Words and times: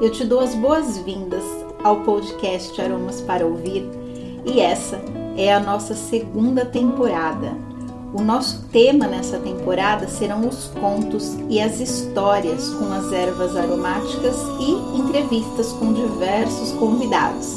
eu 0.00 0.10
te 0.10 0.24
dou 0.24 0.40
as 0.40 0.54
boas-vindas 0.54 1.42
ao 1.82 2.00
podcast 2.02 2.80
Aromas 2.80 3.20
para 3.20 3.44
Ouvir 3.44 3.84
e 4.46 4.60
essa 4.60 5.00
é 5.36 5.52
a 5.52 5.58
nossa 5.58 5.94
segunda 5.94 6.64
temporada. 6.64 7.52
O 8.14 8.22
nosso 8.22 8.62
tema 8.72 9.06
nessa 9.06 9.38
temporada 9.38 10.06
serão 10.08 10.48
os 10.48 10.68
contos 10.80 11.36
e 11.50 11.60
as 11.60 11.80
histórias 11.80 12.70
com 12.70 12.92
as 12.92 13.12
ervas 13.12 13.56
aromáticas 13.56 14.36
e 14.60 14.98
entrevistas 14.98 15.72
com 15.72 15.92
diversos 15.92 16.72
convidados. 16.72 17.56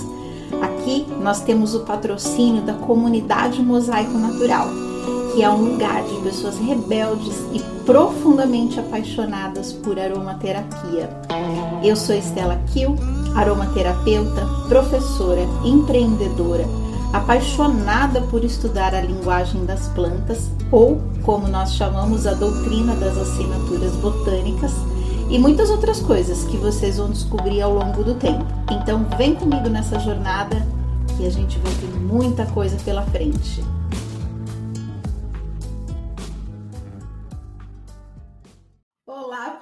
Aqui 0.62 1.05
nós 1.21 1.42
temos 1.42 1.76
o 1.76 1.82
patrocínio 1.82 2.64
da 2.64 2.73
comunidade 2.73 3.62
Mosaico 3.62 4.18
Natural 4.18 4.91
que 5.34 5.41
é 5.41 5.50
um 5.50 5.71
lugar 5.71 6.04
de 6.04 6.16
pessoas 6.21 6.57
rebeldes 6.57 7.38
e 7.54 7.59
profundamente 7.86 8.79
apaixonadas 8.79 9.71
por 9.71 9.97
aromaterapia. 9.97 11.09
Eu 11.84 11.96
sou 11.96 12.15
Estela 12.15 12.59
Kiel, 12.68 12.96
aromaterapeuta, 13.36 14.46
professora, 14.68 15.42
empreendedora, 15.64 16.65
apaixonada 17.14 18.21
por 18.23 18.43
estudar 18.43 18.93
a 18.93 19.01
linguagem 19.01 19.65
das 19.65 19.87
plantas, 19.89 20.50
ou 20.70 21.01
como 21.23 21.48
nós 21.48 21.75
chamamos 21.75 22.28
a 22.28 22.34
doutrina 22.34 22.93
das 22.95 23.18
assinaturas 23.18 23.95
botânicas, 23.98 24.73
e 25.29 25.39
muitas 25.39 25.70
outras 25.70 26.01
coisas 26.01 26.43
que 26.43 26.57
vocês 26.57 26.98
vão 26.98 27.09
descobrir 27.09 27.61
ao 27.61 27.73
longo 27.73 28.04
do 28.04 28.15
tempo. 28.15 28.45
Então, 28.70 29.06
vem 29.18 29.34
comigo 29.34 29.70
nessa 29.70 29.98
jornada 29.98 30.68
que 31.15 31.25
a 31.25 31.29
gente 31.29 31.57
vai 31.59 31.71
ter 31.75 31.87
muita 32.02 32.45
coisa 32.48 32.75
pela 32.84 33.03
frente. 33.03 33.64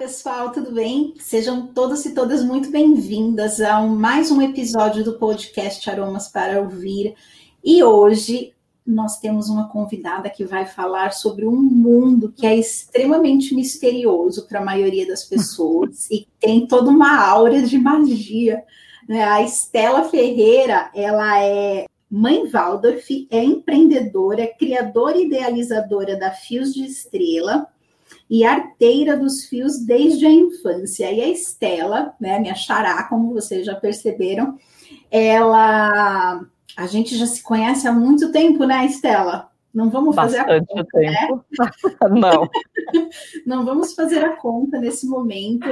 Pessoal, 0.00 0.50
tudo 0.50 0.72
bem? 0.72 1.12
Sejam 1.18 1.66
todos 1.66 2.06
e 2.06 2.14
todas 2.14 2.42
muito 2.42 2.70
bem-vindas 2.70 3.60
a 3.60 3.82
mais 3.82 4.30
um 4.30 4.40
episódio 4.40 5.04
do 5.04 5.18
podcast 5.18 5.90
Aromas 5.90 6.26
para 6.26 6.58
Ouvir. 6.58 7.14
E 7.62 7.84
hoje 7.84 8.54
nós 8.86 9.18
temos 9.20 9.50
uma 9.50 9.68
convidada 9.68 10.30
que 10.30 10.42
vai 10.42 10.64
falar 10.64 11.12
sobre 11.12 11.46
um 11.46 11.60
mundo 11.60 12.32
que 12.34 12.46
é 12.46 12.56
extremamente 12.56 13.54
misterioso 13.54 14.48
para 14.48 14.60
a 14.60 14.64
maioria 14.64 15.06
das 15.06 15.22
pessoas 15.22 16.08
e 16.10 16.26
tem 16.40 16.66
toda 16.66 16.88
uma 16.88 17.22
aura 17.22 17.60
de 17.60 17.76
magia. 17.76 18.64
Né? 19.06 19.22
A 19.22 19.42
Estela 19.42 20.04
Ferreira, 20.04 20.90
ela 20.94 21.44
é 21.44 21.84
mãe 22.10 22.48
Waldorf, 22.48 23.28
é 23.30 23.44
empreendedora, 23.44 24.46
criadora 24.46 25.18
e 25.18 25.26
idealizadora 25.26 26.16
da 26.16 26.30
Fios 26.30 26.72
de 26.72 26.86
Estrela 26.86 27.68
e 28.30 28.44
arteira 28.44 29.16
dos 29.16 29.46
fios 29.46 29.84
desde 29.84 30.24
a 30.24 30.30
infância. 30.30 31.10
E 31.10 31.20
a 31.20 31.28
Estela, 31.28 32.14
né, 32.20 32.38
minha 32.38 32.54
xará, 32.54 33.02
como 33.08 33.34
vocês 33.34 33.66
já 33.66 33.74
perceberam, 33.74 34.56
ela. 35.10 36.40
A 36.76 36.86
gente 36.86 37.16
já 37.16 37.26
se 37.26 37.42
conhece 37.42 37.88
há 37.88 37.92
muito 37.92 38.30
tempo, 38.30 38.64
né, 38.64 38.86
Estela? 38.86 39.50
Não 39.74 39.90
vamos 39.90 40.14
fazer 40.14 40.38
Bastante 40.38 40.72
a 40.72 40.76
conta, 40.76 40.98
tempo. 40.98 41.44
Né? 41.58 41.70
Não. 42.20 42.48
Não 43.44 43.64
vamos 43.64 43.94
fazer 43.94 44.24
a 44.24 44.36
conta 44.36 44.78
nesse 44.78 45.06
momento. 45.06 45.68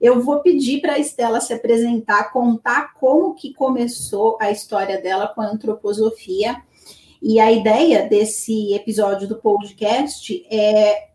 Eu 0.00 0.22
vou 0.22 0.40
pedir 0.40 0.80
para 0.80 0.92
a 0.92 0.98
Estela 0.98 1.40
se 1.40 1.52
apresentar, 1.52 2.30
contar 2.30 2.94
como 2.94 3.34
que 3.34 3.52
começou 3.52 4.38
a 4.40 4.52
história 4.52 5.02
dela 5.02 5.26
com 5.26 5.40
a 5.40 5.48
antroposofia. 5.48 6.62
E 7.20 7.40
a 7.40 7.50
ideia 7.50 8.08
desse 8.08 8.72
episódio 8.74 9.26
do 9.26 9.36
podcast 9.36 10.46
é 10.48 11.07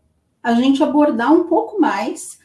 a 0.44 0.54
gente 0.54 0.82
abordar 0.82 1.32
um 1.32 1.44
pouco 1.44 1.80
mais 1.80 2.38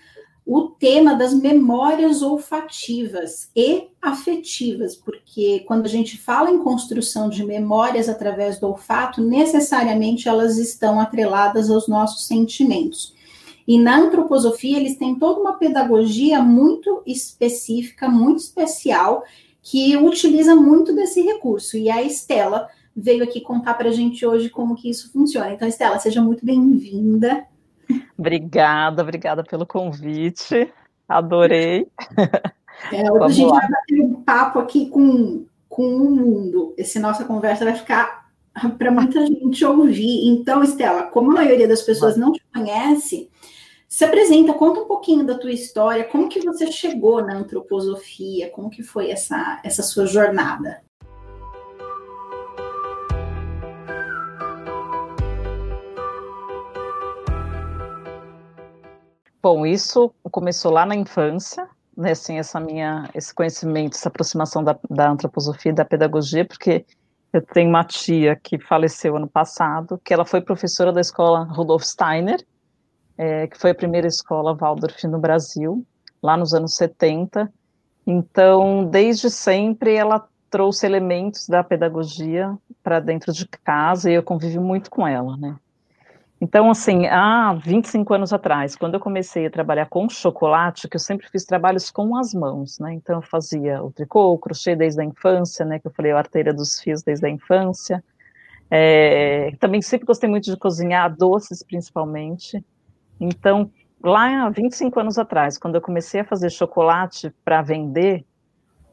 o 0.45 0.61
tema 0.61 1.13
das 1.13 1.31
memórias 1.31 2.23
olfativas 2.23 3.51
e 3.55 3.89
afetivas, 4.01 4.95
porque 4.95 5.59
quando 5.67 5.85
a 5.85 5.89
gente 5.89 6.17
fala 6.17 6.49
em 6.49 6.57
construção 6.57 7.29
de 7.29 7.45
memórias 7.45 8.09
através 8.09 8.57
do 8.57 8.67
olfato, 8.67 9.21
necessariamente 9.21 10.27
elas 10.27 10.57
estão 10.57 10.99
atreladas 10.99 11.69
aos 11.69 11.87
nossos 11.87 12.25
sentimentos. 12.25 13.13
E 13.67 13.77
na 13.77 13.99
antroposofia, 13.99 14.77
eles 14.79 14.97
têm 14.97 15.19
toda 15.19 15.39
uma 15.39 15.53
pedagogia 15.53 16.41
muito 16.41 17.03
específica, 17.05 18.09
muito 18.09 18.39
especial, 18.39 19.23
que 19.61 19.95
utiliza 19.97 20.55
muito 20.55 20.95
desse 20.95 21.21
recurso. 21.21 21.77
E 21.77 21.91
a 21.91 22.01
Estela 22.01 22.67
veio 22.95 23.23
aqui 23.23 23.39
contar 23.39 23.75
para 23.75 23.89
a 23.89 23.93
gente 23.93 24.25
hoje 24.25 24.49
como 24.49 24.75
que 24.75 24.89
isso 24.89 25.11
funciona. 25.11 25.53
Então, 25.53 25.67
Estela, 25.67 25.99
seja 25.99 26.23
muito 26.23 26.43
bem-vinda. 26.43 27.45
Obrigada, 28.17 29.01
obrigada 29.01 29.43
pelo 29.43 29.65
convite. 29.65 30.71
Adorei. 31.07 31.87
É, 32.93 33.11
hoje 33.11 33.23
a 33.23 33.29
gente 33.29 33.51
lá. 33.51 33.59
vai 33.59 33.69
bater 33.69 34.01
um 34.01 34.21
papo 34.23 34.59
aqui 34.59 34.89
com, 34.89 35.45
com 35.67 35.83
o 35.83 36.15
mundo. 36.15 36.73
Essa 36.77 36.99
nossa 36.99 37.25
conversa 37.25 37.65
vai 37.65 37.75
ficar 37.75 38.29
para 38.77 38.91
muita 38.91 39.25
gente 39.25 39.65
ouvir. 39.65 40.27
Então, 40.27 40.63
Estela, 40.63 41.03
como 41.03 41.31
a 41.31 41.35
maioria 41.35 41.67
das 41.67 41.81
pessoas 41.81 42.15
não 42.15 42.31
te 42.31 42.41
conhece, 42.53 43.29
se 43.87 44.05
apresenta, 44.05 44.53
conta 44.53 44.81
um 44.81 44.87
pouquinho 44.87 45.25
da 45.25 45.37
tua 45.37 45.51
história, 45.51 46.03
como 46.03 46.29
que 46.29 46.39
você 46.41 46.71
chegou 46.71 47.21
na 47.21 47.35
antroposofia, 47.35 48.49
como 48.49 48.69
que 48.69 48.83
foi 48.83 49.09
essa, 49.09 49.59
essa 49.63 49.81
sua 49.81 50.05
jornada? 50.05 50.81
Bom, 59.41 59.65
isso 59.65 60.13
começou 60.31 60.71
lá 60.71 60.85
na 60.85 60.95
infância, 60.95 61.67
né, 61.95 62.11
assim, 62.11 62.37
essa 62.37 62.59
minha, 62.59 63.09
esse 63.13 63.33
conhecimento, 63.33 63.95
essa 63.95 64.09
aproximação 64.09 64.63
da, 64.63 64.77
da 64.89 65.09
antroposofia 65.09 65.71
e 65.71 65.75
da 65.75 65.85
pedagogia, 65.85 66.45
porque 66.45 66.85
eu 67.31 67.41
tenho 67.41 67.69
uma 67.69 67.83
tia 67.83 68.35
que 68.35 68.59
faleceu 68.59 69.15
ano 69.15 69.27
passado, 69.27 69.99
que 70.03 70.13
ela 70.13 70.25
foi 70.25 70.41
professora 70.41 70.91
da 70.91 70.99
escola 70.99 71.43
Rudolf 71.43 71.83
Steiner, 71.83 72.45
é, 73.17 73.47
que 73.47 73.57
foi 73.57 73.71
a 73.71 73.75
primeira 73.75 74.07
escola 74.07 74.55
Waldorf 74.55 75.05
no 75.07 75.19
Brasil, 75.19 75.85
lá 76.21 76.35
nos 76.35 76.53
anos 76.53 76.75
70. 76.75 77.51
Então, 78.07 78.85
desde 78.85 79.29
sempre, 79.29 79.93
ela 79.93 80.27
trouxe 80.49 80.85
elementos 80.85 81.47
da 81.47 81.63
pedagogia 81.63 82.57
para 82.81 82.99
dentro 82.99 83.31
de 83.31 83.47
casa 83.47 84.09
e 84.09 84.15
eu 84.15 84.23
convivi 84.23 84.57
muito 84.57 84.89
com 84.89 85.07
ela, 85.07 85.37
né? 85.37 85.55
Então, 86.41 86.71
assim, 86.71 87.05
há 87.07 87.53
25 87.53 88.13
anos 88.13 88.31
atrás, 88.31 88.75
quando 88.75 88.93
eu 88.93 88.99
comecei 88.99 89.45
a 89.45 89.51
trabalhar 89.51 89.87
com 89.87 90.07
chocolate, 90.07 90.87
que 90.87 90.95
eu 90.95 90.99
sempre 90.99 91.27
fiz 91.27 91.43
trabalhos 91.43 91.91
com 91.91 92.15
as 92.15 92.33
mãos, 92.33 92.79
né? 92.79 92.93
Então, 92.93 93.17
eu 93.17 93.21
fazia 93.21 93.83
o 93.83 93.91
tricô, 93.91 94.31
o 94.33 94.37
crochê 94.37 94.73
desde 94.73 95.01
a 95.01 95.03
infância, 95.03 95.65
né? 95.65 95.79
Que 95.79 95.87
eu 95.87 95.91
falei, 95.91 96.13
a 96.13 96.17
arteira 96.17 96.53
dos 96.53 96.79
fios 96.79 97.03
desde 97.03 97.25
a 97.27 97.29
infância. 97.29 98.01
É, 98.71 99.51
também 99.59 99.81
sempre 99.81 100.05
gostei 100.05 100.29
muito 100.29 100.45
de 100.45 100.55
cozinhar, 100.55 101.13
doces 101.13 101.61
principalmente. 101.61 102.63
Então, 103.19 103.69
lá 104.01 104.45
há 104.45 104.49
25 104.49 104.97
anos 104.97 105.17
atrás, 105.17 105.57
quando 105.57 105.75
eu 105.75 105.81
comecei 105.81 106.21
a 106.21 106.25
fazer 106.25 106.49
chocolate 106.49 107.33
para 107.43 107.61
vender, 107.61 108.23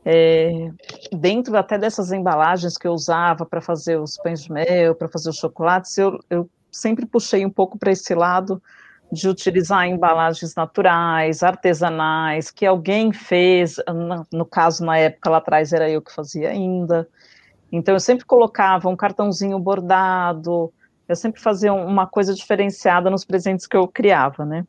é, 0.05 0.71
dentro 1.13 1.57
até 1.57 1.79
dessas 1.79 2.11
embalagens 2.11 2.77
que 2.77 2.89
eu 2.89 2.93
usava 2.93 3.47
para 3.47 3.61
fazer 3.61 4.01
os 4.01 4.17
pães 4.17 4.43
de 4.43 4.53
mel, 4.53 4.97
para 4.97 5.09
fazer 5.09 5.31
os 5.31 5.37
chocolates, 5.37 5.97
eu, 5.99 6.19
eu 6.29 6.49
sempre 6.77 7.07
puxei 7.07 7.45
um 7.45 7.51
pouco 7.51 7.79
para 7.79 7.91
esse 7.91 8.15
lado 8.15 8.63
de 9.11 9.29
utilizar 9.29 9.87
embalagens 9.87 10.55
naturais, 10.55 11.43
artesanais, 11.43 12.51
que 12.51 12.67
alguém 12.67 13.13
fez, 13.13 13.77
no 14.33 14.45
caso, 14.45 14.85
na 14.85 14.99
época 14.99 15.31
lá 15.31 15.39
atrás 15.39 15.73
era 15.73 15.89
eu 15.89 16.03
que 16.03 16.13
fazia 16.13 16.51
ainda. 16.51 17.09
Então 17.71 17.95
eu 17.95 18.01
sempre 18.01 18.25
colocava 18.25 18.89
um 18.89 18.97
cartãozinho 18.97 19.59
bordado, 19.59 20.73
eu 21.09 21.15
sempre 21.15 21.41
fazia 21.41 21.73
uma 21.73 22.07
coisa 22.07 22.35
diferenciada 22.35 23.09
nos 23.11 23.25
presentes 23.25 23.67
que 23.67 23.77
eu 23.77 23.87
criava, 23.87 24.45
né? 24.45 24.67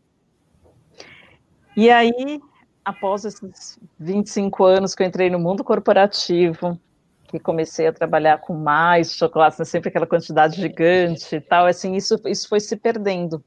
E 1.76 1.90
aí, 1.90 2.40
após 2.84 3.26
esses 3.26 3.80
25 4.00 4.64
anos 4.64 4.96
que 4.96 5.04
eu 5.04 5.08
entrei 5.08 5.30
no 5.30 5.40
mundo 5.40 5.64
corporativo, 5.64 6.80
que 7.28 7.40
comecei 7.40 7.88
a 7.88 7.94
trabalhar 7.94 8.40
com 8.40 8.54
mais 8.54 9.14
chocolates, 9.14 9.60
né, 9.60 9.66
sempre 9.66 9.90
aquela 9.90 10.08
quantidade 10.08 10.56
gigante 10.56 11.36
e 11.36 11.42
tal, 11.42 11.66
assim, 11.66 11.94
isso, 11.94 12.20
isso 12.26 12.48
foi 12.48 12.60
se 12.60 12.76
perdendo. 12.78 13.44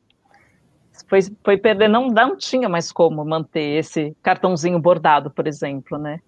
Foi, 1.09 1.21
foi 1.43 1.57
perdendo, 1.57 1.93
não, 1.93 2.09
não 2.09 2.37
tinha 2.37 2.69
mais 2.69 2.93
como 2.93 3.25
manter 3.25 3.79
esse 3.79 4.15
cartãozinho 4.23 4.79
bordado, 4.79 5.31
por 5.31 5.47
exemplo, 5.47 5.97
né? 5.97 6.21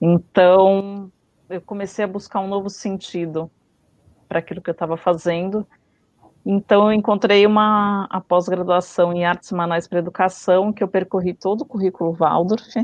Então, 0.00 1.12
eu 1.50 1.60
comecei 1.60 2.04
a 2.04 2.08
buscar 2.08 2.40
um 2.40 2.48
novo 2.48 2.70
sentido 2.70 3.50
para 4.26 4.38
aquilo 4.38 4.62
que 4.62 4.70
eu 4.70 4.72
estava 4.72 4.96
fazendo. 4.96 5.66
Então, 6.44 6.86
eu 6.86 6.92
encontrei 6.92 7.44
uma 7.46 8.08
pós-graduação 8.26 9.12
em 9.12 9.26
artes 9.26 9.52
manuais 9.52 9.86
para 9.86 9.98
educação, 9.98 10.72
que 10.72 10.82
eu 10.82 10.88
percorri 10.88 11.34
todo 11.34 11.62
o 11.62 11.66
currículo 11.66 12.14
Waldorf, 12.14 12.74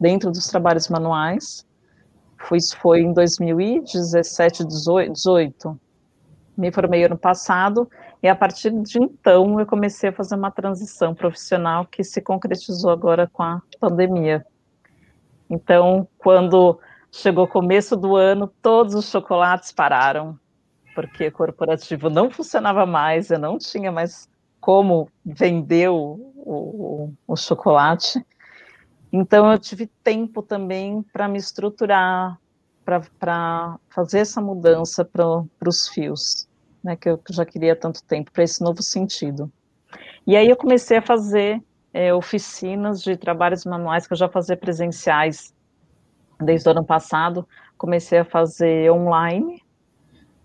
dentro 0.00 0.30
dos 0.30 0.46
trabalhos 0.46 0.88
manuais, 0.88 1.66
foi, 2.80 3.00
em 3.00 3.12
2017, 3.12 4.64
18. 4.64 5.80
Me 6.56 6.70
formei 6.70 7.04
ano 7.04 7.16
passado 7.16 7.88
e 8.22 8.28
a 8.28 8.34
partir 8.34 8.70
de 8.70 8.98
então 8.98 9.58
eu 9.58 9.66
comecei 9.66 10.10
a 10.10 10.12
fazer 10.12 10.34
uma 10.34 10.50
transição 10.50 11.14
profissional 11.14 11.86
que 11.86 12.04
se 12.04 12.20
concretizou 12.20 12.90
agora 12.90 13.28
com 13.32 13.42
a 13.42 13.62
pandemia. 13.80 14.44
Então, 15.48 16.06
quando 16.18 16.78
chegou 17.10 17.44
o 17.44 17.48
começo 17.48 17.96
do 17.96 18.16
ano, 18.16 18.50
todos 18.62 18.94
os 18.94 19.10
chocolates 19.10 19.72
pararam, 19.72 20.38
porque 20.94 21.30
corporativo 21.30 22.08
não 22.08 22.30
funcionava 22.30 22.86
mais, 22.86 23.30
eu 23.30 23.38
não 23.38 23.58
tinha 23.58 23.90
mais 23.90 24.28
como 24.60 25.08
vender 25.24 25.90
o, 25.90 26.32
o, 26.36 27.12
o 27.26 27.36
chocolate. 27.36 28.24
Então, 29.12 29.52
eu 29.52 29.58
tive 29.58 29.86
tempo 30.02 30.42
também 30.42 31.02
para 31.12 31.28
me 31.28 31.38
estruturar, 31.38 32.40
para 32.84 33.78
fazer 33.90 34.20
essa 34.20 34.40
mudança 34.40 35.04
para 35.04 35.44
os 35.68 35.88
fios, 35.88 36.48
né, 36.82 36.96
que 36.96 37.08
eu 37.08 37.20
já 37.30 37.44
queria 37.44 37.74
há 37.74 37.76
tanto 37.76 38.02
tempo, 38.02 38.32
para 38.32 38.42
esse 38.42 38.62
novo 38.62 38.82
sentido. 38.82 39.52
E 40.26 40.34
aí 40.36 40.48
eu 40.48 40.56
comecei 40.56 40.96
a 40.96 41.02
fazer 41.02 41.62
é, 41.92 42.14
oficinas 42.14 43.02
de 43.02 43.16
trabalhos 43.16 43.64
manuais 43.64 44.06
que 44.06 44.12
eu 44.12 44.16
já 44.16 44.28
fazia 44.28 44.56
presenciais 44.56 45.54
desde 46.40 46.68
o 46.68 46.72
ano 46.72 46.84
passado. 46.84 47.46
Comecei 47.76 48.18
a 48.18 48.24
fazer 48.24 48.90
online 48.90 49.62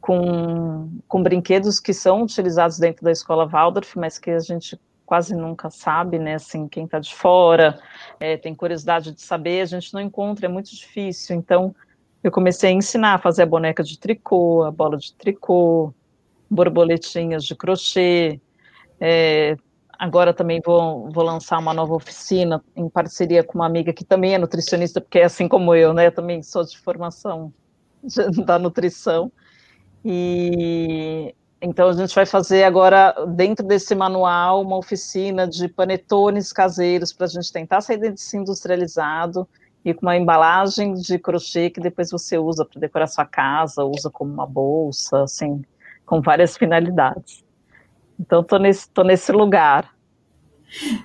com, 0.01 0.89
com 1.07 1.23
brinquedos 1.23 1.79
que 1.79 1.93
são 1.93 2.23
utilizados 2.23 2.77
dentro 2.79 3.03
da 3.03 3.11
escola 3.11 3.47
Waldorf, 3.47 3.97
mas 3.97 4.19
que 4.19 4.31
a 4.31 4.39
gente 4.39 4.79
quase 5.07 5.35
nunca 5.35 5.71
sabe, 5.71 6.19
né? 6.19 6.35
Assim, 6.35 6.67
quem 6.67 6.85
está 6.85 6.99
de 6.99 7.15
fora 7.15 7.79
é, 8.19 8.37
tem 8.37 8.53
curiosidade 8.53 9.11
de 9.11 9.21
saber, 9.21 9.61
a 9.61 9.65
gente 9.65 9.91
não 9.93 10.01
encontra, 10.01 10.45
é 10.45 10.49
muito 10.49 10.69
difícil. 10.69 11.35
Então, 11.35 11.73
eu 12.23 12.31
comecei 12.31 12.69
a 12.69 12.73
ensinar 12.73 13.15
a 13.15 13.19
fazer 13.19 13.41
a 13.43 13.47
boneca 13.47 13.81
de 13.81 13.97
tricô, 13.97 14.63
a 14.63 14.71
bola 14.71 14.97
de 14.97 15.13
tricô, 15.15 15.91
borboletinhas 16.49 17.43
de 17.43 17.55
crochê, 17.55 18.39
é, 18.99 19.57
Agora 19.99 20.31
também 20.31 20.61
vou, 20.63 21.09
vou 21.09 21.23
lançar 21.23 21.57
uma 21.57 21.73
nova 21.73 21.95
oficina 21.95 22.63
em 22.75 22.87
parceria 22.87 23.43
com 23.43 23.57
uma 23.57 23.65
amiga 23.65 23.91
que 23.91 24.05
também 24.05 24.35
é 24.35 24.37
nutricionista, 24.37 25.01
porque 25.01 25.17
é 25.17 25.23
assim 25.23 25.47
como 25.47 25.73
eu, 25.73 25.91
né? 25.91 26.07
Eu 26.07 26.11
também 26.11 26.43
sou 26.43 26.63
de 26.63 26.77
formação 26.77 27.51
de, 28.03 28.29
da 28.45 28.59
nutrição. 28.59 29.31
E 30.05 31.33
então 31.61 31.89
a 31.89 31.93
gente 31.93 32.13
vai 32.13 32.25
fazer 32.25 32.63
agora, 32.63 33.13
dentro 33.27 33.65
desse 33.65 33.95
manual, 33.95 34.61
uma 34.61 34.77
oficina 34.77 35.47
de 35.47 35.67
panetones 35.67 36.53
caseiros 36.53 37.11
para 37.11 37.25
a 37.25 37.29
gente 37.29 37.51
tentar 37.51 37.81
sair 37.81 37.97
desse 37.97 38.37
industrializado 38.37 39.47
e 39.83 39.93
com 39.93 40.05
uma 40.05 40.15
embalagem 40.15 40.93
de 40.93 41.17
crochê 41.17 41.69
que 41.69 41.79
depois 41.79 42.11
você 42.11 42.37
usa 42.37 42.63
para 42.63 42.79
decorar 42.79 43.07
sua 43.07 43.25
casa, 43.25 43.83
usa 43.83 44.09
como 44.09 44.31
uma 44.31 44.45
bolsa, 44.45 45.23
assim, 45.23 45.63
com 46.05 46.21
várias 46.21 46.55
finalidades. 46.57 47.43
Então, 48.19 48.41
estou 48.41 48.59
nesse, 48.59 48.89
tô 48.89 49.03
nesse 49.03 49.31
lugar. 49.31 49.96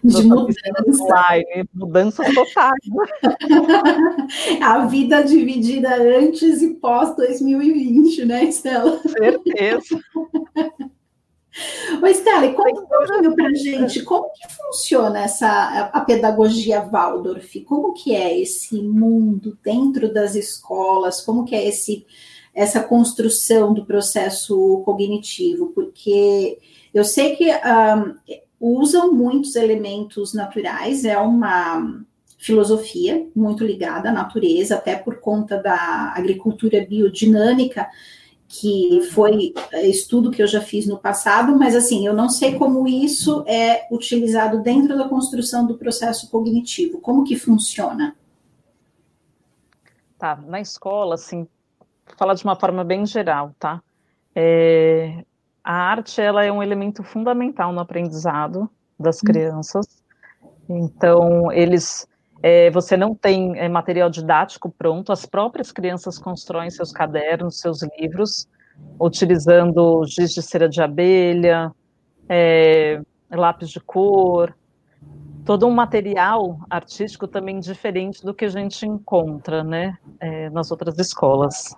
De 0.02 0.22
mudança. 0.22 1.02
Online, 1.02 1.68
mudança 1.72 2.24
total. 2.34 2.72
A 4.60 4.86
vida 4.86 5.22
dividida 5.22 5.94
antes 5.94 6.62
e 6.62 6.74
pós 6.74 7.14
2020, 7.16 8.24
né, 8.24 8.44
Estela? 8.44 9.00
Certeza. 9.06 10.00
Ô, 12.02 12.06
Estela, 12.06 12.46
e 12.46 12.54
conta 12.54 12.80
um 12.80 12.86
pouquinho 12.86 13.36
para 13.36 13.54
gente 13.54 14.02
como 14.02 14.30
que 14.32 14.48
funciona 14.54 15.20
essa 15.20 15.90
a 15.92 16.00
pedagogia 16.00 16.80
Waldorf? 16.80 17.60
Como 17.60 17.92
que 17.92 18.14
é 18.14 18.38
esse 18.40 18.80
mundo 18.82 19.58
dentro 19.62 20.12
das 20.12 20.34
escolas? 20.34 21.20
Como 21.20 21.44
que 21.44 21.54
é 21.54 21.68
esse 21.68 22.06
essa 22.54 22.82
construção 22.82 23.72
do 23.72 23.84
processo 23.84 24.82
cognitivo? 24.84 25.72
Porque 25.74 26.58
eu 26.92 27.04
sei 27.04 27.36
que 27.36 27.50
um, 27.50 28.14
usam 28.62 29.12
muitos 29.12 29.56
elementos 29.56 30.32
naturais, 30.32 31.04
é 31.04 31.18
uma 31.18 32.00
filosofia 32.38 33.26
muito 33.34 33.64
ligada 33.64 34.10
à 34.10 34.12
natureza, 34.12 34.76
até 34.76 34.94
por 34.94 35.20
conta 35.20 35.60
da 35.60 36.12
agricultura 36.16 36.86
biodinâmica, 36.88 37.88
que 38.46 39.00
foi 39.12 39.52
estudo 39.84 40.30
que 40.30 40.42
eu 40.42 40.46
já 40.46 40.60
fiz 40.60 40.86
no 40.86 40.98
passado, 40.98 41.58
mas 41.58 41.74
assim, 41.74 42.06
eu 42.06 42.14
não 42.14 42.28
sei 42.28 42.54
como 42.56 42.86
isso 42.86 43.42
é 43.48 43.88
utilizado 43.90 44.62
dentro 44.62 44.96
da 44.96 45.08
construção 45.08 45.66
do 45.66 45.76
processo 45.76 46.30
cognitivo, 46.30 47.00
como 47.00 47.24
que 47.24 47.34
funciona? 47.34 48.14
Tá, 50.18 50.36
na 50.36 50.60
escola, 50.60 51.14
assim, 51.14 51.48
falar 52.16 52.34
de 52.34 52.44
uma 52.44 52.54
forma 52.54 52.84
bem 52.84 53.04
geral, 53.06 53.54
tá? 53.58 53.82
É, 54.34 55.24
a 55.64 55.72
arte 55.72 56.20
ela 56.20 56.44
é 56.44 56.50
um 56.50 56.62
elemento 56.62 57.02
fundamental 57.02 57.72
no 57.72 57.80
aprendizado 57.80 58.68
das 58.98 59.18
hum. 59.18 59.26
crianças. 59.26 60.02
Então, 60.68 61.50
eles, 61.52 62.06
é, 62.42 62.70
você 62.70 62.96
não 62.96 63.14
tem 63.14 63.58
é, 63.58 63.68
material 63.68 64.08
didático 64.08 64.70
pronto, 64.70 65.12
as 65.12 65.26
próprias 65.26 65.70
crianças 65.70 66.18
constroem 66.18 66.70
seus 66.70 66.92
cadernos, 66.92 67.58
seus 67.58 67.80
livros, 67.98 68.48
utilizando 69.00 70.04
giz 70.06 70.32
de 70.32 70.42
cera 70.42 70.68
de 70.68 70.80
abelha, 70.82 71.72
é, 72.28 73.00
lápis 73.30 73.70
de 73.70 73.80
cor, 73.80 74.54
todo 75.44 75.66
um 75.66 75.70
material 75.70 76.58
artístico 76.70 77.26
também 77.26 77.58
diferente 77.58 78.24
do 78.24 78.32
que 78.32 78.44
a 78.44 78.48
gente 78.48 78.86
encontra, 78.86 79.64
né, 79.64 79.98
é, 80.20 80.48
nas 80.50 80.70
outras 80.70 80.98
escolas. 80.98 81.76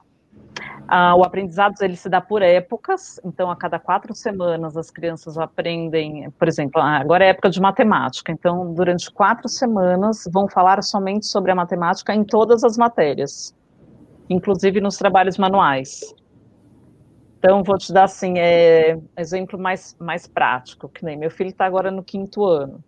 Ah, 0.86 1.14
o 1.16 1.24
aprendizado 1.24 1.74
ele 1.80 1.96
se 1.96 2.08
dá 2.08 2.20
por 2.20 2.42
épocas, 2.42 3.18
então 3.24 3.50
a 3.50 3.56
cada 3.56 3.78
quatro 3.78 4.14
semanas 4.14 4.76
as 4.76 4.90
crianças 4.90 5.38
aprendem, 5.38 6.30
por 6.38 6.46
exemplo, 6.46 6.80
ah, 6.80 6.98
agora 6.98 7.24
é 7.24 7.28
época 7.28 7.48
de 7.50 7.60
matemática, 7.60 8.30
então 8.30 8.72
durante 8.74 9.10
quatro 9.10 9.48
semanas 9.48 10.28
vão 10.30 10.46
falar 10.48 10.82
somente 10.82 11.26
sobre 11.26 11.50
a 11.50 11.54
matemática 11.54 12.14
em 12.14 12.22
todas 12.22 12.62
as 12.62 12.76
matérias, 12.76 13.54
inclusive 14.28 14.80
nos 14.80 14.96
trabalhos 14.96 15.38
manuais. 15.38 16.14
Então 17.38 17.62
vou 17.62 17.76
te 17.76 17.92
dar 17.92 18.04
assim, 18.04 18.38
é, 18.38 18.98
exemplo 19.18 19.58
mais, 19.58 19.96
mais 19.98 20.26
prático, 20.26 20.88
que 20.88 21.04
nem 21.04 21.16
meu 21.16 21.30
filho 21.30 21.50
está 21.50 21.66
agora 21.66 21.90
no 21.90 22.02
quinto 22.02 22.44
ano. 22.44 22.82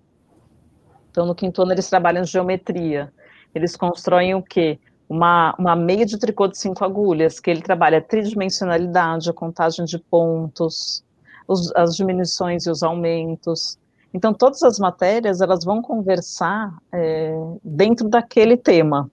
Então 1.11 1.27
no 1.27 1.35
quinto 1.35 1.63
ano 1.63 1.73
eles 1.73 1.89
trabalham 1.89 2.25
geometria. 2.25 3.13
Eles 3.55 3.77
constroem 3.77 4.35
o 4.35 4.43
quê? 4.43 4.79
Uma, 5.09 5.55
uma 5.59 5.77
meia 5.77 6.05
de 6.05 6.19
tricô 6.19 6.49
de 6.49 6.59
cinco 6.59 6.85
agulhas, 6.85 7.39
que 7.39 7.51
ele 7.51 7.63
trabalha 7.63 8.01
tridimensionalidade, 8.01 9.31
a 9.31 9.33
contagem 9.33 9.85
de 9.85 9.99
pontos, 9.99 11.05
os, 11.47 11.75
as 11.75 11.97
diminuições 11.97 12.67
e 12.67 12.71
os 12.71 12.83
aumentos. 12.83 13.79
Então, 14.13 14.33
todas 14.33 14.63
as 14.63 14.79
matérias, 14.79 15.41
elas 15.41 15.65
vão 15.65 15.81
conversar 15.81 16.77
é, 16.93 17.35
dentro 17.63 18.09
daquele 18.09 18.57
tema, 18.57 19.11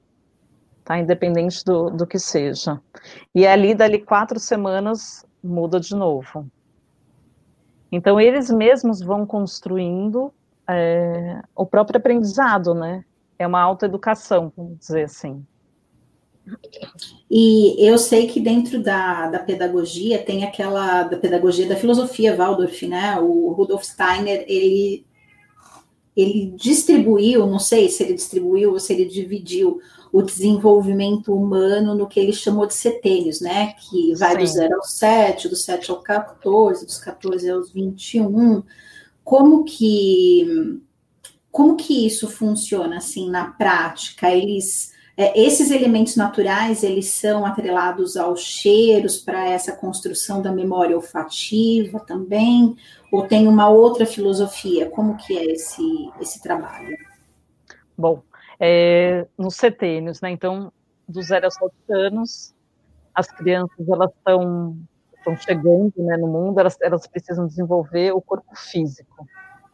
tá? 0.84 0.98
Independente 0.98 1.64
do, 1.64 1.90
do 1.90 2.08
que 2.08 2.18
seja. 2.18 2.80
E 3.36 3.46
ali, 3.46 3.76
dali 3.76 4.00
quatro 4.00 4.40
semanas, 4.40 5.26
muda 5.44 5.80
de 5.80 5.96
novo. 5.96 6.48
Então, 7.92 8.20
eles 8.20 8.50
mesmos 8.50 9.02
vão 9.02 9.26
construindo 9.26 10.34
é, 10.68 11.42
o 11.56 11.66
próprio 11.66 12.00
aprendizado, 12.00 12.74
né? 12.74 13.04
É 13.38 13.46
uma 13.46 13.62
autoeducação, 13.62 14.52
vamos 14.56 14.80
dizer 14.80 15.04
assim. 15.04 15.46
E 17.30 17.76
eu 17.80 17.98
sei 17.98 18.28
que 18.28 18.40
dentro 18.40 18.82
da, 18.82 19.28
da 19.28 19.40
pedagogia 19.40 20.24
tem 20.24 20.44
aquela 20.44 21.04
da 21.04 21.18
pedagogia 21.18 21.68
da 21.68 21.76
filosofia 21.76 22.36
Waldorf, 22.36 22.86
né? 22.88 23.20
O 23.20 23.52
Rudolf 23.54 23.84
Steiner 23.84 24.46
ele 24.48 25.06
ele 26.16 26.54
distribuiu, 26.56 27.48
não 27.48 27.58
sei 27.58 27.90
se 27.90 28.04
ele 28.04 28.14
distribuiu 28.14 28.74
ou 28.74 28.80
se 28.80 28.94
ele 28.94 29.06
dividiu 29.06 29.82
o 30.12 30.22
desenvolvimento 30.22 31.34
humano 31.34 31.96
no 31.96 32.08
que 32.08 32.20
ele 32.20 32.32
chamou 32.32 32.68
de 32.68 32.76
setênios, 32.76 33.42
né? 33.42 33.74
Que 33.74 34.14
vai 34.14 34.34
Sim. 34.34 34.38
do 34.38 34.46
0 34.46 34.76
ao 34.76 34.84
7, 34.84 35.50
do 35.50 35.56
7 35.56 35.90
ao 35.90 36.02
14, 36.04 36.86
dos 36.86 37.00
14 37.00 37.50
aos 37.50 37.72
21. 37.72 38.62
Como 39.24 39.64
que 39.64 40.80
como 41.50 41.76
que 41.76 42.06
isso 42.06 42.28
funciona 42.28 42.98
assim 42.98 43.30
na 43.30 43.46
prática? 43.46 44.30
Eles 44.30 44.93
é, 45.16 45.40
esses 45.40 45.70
elementos 45.70 46.16
naturais, 46.16 46.84
eles 46.84 47.10
são 47.10 47.46
atrelados 47.46 48.18
aos 48.18 48.42
cheiros 48.42 49.18
para 49.18 49.48
essa 49.48 49.76
construção 49.76 50.42
da 50.42 50.52
memória 50.52 50.96
olfativa 50.96 52.00
também, 52.00 52.76
ou 53.12 53.28
tem 53.28 53.48
uma 53.48 53.70
outra 53.70 54.08
filosofia? 54.08 54.90
Como 54.90 55.16
que 55.18 55.38
é 55.38 55.52
esse, 55.52 55.84
esse 56.20 56.42
trabalho? 56.42 56.98
Bom, 57.96 58.24
é, 58.60 59.28
nos 59.38 59.56
setênios, 59.56 60.20
né, 60.20 60.32
então, 60.32 60.74
dos 61.08 61.28
0 61.28 61.46
aos 61.46 61.54
7 61.56 61.74
anos, 61.92 62.56
as 63.14 63.28
crianças, 63.28 63.88
elas 63.88 64.10
estão 64.18 64.76
estão 65.16 65.38
chegando 65.38 65.94
né, 65.98 66.18
no 66.18 66.28
mundo, 66.28 66.60
elas, 66.60 66.78
elas 66.82 67.08
precisam 67.08 67.48
desenvolver 67.48 68.12
o 68.12 68.20
corpo 68.20 68.54
físico. 68.56 69.26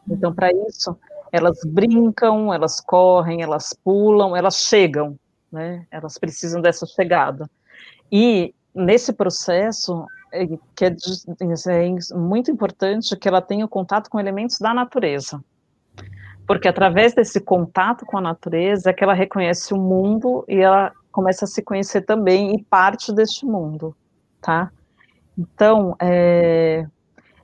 Então, 0.08 0.32
para 0.32 0.52
isso, 0.68 0.96
elas 1.32 1.58
brincam, 1.66 2.54
elas 2.54 2.80
correm, 2.80 3.42
elas 3.42 3.72
pulam, 3.72 4.36
elas 4.36 4.54
chegam 4.60 5.18
né? 5.50 5.86
Elas 5.90 6.18
precisam 6.18 6.60
dessa 6.60 6.86
chegada. 6.86 7.48
E 8.10 8.54
nesse 8.74 9.12
processo, 9.12 10.06
é, 10.32 10.46
que 10.74 10.84
é, 10.84 10.96
é 11.68 12.16
muito 12.16 12.50
importante 12.50 13.16
que 13.16 13.28
ela 13.28 13.42
tenha 13.42 13.66
contato 13.66 14.08
com 14.08 14.20
elementos 14.20 14.58
da 14.58 14.72
natureza. 14.72 15.42
Porque 16.46 16.68
através 16.68 17.14
desse 17.14 17.40
contato 17.40 18.04
com 18.04 18.18
a 18.18 18.20
natureza 18.20 18.90
é 18.90 18.92
que 18.92 19.04
ela 19.04 19.14
reconhece 19.14 19.72
o 19.72 19.76
mundo 19.76 20.44
e 20.48 20.56
ela 20.56 20.92
começa 21.12 21.44
a 21.44 21.48
se 21.48 21.62
conhecer 21.62 22.02
também 22.02 22.54
e 22.54 22.62
parte 22.64 23.12
deste 23.12 23.44
mundo, 23.44 23.94
tá? 24.40 24.70
Então, 25.36 25.96
é, 26.00 26.86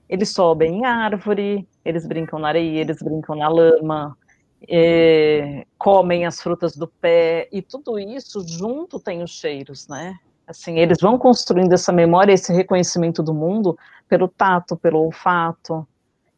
eles 0.08 0.30
sobem 0.30 0.80
em 0.80 0.84
árvore, 0.84 1.66
eles 1.84 2.06
brincam 2.06 2.38
na 2.38 2.48
areia, 2.48 2.80
eles 2.80 3.00
brincam 3.02 3.36
na 3.36 3.48
lama, 3.48 4.16
é, 4.68 5.66
comem 5.78 6.26
as 6.26 6.40
frutas 6.40 6.76
do 6.76 6.86
pé, 6.86 7.48
e 7.52 7.60
tudo 7.62 7.98
isso 7.98 8.46
junto 8.46 8.98
tem 8.98 9.22
os 9.22 9.30
cheiros, 9.30 9.86
né? 9.88 10.18
Assim, 10.46 10.78
eles 10.78 10.98
vão 11.00 11.18
construindo 11.18 11.72
essa 11.72 11.92
memória, 11.92 12.32
esse 12.32 12.52
reconhecimento 12.52 13.22
do 13.22 13.34
mundo 13.34 13.76
pelo 14.08 14.28
tato, 14.28 14.76
pelo 14.76 15.00
olfato. 15.00 15.86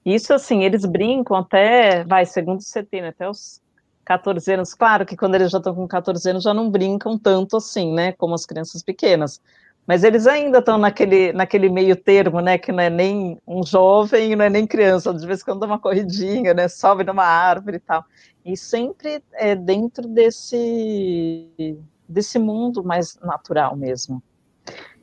Isso, 0.05 0.33
assim, 0.33 0.63
eles 0.65 0.87
brincam 0.87 1.37
até, 1.37 2.05
vai, 2.05 2.25
segundo 2.25 2.63
você 2.63 2.83
tem, 2.83 3.03
né, 3.03 3.09
até 3.09 3.29
os 3.29 3.61
14 4.07 4.55
anos. 4.55 4.73
Claro 4.73 5.05
que 5.05 5.15
quando 5.15 5.35
eles 5.35 5.51
já 5.51 5.59
estão 5.59 5.75
com 5.75 5.87
14 5.87 6.31
anos 6.31 6.43
já 6.43 6.55
não 6.55 6.71
brincam 6.71 7.19
tanto 7.19 7.59
assim, 7.59 7.93
né, 7.93 8.13
como 8.13 8.35
as 8.35 8.47
crianças 8.47 8.83
pequenas. 8.83 9.41
Mas 9.89 10.05
eles 10.05 10.27
ainda 10.27 10.59
estão 10.59 10.77
naquele, 10.77 11.33
naquele 11.33 11.71
meio 11.71 11.97
termo, 11.97 12.43
né? 12.43 12.59
Que 12.59 12.71
não 12.71 12.81
é 12.81 12.91
nem 12.91 13.39
um 13.47 13.63
jovem, 13.65 14.37
não 14.37 14.45
é 14.45 14.51
nem 14.51 14.67
criança. 14.67 15.15
De 15.15 15.27
vez 15.27 15.41
em 15.41 15.45
quando 15.47 15.61
dá 15.61 15.67
uma 15.67 15.79
corridinha, 15.79 16.53
né? 16.53 16.69
Sobe 16.69 17.05
numa 17.05 17.25
árvore 17.25 17.79
e 17.79 17.81
tal. 17.81 18.05
E 18.45 18.55
sempre 18.55 19.23
é 19.33 19.57
dentro 19.57 20.07
desse, 20.07 21.79
desse 22.07 22.39
mundo 22.39 22.85
mais 22.85 23.19
natural 23.23 23.75
mesmo. 23.75 24.23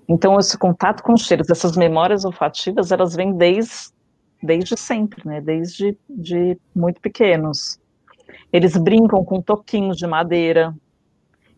Então, 0.07 0.37
esse 0.37 0.55
contato 0.55 1.01
com 1.01 1.17
cheiros, 1.17 1.49
essas 1.49 1.75
memórias 1.75 2.23
olfativas, 2.23 2.91
elas 2.91 3.15
vêm 3.15 3.33
desde, 3.35 3.89
desde 4.43 4.77
sempre, 4.77 5.27
né? 5.27 5.41
Desde 5.41 5.97
de 6.07 6.59
muito 6.75 7.01
pequenos. 7.01 7.79
Eles 8.53 8.77
brincam 8.77 9.25
com 9.25 9.41
toquinhos 9.41 9.97
de 9.97 10.05
madeira. 10.05 10.75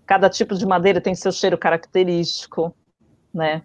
Cada 0.05 0.29
tipo 0.29 0.55
de 0.55 0.65
madeira 0.65 1.01
tem 1.01 1.13
seu 1.13 1.33
cheiro 1.33 1.57
característico 1.57 2.73
né? 3.37 3.61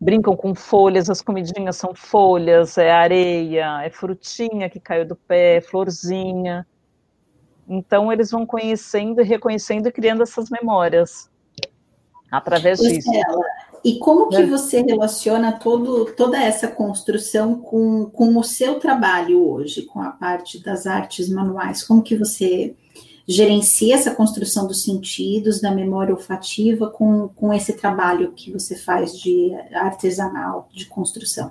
Brincam 0.00 0.36
com 0.36 0.54
folhas, 0.54 1.10
as 1.10 1.20
comidinhas 1.20 1.76
são 1.76 1.94
folhas, 1.94 2.78
é 2.78 2.90
areia, 2.90 3.82
é 3.82 3.90
frutinha 3.90 4.70
que 4.70 4.78
caiu 4.78 5.06
do 5.06 5.16
pé, 5.16 5.60
florzinha. 5.60 6.66
Então 7.68 8.12
eles 8.12 8.30
vão 8.30 8.46
conhecendo 8.46 9.22
reconhecendo 9.22 9.88
e 9.88 9.92
criando 9.92 10.22
essas 10.22 10.48
memórias 10.48 11.30
através 12.30 12.78
disso. 12.78 13.10
E 13.84 13.98
como 13.98 14.28
que 14.28 14.36
é. 14.36 14.46
você 14.46 14.82
relaciona 14.82 15.52
todo, 15.52 16.06
toda 16.16 16.36
essa 16.42 16.66
construção 16.66 17.60
com, 17.60 18.06
com 18.06 18.36
o 18.36 18.42
seu 18.42 18.80
trabalho 18.80 19.48
hoje, 19.48 19.82
com 19.82 20.00
a 20.00 20.10
parte 20.10 20.62
das 20.62 20.86
artes 20.86 21.28
manuais? 21.28 21.84
Como 21.84 22.02
que 22.02 22.16
você 22.16 22.74
gerencia 23.26 23.94
essa 23.96 24.14
construção 24.14 24.66
dos 24.66 24.82
sentidos, 24.82 25.60
da 25.60 25.72
memória 25.72 26.14
olfativa, 26.14 26.88
com, 26.88 27.28
com 27.28 27.52
esse 27.52 27.72
trabalho 27.72 28.32
que 28.32 28.52
você 28.52 28.76
faz 28.76 29.18
de 29.18 29.52
artesanal, 29.74 30.68
de 30.72 30.86
construção? 30.86 31.50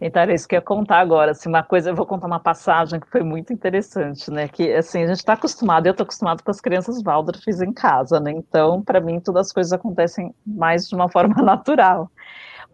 Então, 0.00 0.22
era 0.22 0.32
isso 0.32 0.46
que 0.46 0.54
eu 0.54 0.58
ia 0.58 0.62
contar 0.62 1.00
agora. 1.00 1.32
Assim, 1.32 1.48
uma 1.48 1.62
coisa, 1.62 1.90
eu 1.90 1.94
vou 1.94 2.06
contar 2.06 2.28
uma 2.28 2.38
passagem 2.38 3.00
que 3.00 3.10
foi 3.10 3.22
muito 3.22 3.52
interessante, 3.52 4.30
né? 4.30 4.48
Que 4.48 4.72
assim, 4.72 5.02
a 5.02 5.06
gente 5.08 5.18
está 5.18 5.32
acostumado, 5.32 5.86
eu 5.86 5.90
estou 5.90 6.04
acostumado 6.04 6.42
com 6.42 6.50
as 6.50 6.60
crianças 6.60 7.02
Waldorfs 7.02 7.60
em 7.60 7.72
casa, 7.72 8.20
né? 8.20 8.30
Então, 8.30 8.80
para 8.80 9.00
mim, 9.00 9.20
todas 9.20 9.48
as 9.48 9.52
coisas 9.52 9.72
acontecem 9.72 10.32
mais 10.46 10.88
de 10.88 10.94
uma 10.94 11.08
forma 11.10 11.34
natural. 11.42 12.10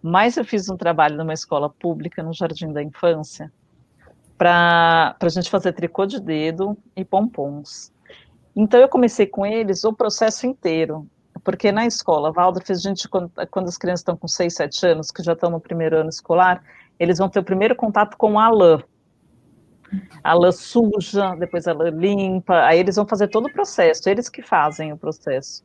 Mas 0.06 0.36
eu 0.36 0.44
fiz 0.44 0.68
um 0.68 0.76
trabalho 0.76 1.16
numa 1.16 1.32
escola 1.32 1.70
pública, 1.70 2.22
no 2.22 2.34
Jardim 2.34 2.70
da 2.70 2.82
Infância, 2.82 3.50
para 4.36 5.16
a 5.18 5.28
gente 5.30 5.48
fazer 5.48 5.72
tricô 5.72 6.04
de 6.04 6.20
dedo 6.20 6.76
e 6.94 7.02
pompons. 7.02 7.90
Então 8.54 8.78
eu 8.78 8.86
comecei 8.86 9.26
com 9.26 9.46
eles 9.46 9.82
o 9.82 9.94
processo 9.94 10.46
inteiro, 10.46 11.06
porque 11.42 11.72
na 11.72 11.86
escola 11.86 12.30
Waldorf, 12.30 12.70
a 12.70 12.74
gente, 12.74 13.08
quando, 13.08 13.32
quando 13.50 13.68
as 13.68 13.78
crianças 13.78 14.00
estão 14.00 14.14
com 14.14 14.28
6, 14.28 14.54
7 14.54 14.86
anos, 14.88 15.10
que 15.10 15.22
já 15.22 15.32
estão 15.32 15.48
no 15.48 15.58
primeiro 15.58 15.96
ano 15.96 16.10
escolar, 16.10 16.62
eles 17.00 17.16
vão 17.16 17.30
ter 17.30 17.38
o 17.38 17.44
primeiro 17.44 17.74
contato 17.74 18.18
com 18.18 18.38
a 18.38 18.50
lã. 18.50 18.82
A 20.22 20.34
lã 20.34 20.52
suja, 20.52 21.34
depois 21.36 21.66
a 21.66 21.72
lã 21.72 21.88
limpa, 21.88 22.60
aí 22.66 22.78
eles 22.78 22.96
vão 22.96 23.06
fazer 23.06 23.28
todo 23.28 23.46
o 23.46 23.52
processo, 23.52 24.06
eles 24.10 24.28
que 24.28 24.42
fazem 24.42 24.92
o 24.92 24.98
processo. 24.98 25.64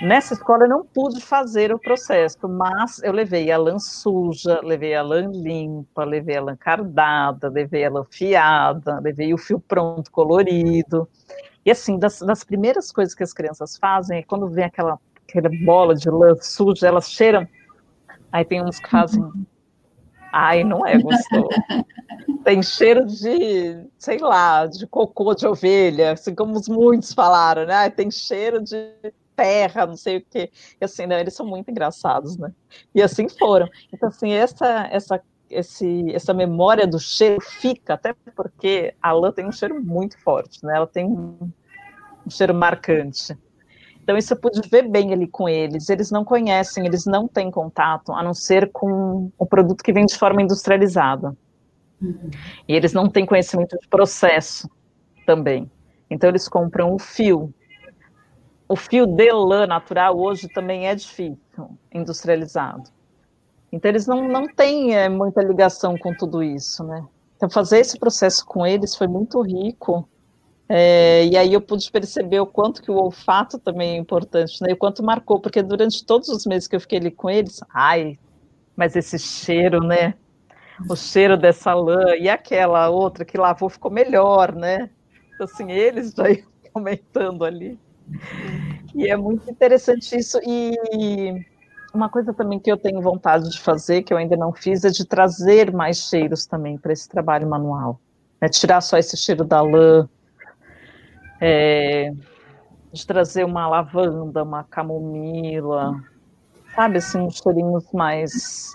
Nessa 0.00 0.34
escola 0.34 0.64
eu 0.64 0.68
não 0.68 0.84
pude 0.84 1.20
fazer 1.22 1.72
o 1.72 1.78
processo, 1.78 2.46
mas 2.46 3.02
eu 3.02 3.12
levei 3.12 3.50
a 3.50 3.56
lã 3.56 3.78
suja, 3.78 4.60
levei 4.62 4.94
a 4.94 5.02
lã 5.02 5.26
limpa, 5.32 6.04
levei 6.04 6.36
a 6.36 6.42
lã 6.42 6.56
cardada, 6.56 7.48
levei 7.48 7.84
a 7.84 7.90
lã 7.90 8.04
fiada, 8.04 9.00
levei 9.00 9.32
o 9.32 9.38
fio 9.38 9.58
pronto 9.58 10.10
colorido. 10.10 11.08
E 11.64 11.70
assim, 11.70 11.98
das, 11.98 12.20
das 12.20 12.44
primeiras 12.44 12.92
coisas 12.92 13.14
que 13.14 13.22
as 13.22 13.32
crianças 13.32 13.78
fazem 13.78 14.18
é 14.18 14.22
quando 14.22 14.48
vem 14.48 14.64
aquela, 14.64 14.98
aquela 15.26 15.48
bola 15.64 15.94
de 15.94 16.10
lã 16.10 16.34
suja, 16.40 16.88
elas 16.88 17.10
cheiram. 17.10 17.48
Aí 18.30 18.44
tem 18.44 18.62
uns 18.62 18.78
que 18.78 18.90
fazem. 18.90 19.24
Ai, 20.30 20.62
não 20.62 20.86
é 20.86 20.98
gostoso. 20.98 21.48
Tem 22.44 22.62
cheiro 22.62 23.06
de, 23.06 23.88
sei 23.98 24.18
lá, 24.18 24.66
de 24.66 24.86
cocô 24.86 25.34
de 25.34 25.46
ovelha, 25.46 26.12
assim 26.12 26.34
como 26.34 26.60
muitos 26.68 27.14
falaram, 27.14 27.64
né? 27.64 27.88
Tem 27.88 28.10
cheiro 28.10 28.62
de 28.62 28.92
terra, 29.36 29.86
não 29.86 29.96
sei 29.96 30.16
o 30.16 30.24
quê. 30.28 30.50
E 30.80 30.84
assim, 30.84 31.06
né, 31.06 31.20
eles 31.20 31.34
são 31.34 31.46
muito 31.46 31.70
engraçados, 31.70 32.36
né? 32.36 32.50
E 32.94 33.02
assim 33.02 33.28
foram. 33.28 33.68
Então, 33.92 34.08
assim, 34.08 34.32
essa, 34.32 34.88
essa, 34.90 35.22
esse, 35.50 36.10
essa 36.12 36.34
memória 36.34 36.86
do 36.86 36.98
cheiro 36.98 37.40
fica, 37.40 37.94
até 37.94 38.14
porque 38.34 38.94
a 39.00 39.12
lã 39.12 39.30
tem 39.30 39.46
um 39.46 39.52
cheiro 39.52 39.80
muito 39.82 40.18
forte, 40.22 40.64
né? 40.64 40.76
Ela 40.76 40.86
tem 40.86 41.04
um, 41.04 41.50
um 42.26 42.30
cheiro 42.30 42.54
marcante. 42.54 43.36
Então, 44.02 44.16
isso 44.16 44.32
eu 44.32 44.38
pude 44.38 44.60
ver 44.68 44.88
bem 44.88 45.12
ali 45.12 45.26
com 45.26 45.48
eles. 45.48 45.90
Eles 45.90 46.12
não 46.12 46.24
conhecem, 46.24 46.86
eles 46.86 47.06
não 47.06 47.26
têm 47.26 47.50
contato, 47.50 48.12
a 48.12 48.22
não 48.22 48.32
ser 48.32 48.70
com 48.70 49.32
o 49.36 49.44
produto 49.44 49.82
que 49.82 49.92
vem 49.92 50.06
de 50.06 50.16
forma 50.16 50.40
industrializada. 50.40 51.36
Uhum. 52.00 52.30
E 52.68 52.74
eles 52.74 52.92
não 52.92 53.08
têm 53.08 53.26
conhecimento 53.26 53.76
de 53.76 53.88
processo 53.88 54.70
também. 55.26 55.68
Então, 56.08 56.30
eles 56.30 56.48
compram 56.48 56.94
o 56.94 57.00
fio, 57.00 57.52
o 58.68 58.76
fio 58.76 59.06
de 59.06 59.30
lã 59.32 59.66
natural 59.66 60.18
hoje 60.18 60.48
também 60.48 60.88
é 60.88 60.94
difícil, 60.94 61.38
industrializado. 61.92 62.90
Então, 63.70 63.88
eles 63.88 64.06
não, 64.06 64.26
não 64.28 64.46
têm 64.46 64.94
é, 64.94 65.08
muita 65.08 65.42
ligação 65.42 65.96
com 65.98 66.14
tudo 66.14 66.42
isso, 66.42 66.82
né? 66.84 67.04
Então, 67.36 67.50
fazer 67.50 67.78
esse 67.78 67.98
processo 67.98 68.44
com 68.46 68.66
eles 68.66 68.96
foi 68.96 69.06
muito 69.06 69.40
rico. 69.42 70.08
É, 70.68 71.24
e 71.26 71.36
aí 71.36 71.52
eu 71.52 71.60
pude 71.60 71.90
perceber 71.92 72.40
o 72.40 72.46
quanto 72.46 72.82
que 72.82 72.90
o 72.90 72.96
olfato 72.96 73.58
também 73.58 73.94
é 73.94 73.96
importante, 73.96 74.60
né? 74.62 74.70
E 74.70 74.72
o 74.72 74.76
quanto 74.76 75.02
marcou, 75.02 75.40
porque 75.40 75.62
durante 75.62 76.04
todos 76.04 76.28
os 76.28 76.44
meses 76.46 76.66
que 76.66 76.74
eu 76.74 76.80
fiquei 76.80 76.98
ali 76.98 77.10
com 77.10 77.30
eles, 77.30 77.60
ai, 77.72 78.18
mas 78.74 78.96
esse 78.96 79.18
cheiro, 79.18 79.80
né? 79.80 80.14
O 80.88 80.96
cheiro 80.96 81.36
dessa 81.36 81.72
lã 81.74 82.16
e 82.16 82.28
aquela 82.28 82.88
outra 82.90 83.24
que 83.24 83.38
lavou 83.38 83.68
ficou 83.68 83.90
melhor, 83.90 84.54
né? 84.54 84.90
Então, 85.34 85.44
assim, 85.44 85.70
eles 85.70 86.12
já 86.12 86.28
iam 86.30 86.46
comentando 86.72 87.44
ali. 87.44 87.78
E 88.94 89.08
é 89.08 89.16
muito 89.16 89.50
interessante 89.50 90.16
isso. 90.16 90.38
E 90.42 90.74
uma 91.92 92.08
coisa 92.08 92.32
também 92.32 92.58
que 92.58 92.70
eu 92.70 92.76
tenho 92.76 93.00
vontade 93.00 93.50
de 93.50 93.60
fazer, 93.60 94.02
que 94.02 94.12
eu 94.12 94.18
ainda 94.18 94.36
não 94.36 94.52
fiz, 94.52 94.84
é 94.84 94.90
de 94.90 95.04
trazer 95.04 95.72
mais 95.72 95.98
cheiros 96.08 96.46
também 96.46 96.78
para 96.78 96.92
esse 96.92 97.08
trabalho 97.08 97.48
manual. 97.48 98.00
É 98.40 98.48
tirar 98.48 98.80
só 98.80 98.98
esse 98.98 99.16
cheiro 99.16 99.44
da 99.44 99.62
lã, 99.62 100.08
é, 101.40 102.12
de 102.92 103.06
trazer 103.06 103.44
uma 103.44 103.66
lavanda, 103.66 104.42
uma 104.42 104.64
camomila, 104.64 105.94
sabe, 106.74 106.98
assim, 106.98 107.18
uns 107.18 107.38
cheirinhos 107.38 107.84
mais 107.92 108.74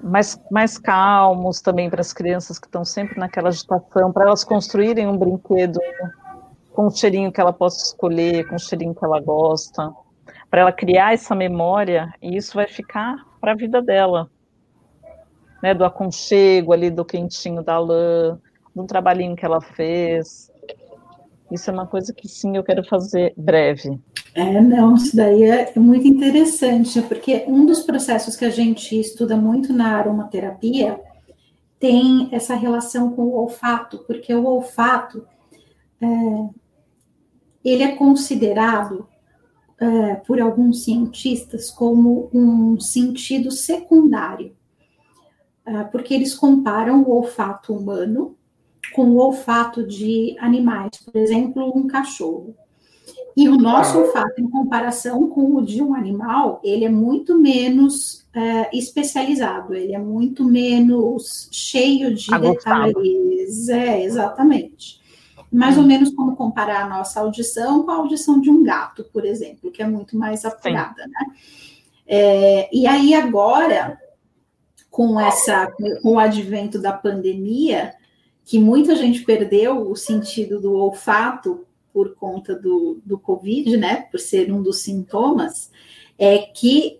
mais, 0.00 0.40
mais 0.50 0.78
calmos 0.78 1.60
também 1.60 1.90
para 1.90 2.00
as 2.00 2.12
crianças 2.12 2.58
que 2.58 2.66
estão 2.66 2.84
sempre 2.84 3.18
naquela 3.18 3.48
agitação, 3.48 4.12
para 4.12 4.26
elas 4.26 4.44
construírem 4.44 5.06
um 5.08 5.16
brinquedo 5.16 5.80
com 6.78 6.86
o 6.86 6.90
cheirinho 6.92 7.32
que 7.32 7.40
ela 7.40 7.52
possa 7.52 7.86
escolher, 7.86 8.46
com 8.46 8.54
o 8.54 8.58
cheirinho 8.60 8.94
que 8.94 9.04
ela 9.04 9.18
gosta, 9.18 9.92
para 10.48 10.60
ela 10.60 10.70
criar 10.70 11.12
essa 11.12 11.34
memória 11.34 12.14
e 12.22 12.36
isso 12.36 12.54
vai 12.54 12.68
ficar 12.68 13.16
para 13.40 13.50
a 13.50 13.56
vida 13.56 13.82
dela, 13.82 14.30
né? 15.60 15.74
Do 15.74 15.84
aconchego 15.84 16.72
ali, 16.72 16.88
do 16.88 17.04
quentinho 17.04 17.64
da 17.64 17.80
lã, 17.80 18.38
do 18.76 18.84
trabalhinho 18.84 19.34
que 19.34 19.44
ela 19.44 19.60
fez. 19.60 20.52
Isso 21.50 21.68
é 21.68 21.72
uma 21.72 21.84
coisa 21.84 22.14
que 22.14 22.28
sim 22.28 22.56
eu 22.56 22.62
quero 22.62 22.84
fazer 22.84 23.34
breve. 23.36 23.98
É, 24.32 24.60
não, 24.60 24.94
isso 24.94 25.16
daí 25.16 25.42
é 25.42 25.72
muito 25.74 26.06
interessante, 26.06 27.02
porque 27.02 27.44
um 27.48 27.66
dos 27.66 27.82
processos 27.82 28.36
que 28.36 28.44
a 28.44 28.50
gente 28.50 29.00
estuda 29.00 29.36
muito 29.36 29.72
na 29.72 29.96
aromaterapia 29.96 31.00
tem 31.80 32.28
essa 32.30 32.54
relação 32.54 33.10
com 33.16 33.22
o 33.22 33.34
olfato, 33.34 33.98
porque 34.06 34.32
o 34.32 34.46
olfato 34.46 35.26
é, 36.00 36.67
ele 37.64 37.82
é 37.82 37.94
considerado 37.94 39.06
é, 39.80 40.14
por 40.16 40.40
alguns 40.40 40.84
cientistas 40.84 41.70
como 41.70 42.28
um 42.32 42.80
sentido 42.80 43.50
secundário, 43.50 44.56
é, 45.64 45.84
porque 45.84 46.14
eles 46.14 46.34
comparam 46.34 47.02
o 47.02 47.10
olfato 47.10 47.74
humano 47.74 48.36
com 48.94 49.10
o 49.10 49.18
olfato 49.18 49.86
de 49.86 50.34
animais, 50.38 50.90
por 51.04 51.16
exemplo, 51.16 51.72
um 51.76 51.86
cachorro. 51.86 52.54
E 53.36 53.48
o 53.48 53.56
nosso 53.56 53.98
olfato, 53.98 54.40
em 54.40 54.50
comparação 54.50 55.28
com 55.28 55.54
o 55.54 55.64
de 55.64 55.80
um 55.80 55.94
animal, 55.94 56.60
ele 56.64 56.84
é 56.84 56.88
muito 56.88 57.38
menos 57.38 58.26
é, 58.34 58.76
especializado, 58.76 59.74
ele 59.74 59.94
é 59.94 59.98
muito 59.98 60.44
menos 60.44 61.48
cheio 61.52 62.12
de 62.12 62.34
Agostado. 62.34 62.86
detalhes. 62.86 63.68
É, 63.68 64.02
exatamente. 64.02 64.97
Mais 65.50 65.76
hum. 65.76 65.82
ou 65.82 65.86
menos 65.86 66.10
como 66.10 66.36
comparar 66.36 66.84
a 66.84 66.88
nossa 66.88 67.20
audição 67.20 67.82
com 67.82 67.90
a 67.90 67.96
audição 67.96 68.40
de 68.40 68.50
um 68.50 68.62
gato, 68.62 69.04
por 69.12 69.24
exemplo, 69.24 69.70
que 69.70 69.82
é 69.82 69.86
muito 69.86 70.16
mais 70.16 70.44
apurada, 70.44 71.02
Sim. 71.02 71.10
né? 71.10 71.26
É, 72.06 72.68
e 72.74 72.86
aí 72.86 73.14
agora, 73.14 74.00
com 74.90 75.20
essa, 75.20 75.70
com 76.02 76.14
o 76.14 76.18
advento 76.18 76.78
da 76.78 76.92
pandemia, 76.92 77.94
que 78.44 78.58
muita 78.58 78.96
gente 78.96 79.24
perdeu 79.24 79.90
o 79.90 79.94
sentido 79.94 80.58
do 80.58 80.72
olfato 80.72 81.66
por 81.92 82.14
conta 82.14 82.54
do, 82.54 83.00
do 83.04 83.18
Covid, 83.18 83.76
né? 83.76 84.06
Por 84.10 84.18
ser 84.18 84.50
um 84.50 84.62
dos 84.62 84.80
sintomas, 84.80 85.70
é 86.18 86.38
que 86.38 86.98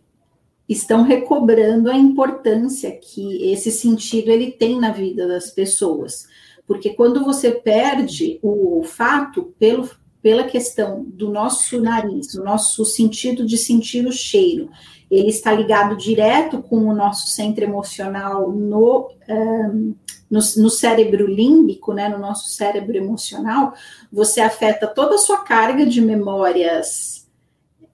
estão 0.69 1.02
recobrando 1.02 1.90
a 1.90 1.97
importância 1.97 2.90
que 2.90 3.50
esse 3.50 3.71
sentido 3.71 4.31
ele 4.31 4.50
tem 4.50 4.78
na 4.78 4.93
vida 4.93 5.26
das 5.26 5.50
pessoas. 5.50 6.28
Porque 6.68 6.90
quando 6.90 7.25
você 7.25 7.50
perde 7.50 8.38
o 8.42 8.76
olfato 8.76 9.54
pelo, 9.58 9.88
pela 10.20 10.44
questão 10.44 11.02
do 11.02 11.30
nosso 11.30 11.80
nariz, 11.80 12.34
o 12.34 12.44
nosso 12.44 12.84
sentido 12.84 13.46
de 13.46 13.56
sentir 13.56 14.06
o 14.06 14.12
cheiro, 14.12 14.68
ele 15.10 15.28
está 15.28 15.50
ligado 15.50 15.96
direto 15.96 16.62
com 16.62 16.87
o 16.87 16.94
nosso 16.94 17.28
centro 17.28 17.64
emocional 17.64 18.52
no, 18.52 19.10
um, 19.26 19.94
no, 20.30 20.40
no, 20.58 20.68
cérebro 20.68 21.26
límbico, 21.26 21.94
né, 21.94 22.06
no 22.10 22.18
nosso 22.18 22.50
cérebro 22.50 22.98
emocional, 22.98 23.72
você 24.12 24.42
afeta 24.42 24.87
toda 24.87 25.14
a 25.14 25.18
sua 25.18 25.38
carga 25.38 25.87
de 25.87 26.02
memórias 26.02 27.26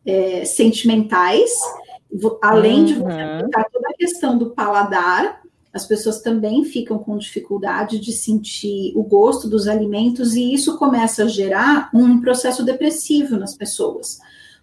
é, 0.05 0.45
sentimentais, 0.45 1.53
além 2.43 2.81
uhum. 2.81 2.85
de 2.85 2.95
você 2.95 3.23
uhum. 3.23 3.37
afetar 3.37 3.71
toda 3.73 3.89
a 3.89 3.97
questão 3.97 4.37
do 4.37 4.51
paladar, 4.51 5.45
as 5.75 5.85
pessoas 5.85 6.23
também 6.23 6.65
ficam 6.65 6.99
com 6.99 7.19
dificuldade 7.19 7.99
de 7.99 8.13
sentir 8.13 8.93
o 8.95 9.03
gosto 9.03 9.49
dos 9.49 9.67
alimentos, 9.67 10.35
e 10.35 10.55
isso 10.55 10.79
começa 10.79 11.25
a 11.25 11.29
gerar 11.29 11.91
um 11.93 12.21
processo 12.21 12.65
depressivo 12.65 13.37
nas 13.37 13.57
pessoas 13.57 14.19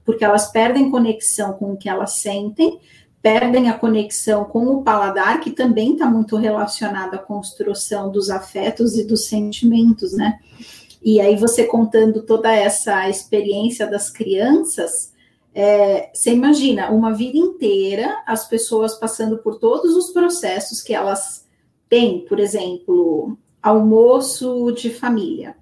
porque 0.06 0.24
elas 0.24 0.52
perdem 0.52 0.92
conexão 0.92 1.54
com 1.54 1.74
o 1.74 1.78
que 1.78 1.90
elas 1.90 2.14
sentem, 2.14 2.80
perdem 3.22 3.70
a 3.70 3.78
conexão 3.78 4.46
com 4.46 4.66
o 4.68 4.84
paladar, 4.84 5.40
que 5.40 5.52
também 5.52 5.94
está 5.94 6.08
muito 6.08 6.36
relacionado 6.36 7.14
à 7.14 7.18
construção 7.20 8.12
dos 8.12 8.30
afetos 8.30 8.98
e 8.98 9.04
dos 9.04 9.26
sentimentos, 9.26 10.14
né? 10.14 10.40
E 11.04 11.20
aí 11.20 11.36
você 11.36 11.66
contando 11.66 12.24
toda 12.24 12.52
essa 12.52 13.10
experiência 13.10 13.88
das 13.88 14.10
crianças, 14.10 15.11
é, 15.54 16.10
você 16.14 16.34
imagina 16.34 16.90
uma 16.92 17.14
vida 17.14 17.38
inteira 17.38 18.24
as 18.26 18.48
pessoas 18.48 18.96
passando 18.96 19.38
por 19.40 19.60
todos 19.60 19.96
os 19.96 20.12
processos 20.12 20.82
que 20.82 20.94
elas 20.94 21.46
têm, 21.90 22.26
por 22.26 22.40
exemplo, 22.40 23.38
almoço 23.62 24.72
de 24.72 24.90
família. 24.90 25.56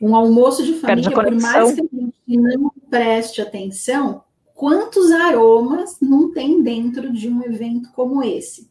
Um 0.00 0.14
almoço 0.14 0.64
de 0.64 0.74
família, 0.74 1.10
por 1.10 1.30
mais 1.40 1.74
que 1.74 1.80
a 1.80 1.96
gente 1.96 2.12
não 2.26 2.70
preste 2.90 3.40
atenção, 3.40 4.24
quantos 4.54 5.10
aromas 5.12 5.98
não 6.00 6.32
tem 6.32 6.62
dentro 6.62 7.12
de 7.12 7.28
um 7.28 7.42
evento 7.42 7.90
como 7.92 8.22
esse? 8.22 8.68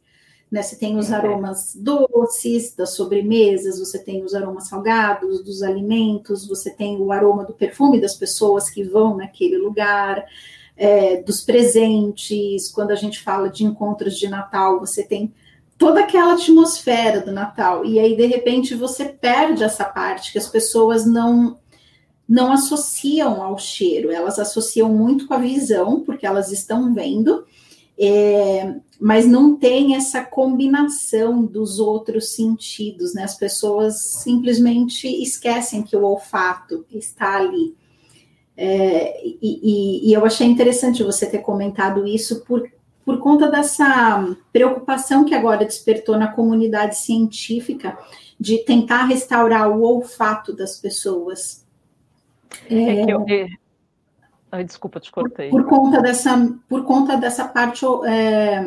Né, 0.52 0.62
você 0.62 0.76
tem 0.76 0.98
os 0.98 1.12
é. 1.12 1.16
aromas 1.16 1.76
doces 1.76 2.74
das 2.76 2.92
sobremesas, 2.92 3.80
você 3.80 3.98
tem 3.98 4.24
os 4.24 4.36
aromas 4.36 4.68
salgados 4.68 5.44
dos 5.44 5.64
alimentos, 5.64 6.48
você 6.48 6.70
tem 6.70 6.98
o 6.98 7.12
aroma 7.12 7.44
do 7.44 7.54
perfume 7.54 8.00
das 8.00 8.16
pessoas 8.16 8.70
que 8.70 8.84
vão 8.84 9.18
naquele 9.18 9.58
lugar, 9.58 10.24
é, 10.78 11.22
dos 11.22 11.42
presentes. 11.42 12.70
Quando 12.72 12.92
a 12.92 12.96
gente 12.96 13.22
fala 13.22 13.50
de 13.50 13.66
encontros 13.66 14.18
de 14.18 14.28
Natal, 14.28 14.80
você 14.80 15.04
tem 15.04 15.34
toda 15.78 16.02
aquela 16.02 16.34
atmosfera 16.34 17.22
do 17.22 17.32
Natal. 17.32 17.86
E 17.86 18.00
aí, 18.00 18.16
de 18.16 18.26
repente, 18.26 18.76
você 18.76 19.06
perde 19.06 19.64
essa 19.64 19.86
parte 19.86 20.32
que 20.32 20.38
as 20.38 20.48
pessoas 20.48 21.06
não 21.06 21.58
não 22.28 22.52
associam 22.52 23.40
ao 23.44 23.56
cheiro, 23.56 24.12
elas 24.12 24.40
associam 24.40 24.90
muito 24.90 25.28
com 25.28 25.36
a 25.36 25.38
visão, 25.38 26.00
porque 26.04 26.26
elas 26.26 26.52
estão 26.52 26.92
vendo, 26.92 27.46
é, 27.98 28.76
mas 29.00 29.26
não 29.26 29.56
tem 29.56 29.96
essa 29.96 30.24
combinação 30.24 31.46
dos 31.46 31.80
outros 31.80 32.34
sentidos, 32.36 33.14
né? 33.14 33.24
As 33.24 33.36
pessoas 33.36 34.02
simplesmente 34.02 35.08
esquecem 35.08 35.84
que 35.84 35.96
o 35.96 36.04
olfato 36.04 36.86
está 36.92 37.38
ali. 37.38 37.76
É, 38.58 39.26
e, 39.26 39.38
e, 39.42 40.10
e, 40.10 40.14
eu 40.14 40.26
achei 40.26 40.48
interessante 40.48 41.04
você 41.04 41.26
ter 41.26 41.40
comentado 41.40 42.08
isso, 42.08 42.44
por, 42.46 42.70
por 43.04 43.20
conta 43.20 43.50
dessa 43.50 44.34
preocupação 44.52 45.26
que 45.26 45.36
agora 45.36 45.66
despertou 45.66 46.18
na 46.18 46.30
comunidade 46.30 46.98
científica 46.98 47.98
de 48.40 48.60
tentar 48.60 49.06
restaurar 49.06 49.70
o 49.70 49.84
olfato 49.84 50.54
das 50.54 50.78
pessoas. 50.78 51.66
É, 52.70 53.02
é 53.02 53.06
que 53.06 53.12
eu. 53.12 53.26
Ai, 54.56 54.64
desculpa, 54.64 55.02
te 55.02 55.12
cortei. 55.12 55.50
Por, 55.50 55.64
por, 55.64 55.70
conta 55.70 56.02
dessa, 56.02 56.58
por 56.70 56.86
conta 56.86 57.18
dessa 57.18 57.46
parte 57.46 57.86
é, 58.08 58.64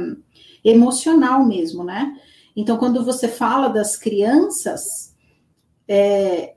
emocional 0.62 1.46
mesmo, 1.46 1.83
né? 1.83 2.14
Então, 2.55 2.77
quando 2.77 3.03
você 3.03 3.27
fala 3.27 3.68
das 3.68 3.96
crianças, 3.96 5.16
é, 5.88 6.55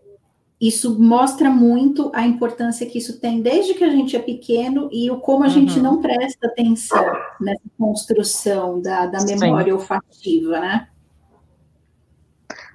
isso 0.60 1.00
mostra 1.00 1.50
muito 1.50 2.12
a 2.14 2.28
importância 2.28 2.86
que 2.86 2.98
isso 2.98 3.22
tem 3.22 3.42
desde 3.42 3.74
que 3.74 3.86
a 3.86 3.90
gente 3.90 4.18
é 4.18 4.20
pequeno 4.20 4.90
e 4.92 5.10
o 5.10 5.22
como 5.22 5.46
a 5.46 5.48
uhum. 5.48 5.54
gente 5.54 5.80
não 5.80 6.02
presta 6.02 6.48
atenção 6.48 7.06
nessa 7.40 7.62
construção 7.78 8.82
da, 8.82 9.06
da 9.06 9.24
memória 9.24 9.72
Sim. 9.72 9.72
olfativa, 9.72 10.60
né? 10.60 10.88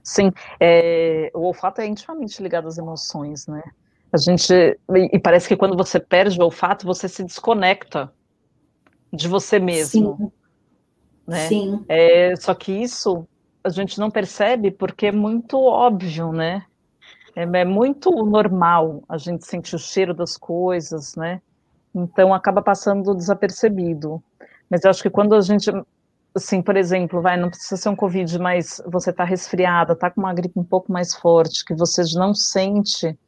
Sim, 0.03 0.31
é, 0.59 1.31
o 1.35 1.41
olfato 1.41 1.83
é 1.83 1.87
intimamente 1.87 2.43
ligado 2.43 2.67
às 2.67 2.79
emoções, 2.79 3.47
né? 3.47 3.63
A 4.13 4.19
gente 4.19 4.53
e 5.13 5.19
parece 5.19 5.49
que 5.49 5.57
quando 5.57 5.77
você 5.77 5.99
perde 5.99 6.41
o 6.41 6.45
olfato, 6.45 6.87
você 6.87 7.09
se 7.09 7.23
desconecta 7.25 8.13
de 9.13 9.29
você 9.29 9.59
mesmo. 9.59 10.17
Sim. 10.17 10.33
Né? 11.27 11.49
Sim. 11.49 11.85
É, 11.89 12.37
só 12.37 12.55
que 12.55 12.73
isso 12.73 13.27
a 13.65 13.69
gente 13.69 13.99
não 13.99 14.11
percebe 14.11 14.71
porque 14.71 15.07
é 15.07 15.13
muito 15.13 15.59
óbvio, 15.59 16.33
né? 16.33 16.65
É, 17.35 17.43
é 17.43 17.65
muito 17.65 18.11
normal 18.11 19.03
a 19.09 19.19
gente 19.19 19.45
sentir 19.45 19.75
o 19.75 19.79
cheiro 19.79 20.15
das 20.15 20.37
coisas, 20.37 21.17
né? 21.17 21.43
Então 21.95 22.33
acaba 22.33 22.63
passando 22.63 23.15
desapercebido. 23.15 24.23
Mas 24.71 24.85
eu 24.85 24.91
acho 24.91 25.03
que 25.03 25.11
quando 25.11 25.35
a 25.35 25.41
gente, 25.41 25.71
assim, 26.35 26.63
por 26.63 26.77
exemplo, 26.77 27.21
vai, 27.21 27.37
não 27.37 27.51
precisa 27.51 27.77
ser 27.77 27.89
um 27.89 27.97
Covid, 27.97 28.39
mas 28.39 28.81
você 28.87 29.11
está 29.11 29.25
resfriada, 29.25 29.95
está 29.95 30.11
com 30.11 30.21
uma 30.21 30.35
gripe 30.35 30.59
um 30.59 30.65
pouco 30.65 30.93
mais 30.93 31.15
forte, 31.15 31.65
que 31.65 31.75
você 31.75 32.03
não 32.17 32.35
sente 32.35 33.19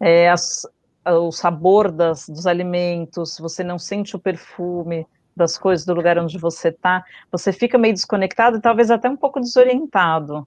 é, 0.00 0.30
as, 0.30 0.62
o 1.04 1.30
sabor 1.30 1.90
das, 1.90 2.28
dos 2.28 2.46
alimentos, 2.46 3.38
você 3.38 3.62
não 3.62 3.78
sente 3.78 4.16
o 4.16 4.18
perfume 4.18 5.06
das 5.36 5.58
coisas 5.58 5.84
do 5.84 5.94
lugar 5.94 6.18
onde 6.18 6.38
você 6.38 6.68
está, 6.68 7.04
você 7.30 7.52
fica 7.52 7.76
meio 7.76 7.94
desconectado 7.94 8.56
e 8.56 8.60
talvez 8.60 8.90
até 8.90 9.08
um 9.08 9.16
pouco 9.16 9.38
desorientado 9.38 10.46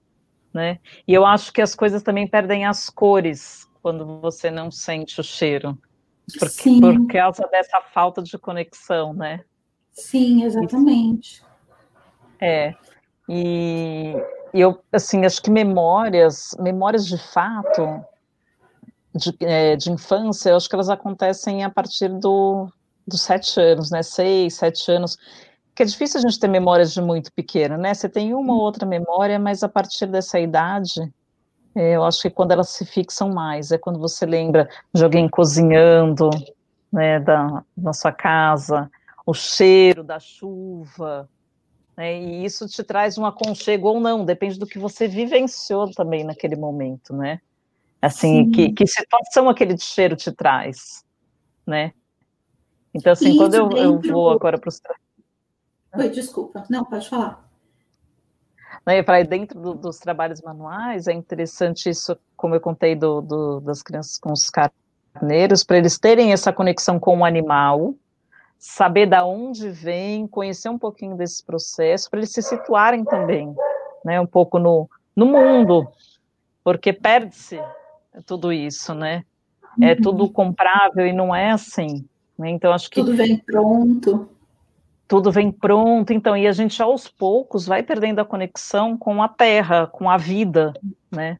né? 0.52 0.78
E 1.06 1.14
eu 1.14 1.24
acho 1.24 1.52
que 1.52 1.62
as 1.62 1.74
coisas 1.74 2.02
também 2.02 2.26
perdem 2.26 2.66
as 2.66 2.90
cores 2.90 3.68
quando 3.82 4.20
você 4.20 4.50
não 4.50 4.70
sente 4.70 5.20
o 5.20 5.24
cheiro. 5.24 5.78
Porque, 6.38 6.48
Sim. 6.48 6.80
Por 6.80 7.06
causa 7.08 7.46
dessa 7.50 7.80
falta 7.80 8.22
de 8.22 8.38
conexão, 8.38 9.12
né? 9.12 9.40
Sim, 9.92 10.44
exatamente. 10.44 11.42
É. 12.40 12.74
E, 13.28 14.14
e 14.52 14.60
eu, 14.60 14.80
assim, 14.92 15.24
acho 15.24 15.42
que 15.42 15.50
memórias, 15.50 16.56
memórias 16.58 17.06
de 17.06 17.18
fato, 17.32 18.04
de, 19.14 19.34
é, 19.40 19.76
de 19.76 19.90
infância, 19.90 20.50
eu 20.50 20.56
acho 20.56 20.68
que 20.68 20.74
elas 20.74 20.88
acontecem 20.88 21.64
a 21.64 21.70
partir 21.70 22.08
do, 22.08 22.68
dos 23.06 23.22
sete 23.22 23.60
anos, 23.60 23.90
né? 23.90 24.02
Seis, 24.02 24.54
sete 24.54 24.90
anos 24.90 25.16
que 25.80 25.82
é 25.82 25.86
difícil 25.86 26.18
a 26.18 26.20
gente 26.20 26.38
ter 26.38 26.48
memórias 26.48 26.92
de 26.92 27.00
muito 27.00 27.32
pequena, 27.32 27.78
né? 27.78 27.94
Você 27.94 28.06
tem 28.06 28.34
uma 28.34 28.52
ou 28.52 28.60
outra 28.60 28.86
memória, 28.86 29.38
mas 29.38 29.62
a 29.62 29.68
partir 29.68 30.06
dessa 30.06 30.38
idade, 30.38 31.00
é, 31.74 31.96
eu 31.96 32.04
acho 32.04 32.20
que 32.20 32.28
quando 32.28 32.52
elas 32.52 32.68
se 32.68 32.84
fixam 32.84 33.30
mais, 33.30 33.72
é 33.72 33.78
quando 33.78 33.98
você 33.98 34.26
lembra 34.26 34.68
de 34.92 35.02
alguém 35.02 35.26
cozinhando, 35.26 36.28
né, 36.92 37.20
da, 37.20 37.64
na 37.74 37.94
sua 37.94 38.12
casa, 38.12 38.90
o 39.24 39.32
cheiro 39.32 40.04
da 40.04 40.18
chuva, 40.18 41.26
né, 41.96 42.20
e 42.20 42.44
isso 42.44 42.66
te 42.66 42.82
traz 42.82 43.16
um 43.16 43.24
aconchego 43.24 43.88
ou 43.88 44.00
não, 44.00 44.24
depende 44.24 44.58
do 44.58 44.66
que 44.66 44.78
você 44.78 45.08
vivenciou 45.08 45.90
também 45.92 46.24
naquele 46.24 46.56
momento, 46.56 47.14
né? 47.14 47.40
Assim, 48.00 48.50
que, 48.50 48.72
que 48.72 48.86
situação 48.86 49.48
aquele 49.48 49.76
cheiro 49.76 50.16
te 50.16 50.32
traz, 50.32 51.04
né? 51.66 51.92
Então, 52.94 53.12
assim, 53.12 53.36
quando 53.36 53.54
eu, 53.54 53.70
eu 53.72 54.00
vou 54.00 54.30
agora 54.30 54.58
para 54.58 54.68
os. 54.68 54.80
Oi, 55.94 56.08
desculpa. 56.08 56.64
Não, 56.70 56.84
pode 56.84 57.08
falar. 57.08 57.48
Né, 58.86 59.02
para 59.02 59.22
dentro 59.22 59.60
do, 59.60 59.74
dos 59.74 59.98
trabalhos 59.98 60.40
manuais, 60.40 61.06
é 61.06 61.12
interessante 61.12 61.90
isso, 61.90 62.16
como 62.36 62.54
eu 62.54 62.60
contei 62.60 62.96
do, 62.96 63.20
do, 63.20 63.60
das 63.60 63.82
crianças 63.82 64.18
com 64.18 64.32
os 64.32 64.48
carneiros, 64.48 65.62
para 65.62 65.76
eles 65.76 65.98
terem 65.98 66.32
essa 66.32 66.52
conexão 66.52 66.98
com 66.98 67.18
o 67.18 67.24
animal, 67.24 67.94
saber 68.58 69.06
da 69.06 69.24
onde 69.24 69.68
vem, 69.68 70.26
conhecer 70.26 70.70
um 70.70 70.78
pouquinho 70.78 71.16
desse 71.16 71.44
processo, 71.44 72.08
para 72.08 72.20
eles 72.20 72.32
se 72.32 72.40
situarem 72.40 73.04
também, 73.04 73.54
né, 74.04 74.18
um 74.18 74.26
pouco 74.26 74.58
no, 74.58 74.88
no 75.14 75.26
mundo, 75.26 75.86
porque 76.64 76.92
perde-se 76.92 77.60
tudo 78.26 78.52
isso, 78.52 78.94
né? 78.94 79.24
É 79.80 79.92
uhum. 79.92 80.00
tudo 80.00 80.30
comprável 80.30 81.06
e 81.06 81.12
não 81.12 81.34
é 81.34 81.50
assim. 81.50 82.04
Né? 82.38 82.50
Então, 82.50 82.72
acho 82.72 82.90
que. 82.90 83.00
Tudo 83.00 83.14
vem 83.14 83.36
pronto. 83.36 84.28
Tudo 85.06 85.32
vem 85.32 85.50
pronto, 85.50 86.12
então, 86.12 86.36
e 86.36 86.46
a 86.46 86.52
gente 86.52 86.80
aos 86.80 87.08
poucos 87.08 87.66
vai 87.66 87.82
perdendo 87.82 88.20
a 88.20 88.24
conexão 88.24 88.96
com 88.96 89.20
a 89.20 89.28
terra, 89.28 89.88
com 89.88 90.08
a 90.08 90.16
vida, 90.16 90.72
né? 91.10 91.36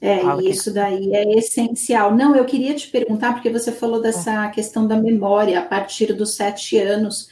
É, 0.00 0.20
e 0.40 0.50
isso 0.50 0.74
daí 0.74 1.14
é 1.14 1.38
essencial. 1.38 2.12
Não, 2.12 2.34
eu 2.34 2.44
queria 2.44 2.74
te 2.74 2.88
perguntar, 2.88 3.34
porque 3.34 3.48
você 3.48 3.70
falou 3.70 4.02
dessa 4.02 4.48
questão 4.48 4.88
da 4.88 4.96
memória 4.96 5.60
a 5.60 5.64
partir 5.64 6.12
dos 6.12 6.34
sete 6.34 6.76
anos, 6.76 7.28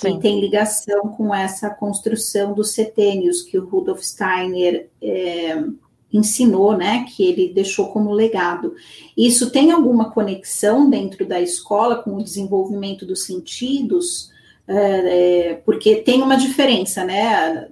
que 0.00 0.10
Sim. 0.10 0.18
tem 0.18 0.40
ligação 0.40 1.10
com 1.10 1.32
essa 1.32 1.70
construção 1.70 2.52
dos 2.52 2.72
setênios 2.72 3.42
que 3.42 3.56
o 3.56 3.64
Rudolf 3.64 4.02
Steiner 4.02 4.90
é, 5.00 5.62
ensinou, 6.12 6.76
né, 6.76 7.04
que 7.08 7.22
ele 7.22 7.52
deixou 7.52 7.88
como 7.88 8.12
legado. 8.12 8.74
Isso 9.16 9.50
tem 9.50 9.70
alguma 9.70 10.10
conexão 10.10 10.88
dentro 10.88 11.26
da 11.26 11.40
escola 11.40 12.02
com 12.02 12.16
o 12.16 12.22
desenvolvimento 12.22 13.06
dos 13.06 13.24
sentidos? 13.24 14.30
É, 14.66 15.50
é, 15.50 15.54
porque 15.64 15.96
tem 15.96 16.22
uma 16.22 16.36
diferença, 16.36 17.04
né? 17.04 17.68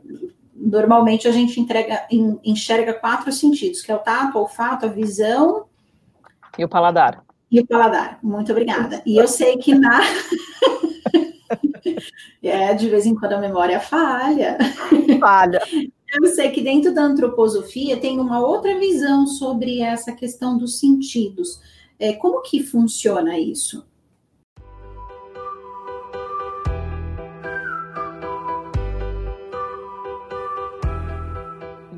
Normalmente 0.55 1.29
a 1.29 1.33
gente 1.33 1.61
entrega, 1.61 2.07
enxerga 2.45 2.93
quatro 2.93 3.31
sentidos, 3.31 3.83
que 3.83 3.93
é 3.93 3.95
o 3.95 4.01
tato, 4.01 4.37
o 4.37 4.41
olfato, 4.41 4.87
a 4.87 4.89
visão 4.89 5.67
e 6.59 6.65
o 6.65 6.69
paladar. 6.69 7.25
E 7.51 7.61
o 7.61 7.67
paladar. 7.67 8.19
Muito 8.21 8.51
obrigada. 8.51 9.01
E 9.07 9.17
eu 9.17 9.29
sei 9.29 9.57
que 9.57 9.75
na 9.75 10.01
é, 12.43 12.75
de 12.75 12.89
vez 12.89 13.07
em 13.07 13.15
quando 13.15 13.35
a 13.35 13.39
memória 13.39 13.79
falha. 13.79 14.59
Falha. 15.21 15.63
Eu 16.11 16.27
sei 16.27 16.51
que 16.51 16.63
dentro 16.63 16.95
da 16.95 17.03
antroposofia 17.03 18.01
tem 18.01 18.19
uma 18.19 18.41
outra 18.41 18.79
visão 18.79 19.27
sobre 19.27 19.83
essa 19.83 20.11
questão 20.11 20.57
dos 20.57 20.79
sentidos. 20.79 21.61
É, 21.99 22.15
como 22.15 22.41
que 22.41 22.63
funciona 22.63 23.39
isso? 23.39 23.87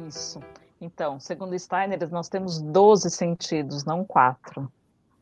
Isso. 0.08 0.40
Então, 0.80 1.20
segundo 1.20 1.56
Steiner, 1.56 2.10
nós 2.10 2.28
temos 2.28 2.60
12 2.60 3.08
sentidos, 3.10 3.84
não 3.84 4.04
quatro. 4.04 4.70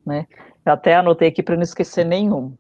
Né? 0.05 0.27
Eu 0.65 0.73
até 0.73 0.97
anotei 0.97 1.29
aqui 1.29 1.43
para 1.43 1.57
não 1.57 1.63
esquecer 1.63 2.07
nenhum. 2.07 2.57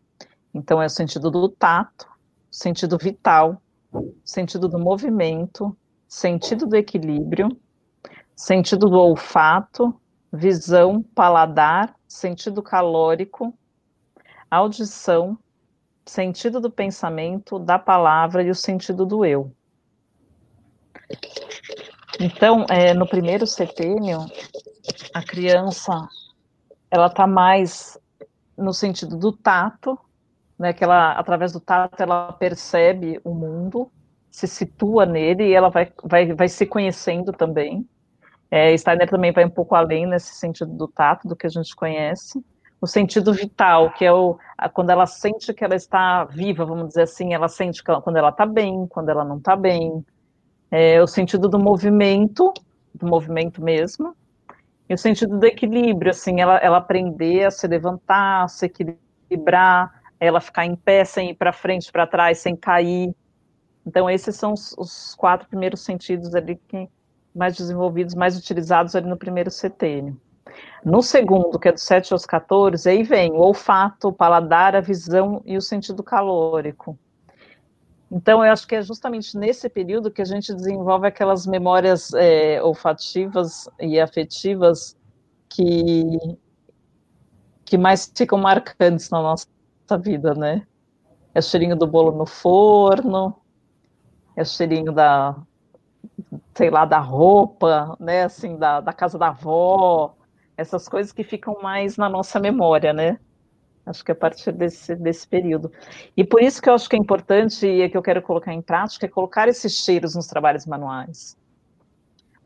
Então, 0.52 0.82
é 0.82 0.86
o 0.86 0.90
sentido 0.90 1.30
do 1.30 1.48
tato, 1.48 2.06
sentido 2.50 2.98
vital, 2.98 3.62
sentido 4.22 4.68
do 4.68 4.78
movimento, 4.78 5.74
sentido 6.08 6.66
do 6.66 6.74
equilíbrio, 6.74 7.48
sentido 8.34 8.88
do 8.88 8.98
olfato, 8.98 9.94
visão, 10.32 11.02
paladar, 11.02 11.94
sentido 12.08 12.62
calórico, 12.62 13.56
audição, 14.50 15.38
sentido 16.06 16.60
do 16.60 16.70
pensamento, 16.70 17.58
da 17.58 17.78
palavra 17.78 18.42
e 18.42 18.50
o 18.50 18.54
sentido 18.54 19.04
do 19.04 19.24
eu. 19.24 19.52
Então, 22.18 22.64
é, 22.68 22.94
no 22.94 23.06
primeiro 23.06 23.46
setênio, 23.46 24.26
a 25.14 25.22
criança 25.22 26.08
ela 26.90 27.06
está 27.06 27.26
mais 27.26 27.98
no 28.56 28.72
sentido 28.72 29.16
do 29.16 29.30
tato, 29.30 29.98
né, 30.58 30.72
que 30.72 30.82
ela, 30.82 31.12
através 31.12 31.52
do 31.52 31.60
tato, 31.60 32.02
ela 32.02 32.32
percebe 32.32 33.20
o 33.22 33.32
mundo, 33.34 33.92
se 34.38 34.46
situa 34.46 35.04
nele 35.04 35.48
e 35.48 35.52
ela 35.52 35.68
vai, 35.68 35.92
vai, 36.04 36.32
vai 36.32 36.48
se 36.48 36.64
conhecendo 36.64 37.32
também. 37.32 37.84
É, 38.48 38.76
Steiner 38.76 39.10
também 39.10 39.32
vai 39.32 39.44
um 39.44 39.50
pouco 39.50 39.74
além 39.74 40.06
nesse 40.06 40.34
sentido 40.34 40.72
do 40.72 40.86
tato, 40.86 41.26
do 41.26 41.34
que 41.34 41.46
a 41.46 41.50
gente 41.50 41.74
conhece. 41.74 42.42
O 42.80 42.86
sentido 42.86 43.32
vital, 43.32 43.92
que 43.92 44.04
é 44.04 44.12
o, 44.12 44.38
a, 44.56 44.68
quando 44.68 44.90
ela 44.90 45.06
sente 45.06 45.52
que 45.52 45.64
ela 45.64 45.74
está 45.74 46.24
viva, 46.24 46.64
vamos 46.64 46.88
dizer 46.88 47.02
assim, 47.02 47.34
ela 47.34 47.48
sente 47.48 47.82
ela, 47.86 48.00
quando 48.00 48.16
ela 48.16 48.28
está 48.28 48.46
bem, 48.46 48.86
quando 48.86 49.08
ela 49.08 49.24
não 49.24 49.38
está 49.38 49.56
bem. 49.56 50.04
É, 50.70 51.02
o 51.02 51.06
sentido 51.08 51.48
do 51.48 51.58
movimento, 51.58 52.54
do 52.94 53.08
movimento 53.08 53.60
mesmo. 53.60 54.14
E 54.88 54.94
o 54.94 54.98
sentido 54.98 55.36
do 55.36 55.44
equilíbrio, 55.46 56.10
assim, 56.10 56.40
ela, 56.40 56.58
ela 56.58 56.76
aprender 56.76 57.44
a 57.44 57.50
se 57.50 57.66
levantar, 57.66 58.44
a 58.44 58.48
se 58.48 58.66
equilibrar, 58.66 60.00
ela 60.20 60.40
ficar 60.40 60.64
em 60.64 60.76
pé 60.76 61.04
sem 61.04 61.30
ir 61.30 61.34
para 61.34 61.52
frente, 61.52 61.90
para 61.90 62.06
trás, 62.06 62.38
sem 62.38 62.54
cair. 62.54 63.12
Então, 63.88 64.08
esses 64.10 64.36
são 64.36 64.52
os, 64.52 64.74
os, 64.76 65.14
quatro 65.14 65.48
primeiros 65.48 65.80
sentidos 65.80 66.34
ali 66.34 66.56
que, 66.68 66.86
mais 67.34 67.56
desenvolvidos, 67.56 68.14
mais 68.14 68.36
utilizados 68.36 68.94
ali 68.94 69.08
no 69.08 69.16
primeiro 69.16 69.50
setênio. 69.50 70.20
No 70.84 71.02
segundo, 71.02 71.58
que 71.58 71.70
é 71.70 71.72
do 71.72 71.80
7 71.80 72.12
aos 72.12 72.26
14, 72.26 72.86
aí 72.86 73.02
vem 73.02 73.32
o 73.32 73.38
olfato, 73.38 74.08
o 74.08 74.12
paladar, 74.12 74.76
a 74.76 74.82
visão 74.82 75.40
e 75.46 75.56
o 75.56 75.62
sentido 75.62 76.02
calórico. 76.02 76.98
Então, 78.12 78.44
eu 78.44 78.52
acho 78.52 78.68
que 78.68 78.74
é 78.74 78.82
justamente 78.82 79.38
nesse 79.38 79.70
período 79.70 80.10
que 80.10 80.20
a 80.20 80.26
gente 80.26 80.52
desenvolve 80.52 81.06
aquelas 81.06 81.46
memórias 81.46 82.12
é, 82.12 82.62
olfativas 82.62 83.70
e 83.80 83.98
afetivas 83.98 84.94
que, 85.48 86.36
que 87.64 87.78
mais 87.78 88.12
ficam 88.14 88.38
marcantes 88.38 89.08
na 89.08 89.22
nossa 89.22 89.48
vida, 89.98 90.34
né? 90.34 90.66
É 91.34 91.38
o 91.38 91.42
cheirinho 91.42 91.76
do 91.76 91.86
bolo 91.86 92.12
no 92.12 92.26
forno, 92.26 93.34
é 94.38 94.42
o 94.42 94.46
cheirinho 94.46 94.92
da, 94.92 95.36
sei 96.54 96.70
lá, 96.70 96.84
da 96.84 97.00
roupa, 97.00 97.96
né, 97.98 98.22
assim, 98.22 98.56
da, 98.56 98.80
da 98.80 98.92
casa 98.92 99.18
da 99.18 99.28
avó, 99.28 100.14
essas 100.56 100.88
coisas 100.88 101.12
que 101.12 101.24
ficam 101.24 101.58
mais 101.60 101.96
na 101.96 102.08
nossa 102.08 102.38
memória, 102.38 102.92
né? 102.92 103.18
Acho 103.84 104.04
que 104.04 104.12
é 104.12 104.14
a 104.14 104.16
partir 104.16 104.52
desse, 104.52 104.94
desse 104.94 105.26
período. 105.26 105.72
E 106.16 106.22
por 106.22 106.40
isso 106.40 106.62
que 106.62 106.68
eu 106.68 106.74
acho 106.74 106.88
que 106.88 106.94
é 106.94 106.98
importante 106.98 107.66
e 107.66 107.82
é 107.82 107.88
que 107.88 107.96
eu 107.96 108.02
quero 108.02 108.22
colocar 108.22 108.52
em 108.52 108.62
prática 108.62 109.06
é 109.06 109.08
colocar 109.08 109.48
esses 109.48 109.72
cheiros 109.72 110.14
nos 110.14 110.28
trabalhos 110.28 110.66
manuais. 110.66 111.36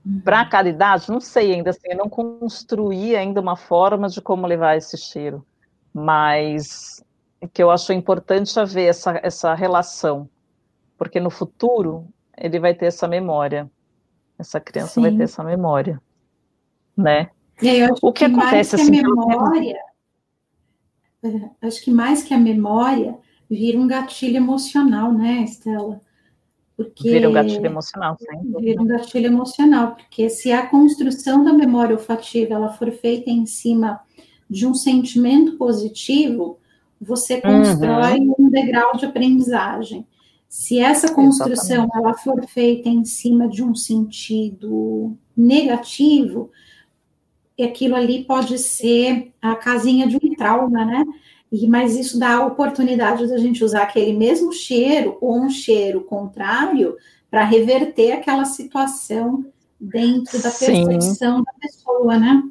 Uhum. 0.07 0.21
Para 0.21 0.47
cada 0.47 0.71
idade, 0.71 1.11
não 1.11 1.21
sei 1.21 1.53
ainda, 1.53 1.71
assim, 1.71 1.89
eu 1.91 1.97
não 1.99 2.09
construí 2.09 3.15
ainda 3.15 3.39
uma 3.39 3.57
forma 3.57 4.09
de 4.09 4.23
como 4.23 4.47
levar 4.47 4.79
esse 4.79 4.97
cheiro, 4.97 5.45
mas 5.93 7.05
que 7.53 7.63
eu 7.63 7.71
acho 7.71 7.93
importante 7.93 8.59
haver 8.59 8.89
essa, 8.89 9.21
essa 9.23 9.53
relação 9.53 10.31
porque 11.03 11.19
no 11.19 11.31
futuro 11.31 12.07
ele 12.39 12.61
vai 12.61 12.75
ter 12.75 12.87
essa 12.87 13.09
memória. 13.09 13.69
Essa 14.39 14.61
criança 14.61 14.95
Sim. 14.95 15.03
vai 15.03 15.17
ter 15.17 15.25
essa 15.25 15.43
memória, 15.43 16.01
né? 16.97 17.29
o 18.01 18.13
que, 18.13 18.25
que 18.27 18.33
acontece 18.33 18.77
que 18.77 18.83
assim? 18.83 18.99
A 18.99 19.03
memória, 19.03 19.81
acho 21.61 21.83
que 21.83 21.91
mais 21.91 22.23
que 22.23 22.33
a 22.33 22.39
memória 22.39 23.17
vira 23.51 23.79
um 23.79 23.87
gatilho 23.87 24.37
emocional, 24.37 25.13
né, 25.13 25.43
Estela? 25.43 26.01
Porque 26.77 27.11
vira 27.11 27.29
um 27.29 27.33
gatilho 27.33 27.67
emocional, 27.67 28.17
sim. 28.19 28.53
Vira 28.61 28.81
um 28.81 28.87
gatilho 28.87 29.27
emocional, 29.27 29.95
porque 29.95 30.29
se 30.31 30.51
a 30.51 30.67
construção 30.67 31.45
da 31.45 31.53
memória 31.53 31.95
olfativa 31.95 32.55
ela 32.55 32.73
for 32.73 32.91
feita 32.91 33.29
em 33.29 33.45
cima 33.45 34.01
de 34.49 34.67
um 34.67 34.75
sentimento 34.75 35.57
positivo, 35.57 36.59
você 37.01 37.41
constrói 37.41 38.21
uhum. 38.21 38.35
um 38.39 38.51
degrau 38.51 38.97
de 38.97 39.07
aprendizagem. 39.07 40.07
Se 40.53 40.79
essa 40.79 41.11
construção 41.15 41.89
ela 41.95 42.13
for 42.13 42.47
feita 42.47 42.87
em 42.87 43.07
cima 43.07 43.49
de 43.49 43.65
um 43.65 43.75
sentido 43.75 45.17
negativo, 45.35 46.51
aquilo 47.59 47.97
ali 47.97 48.23
pode 48.25 48.59
ser 48.59 49.33
a 49.41 49.57
casinha 49.57 50.07
de 50.07 50.17
um 50.17 50.35
trauma, 50.35 50.85
né? 50.85 51.07
E, 51.51 51.67
mas 51.67 51.97
isso 51.97 52.19
dá 52.19 52.35
a 52.35 52.45
oportunidade 52.45 53.27
da 53.29 53.39
gente 53.39 53.65
usar 53.65 53.85
aquele 53.85 54.13
mesmo 54.13 54.53
cheiro 54.53 55.17
ou 55.23 55.41
um 55.41 55.49
cheiro 55.49 56.03
contrário 56.03 56.99
para 57.31 57.47
reverter 57.47 58.13
aquela 58.13 58.45
situação 58.45 59.47
dentro 59.81 60.37
da 60.43 60.51
percepção 60.51 61.39
Sim. 61.39 61.45
da 61.45 61.53
pessoa, 61.63 62.19
né? 62.19 62.43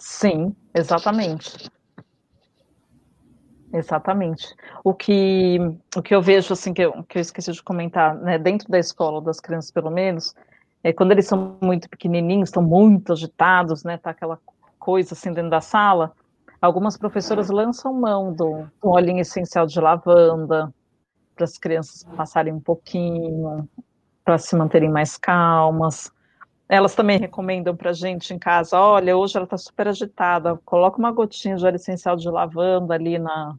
Sim, 0.00 0.52
exatamente. 0.74 1.70
Exatamente. 3.74 4.54
O 4.84 4.94
que, 4.94 5.58
o 5.96 6.00
que 6.00 6.14
eu 6.14 6.22
vejo, 6.22 6.52
assim, 6.52 6.72
que 6.72 6.82
eu, 6.82 7.02
que 7.04 7.18
eu 7.18 7.22
esqueci 7.22 7.52
de 7.52 7.62
comentar, 7.62 8.14
né, 8.14 8.38
dentro 8.38 8.68
da 8.68 8.78
escola, 8.78 9.20
das 9.20 9.40
crianças 9.40 9.70
pelo 9.70 9.90
menos, 9.90 10.34
é 10.82 10.92
quando 10.92 11.12
eles 11.12 11.26
são 11.26 11.58
muito 11.60 11.88
pequenininhos, 11.90 12.48
estão 12.48 12.62
muito 12.62 13.12
agitados, 13.12 13.84
né, 13.84 13.98
tá 13.98 14.10
aquela 14.10 14.38
coisa 14.78 15.14
assim 15.14 15.32
dentro 15.32 15.50
da 15.50 15.60
sala, 15.60 16.12
Algumas 16.64 16.96
professoras 16.96 17.50
lançam 17.50 17.92
mão 17.92 18.32
do, 18.32 18.66
do 18.82 18.88
olhinho 18.88 19.20
essencial 19.20 19.66
de 19.66 19.78
lavanda 19.78 20.72
para 21.36 21.44
as 21.44 21.58
crianças 21.58 22.04
passarem 22.16 22.54
um 22.54 22.60
pouquinho, 22.60 23.68
para 24.24 24.38
se 24.38 24.56
manterem 24.56 24.88
mais 24.88 25.18
calmas. 25.18 26.10
Elas 26.66 26.94
também 26.94 27.18
recomendam 27.18 27.76
para 27.76 27.90
a 27.90 27.92
gente 27.92 28.32
em 28.32 28.38
casa, 28.38 28.80
olha, 28.80 29.14
hoje 29.14 29.36
ela 29.36 29.44
está 29.44 29.58
super 29.58 29.88
agitada, 29.88 30.58
coloca 30.64 30.98
uma 30.98 31.12
gotinha 31.12 31.54
de 31.54 31.66
óleo 31.66 31.76
essencial 31.76 32.16
de 32.16 32.30
lavanda 32.30 32.94
ali 32.94 33.18
na, 33.18 33.54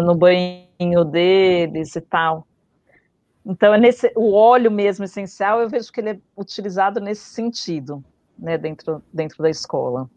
no 0.00 0.14
banho 0.14 1.04
deles 1.04 1.94
e 1.96 2.00
tal. 2.00 2.46
Então, 3.44 3.74
é 3.74 3.78
nesse, 3.78 4.12
o 4.14 4.32
óleo 4.32 4.70
mesmo 4.70 5.04
essencial, 5.04 5.60
eu 5.60 5.68
vejo 5.68 5.92
que 5.92 6.00
ele 6.00 6.10
é 6.10 6.18
utilizado 6.36 7.00
nesse 7.00 7.24
sentido, 7.24 8.02
né, 8.38 8.56
dentro, 8.56 9.02
dentro 9.12 9.42
da 9.42 9.50
escola. 9.50 10.08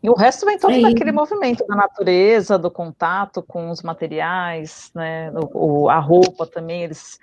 E 0.00 0.08
o 0.08 0.14
resto 0.14 0.46
vem 0.46 0.56
todo 0.56 0.72
é 0.72 0.80
daquele 0.80 1.10
movimento 1.10 1.66
da 1.66 1.74
natureza, 1.74 2.56
do 2.56 2.70
contato 2.70 3.42
com 3.42 3.68
os 3.70 3.82
materiais, 3.82 4.92
né, 4.94 5.32
o, 5.32 5.82
o 5.82 5.88
a 5.88 5.98
roupa 5.98 6.46
também, 6.46 6.84
eles 6.84 7.18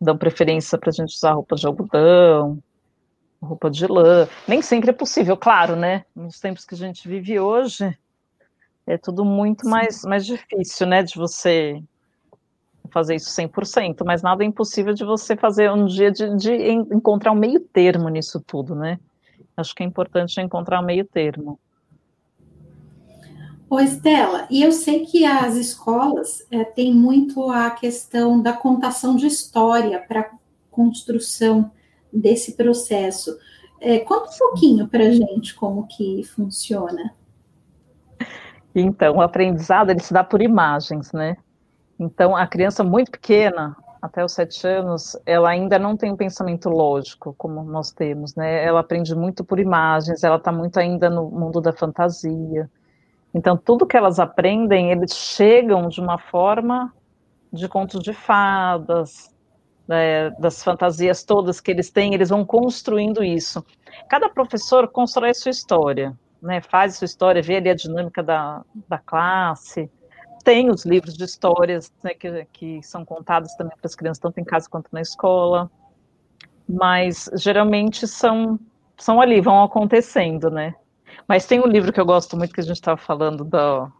dão 0.00 0.16
preferência 0.16 0.78
para 0.78 0.88
a 0.88 0.92
gente 0.92 1.14
usar 1.14 1.32
roupa 1.32 1.54
de 1.54 1.66
algodão, 1.66 2.58
roupa 3.42 3.70
de 3.70 3.86
lã. 3.86 4.26
Nem 4.46 4.62
sempre 4.62 4.90
é 4.90 4.92
possível, 4.92 5.36
claro, 5.36 5.76
né? 5.76 6.04
Nos 6.14 6.40
tempos 6.40 6.64
que 6.64 6.74
a 6.74 6.78
gente 6.78 7.06
vive 7.06 7.38
hoje, 7.38 7.96
é 8.88 8.96
tudo 8.96 9.24
muito 9.24 9.68
mais, 9.68 10.02
mais 10.02 10.24
difícil, 10.24 10.86
né, 10.86 11.02
de 11.02 11.14
você 11.14 11.82
fazer 12.90 13.16
isso 13.16 13.30
100%, 13.30 14.02
mas 14.04 14.22
nada 14.22 14.42
é 14.42 14.46
impossível 14.46 14.94
de 14.94 15.04
você 15.04 15.36
fazer 15.36 15.70
um 15.70 15.84
dia 15.84 16.10
de, 16.10 16.34
de 16.36 16.52
encontrar 16.72 17.32
um 17.32 17.36
meio 17.36 17.60
termo 17.60 18.08
nisso 18.08 18.42
tudo, 18.44 18.74
né? 18.74 18.98
Acho 19.54 19.74
que 19.74 19.82
é 19.82 19.86
importante 19.86 20.40
encontrar 20.40 20.80
um 20.80 20.86
meio 20.86 21.04
termo. 21.04 21.60
Ô, 23.68 23.78
Estela, 23.78 24.46
e 24.48 24.62
eu 24.62 24.72
sei 24.72 25.04
que 25.04 25.26
as 25.26 25.54
escolas 25.54 26.46
é, 26.50 26.64
têm 26.64 26.94
muito 26.94 27.50
a 27.50 27.70
questão 27.70 28.40
da 28.40 28.54
contação 28.54 29.14
de 29.14 29.26
história 29.26 29.98
para 29.98 30.30
construção 30.70 31.70
desse 32.10 32.56
processo. 32.56 33.36
É, 33.78 33.98
conta 33.98 34.30
um 34.30 34.38
pouquinho 34.38 34.88
para 34.88 35.04
a 35.04 35.10
gente 35.10 35.54
como 35.54 35.86
que 35.86 36.22
funciona. 36.24 37.14
Então, 38.80 39.16
o 39.16 39.20
aprendizado 39.20 39.90
ele 39.90 40.00
se 40.00 40.12
dá 40.12 40.22
por 40.22 40.42
imagens, 40.42 41.12
né? 41.12 41.36
Então, 41.98 42.36
a 42.36 42.46
criança 42.46 42.84
muito 42.84 43.10
pequena, 43.10 43.76
até 44.00 44.24
os 44.24 44.32
sete 44.32 44.66
anos, 44.66 45.16
ela 45.26 45.50
ainda 45.50 45.78
não 45.78 45.96
tem 45.96 46.12
um 46.12 46.16
pensamento 46.16 46.68
lógico, 46.68 47.34
como 47.36 47.62
nós 47.64 47.90
temos, 47.90 48.34
né? 48.34 48.64
Ela 48.64 48.80
aprende 48.80 49.14
muito 49.14 49.44
por 49.44 49.58
imagens, 49.58 50.22
ela 50.22 50.36
está 50.36 50.52
muito 50.52 50.78
ainda 50.78 51.10
no 51.10 51.28
mundo 51.28 51.60
da 51.60 51.72
fantasia. 51.72 52.70
Então, 53.34 53.56
tudo 53.56 53.86
que 53.86 53.96
elas 53.96 54.18
aprendem, 54.18 54.90
eles 54.90 55.12
chegam 55.12 55.88
de 55.88 56.00
uma 56.00 56.18
forma 56.18 56.92
de 57.52 57.68
contos 57.68 58.02
de 58.02 58.12
fadas, 58.12 59.34
né, 59.86 60.30
das 60.38 60.62
fantasias 60.62 61.24
todas 61.24 61.60
que 61.60 61.70
eles 61.70 61.90
têm, 61.90 62.14
eles 62.14 62.28
vão 62.28 62.44
construindo 62.44 63.24
isso. 63.24 63.64
Cada 64.08 64.28
professor 64.28 64.86
constrói 64.88 65.30
a 65.30 65.34
sua 65.34 65.50
história, 65.50 66.14
né, 66.40 66.60
faz 66.60 66.96
sua 66.96 67.04
história, 67.04 67.42
vê 67.42 67.56
ali 67.56 67.68
a 67.68 67.74
dinâmica 67.74 68.22
da, 68.22 68.64
da 68.88 68.98
classe, 68.98 69.90
tem 70.44 70.70
os 70.70 70.84
livros 70.84 71.14
de 71.14 71.24
histórias 71.24 71.92
né, 72.02 72.14
que, 72.14 72.46
que 72.52 72.82
são 72.82 73.04
contados 73.04 73.54
também 73.54 73.76
para 73.76 73.86
as 73.86 73.94
crianças, 73.94 74.20
tanto 74.20 74.38
em 74.38 74.44
casa 74.44 74.68
quanto 74.70 74.88
na 74.92 75.00
escola, 75.00 75.70
mas 76.68 77.28
geralmente 77.34 78.06
são, 78.06 78.58
são 78.96 79.20
ali, 79.20 79.40
vão 79.40 79.62
acontecendo, 79.62 80.50
né. 80.50 80.74
Mas 81.26 81.46
tem 81.46 81.60
um 81.60 81.66
livro 81.66 81.92
que 81.92 82.00
eu 82.00 82.06
gosto 82.06 82.36
muito, 82.36 82.54
que 82.54 82.60
a 82.60 82.64
gente 82.64 82.76
estava 82.76 82.96
falando 82.96 83.44
do, 83.44 83.92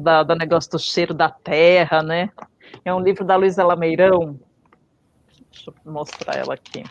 da, 0.00 0.22
do 0.22 0.34
negócio 0.36 0.70
do 0.70 0.78
cheiro 0.78 1.12
da 1.12 1.28
terra, 1.28 2.02
né, 2.02 2.30
é 2.84 2.94
um 2.94 3.00
livro 3.00 3.24
da 3.24 3.36
Luísa 3.36 3.64
Lameirão. 3.64 4.38
Deixa 5.50 5.70
eu 5.70 5.92
mostrar 5.92 6.36
ela 6.36 6.54
aqui. 6.54 6.84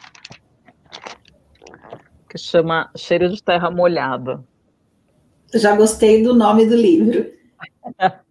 Que 2.34 2.40
chama 2.40 2.90
Cheiro 2.98 3.30
de 3.30 3.44
Terra 3.44 3.70
Molhada. 3.70 4.44
Já 5.54 5.76
gostei 5.76 6.24
do 6.24 6.34
nome 6.34 6.66
do 6.66 6.76
livro. 6.76 7.32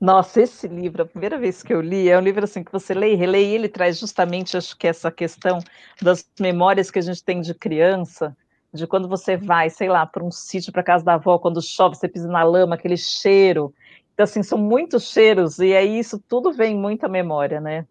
Nossa, 0.00 0.42
esse 0.42 0.68
livro, 0.68 1.02
a 1.02 1.06
primeira 1.06 1.36
vez 1.36 1.60
que 1.60 1.74
eu 1.74 1.80
li, 1.80 2.08
é 2.08 2.16
um 2.16 2.20
livro 2.20 2.44
assim 2.44 2.62
que 2.62 2.70
você 2.70 2.94
lê 2.94 3.12
e 3.12 3.16
relê, 3.16 3.42
e 3.42 3.54
ele 3.56 3.68
traz 3.68 3.98
justamente, 3.98 4.56
acho 4.56 4.78
que 4.78 4.86
essa 4.86 5.10
questão 5.10 5.58
das 6.00 6.24
memórias 6.38 6.92
que 6.92 6.98
a 7.00 7.02
gente 7.02 7.24
tem 7.24 7.40
de 7.40 7.52
criança, 7.54 8.36
de 8.72 8.86
quando 8.86 9.08
você 9.08 9.36
vai, 9.36 9.68
sei 9.68 9.88
lá, 9.88 10.06
para 10.06 10.22
um 10.22 10.30
sítio, 10.30 10.72
para 10.72 10.84
casa 10.84 11.04
da 11.04 11.14
avó, 11.14 11.36
quando 11.36 11.60
chove, 11.60 11.96
você 11.96 12.06
pisa 12.06 12.28
na 12.28 12.44
lama, 12.44 12.76
aquele 12.76 12.96
cheiro, 12.96 13.74
então, 14.12 14.22
assim, 14.22 14.44
são 14.44 14.58
muitos 14.58 15.10
cheiros, 15.10 15.58
e 15.58 15.74
aí 15.74 15.98
isso 15.98 16.22
tudo 16.28 16.52
vem 16.52 16.76
muita 16.76 17.08
memória, 17.08 17.60
né? 17.60 17.84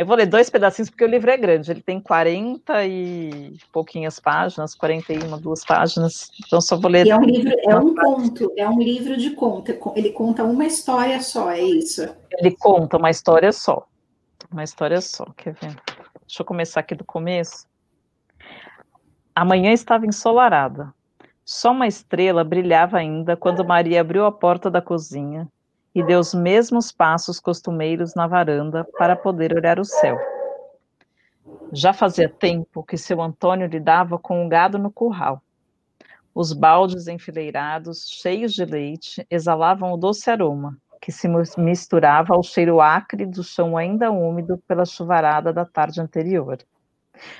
Eu 0.00 0.06
vou 0.06 0.16
ler 0.16 0.24
dois 0.24 0.48
pedacinhos, 0.48 0.88
porque 0.88 1.04
o 1.04 1.06
livro 1.06 1.30
é 1.30 1.36
grande, 1.36 1.70
ele 1.70 1.82
tem 1.82 2.00
40 2.00 2.86
e 2.86 3.58
pouquinhas 3.70 4.18
páginas, 4.18 4.74
41, 4.74 5.38
duas 5.38 5.62
páginas, 5.62 6.30
então 6.42 6.58
só 6.58 6.78
vou 6.78 6.90
ler. 6.90 7.06
E 7.06 7.10
é 7.10 7.16
um 7.18 7.22
livro, 7.22 7.52
é 7.68 7.76
um 7.76 7.94
conto, 7.94 8.50
é 8.56 8.66
um 8.66 8.78
livro 8.78 9.14
de 9.18 9.32
conto, 9.32 9.70
ele 9.94 10.08
conta 10.12 10.42
uma 10.42 10.64
história 10.64 11.20
só, 11.20 11.50
é 11.50 11.60
isso? 11.60 12.08
Ele 12.32 12.56
conta 12.56 12.96
uma 12.96 13.10
história 13.10 13.52
só, 13.52 13.86
uma 14.50 14.64
história 14.64 15.02
só, 15.02 15.26
quer 15.36 15.52
ver? 15.52 15.76
Deixa 16.26 16.40
eu 16.40 16.46
começar 16.46 16.80
aqui 16.80 16.94
do 16.94 17.04
começo. 17.04 17.66
Amanhã 19.34 19.70
estava 19.70 20.06
ensolarada. 20.06 20.94
Só 21.44 21.72
uma 21.72 21.86
estrela 21.86 22.42
brilhava 22.42 22.96
ainda 22.96 23.36
quando 23.36 23.66
Maria 23.66 24.00
abriu 24.00 24.24
a 24.24 24.32
porta 24.32 24.70
da 24.70 24.80
cozinha 24.80 25.46
e 25.94 26.02
deu 26.02 26.20
os 26.20 26.34
mesmos 26.34 26.92
passos 26.92 27.40
costumeiros 27.40 28.14
na 28.14 28.26
varanda 28.26 28.86
para 28.96 29.16
poder 29.16 29.54
olhar 29.54 29.78
o 29.78 29.84
céu. 29.84 30.18
Já 31.72 31.92
fazia 31.92 32.28
tempo 32.28 32.82
que 32.82 32.96
seu 32.96 33.20
Antônio 33.20 33.66
lidava 33.66 34.18
com 34.18 34.44
o 34.44 34.48
gado 34.48 34.78
no 34.78 34.90
curral. 34.90 35.42
Os 36.34 36.52
baldes 36.52 37.08
enfileirados, 37.08 38.08
cheios 38.08 38.52
de 38.52 38.64
leite, 38.64 39.26
exalavam 39.28 39.92
o 39.92 39.96
doce 39.96 40.30
aroma, 40.30 40.76
que 41.00 41.10
se 41.10 41.28
misturava 41.58 42.34
ao 42.34 42.42
cheiro 42.42 42.80
acre 42.80 43.26
do 43.26 43.42
chão 43.42 43.76
ainda 43.76 44.10
úmido 44.10 44.58
pela 44.66 44.84
chuvarada 44.84 45.52
da 45.52 45.64
tarde 45.64 46.00
anterior. 46.00 46.58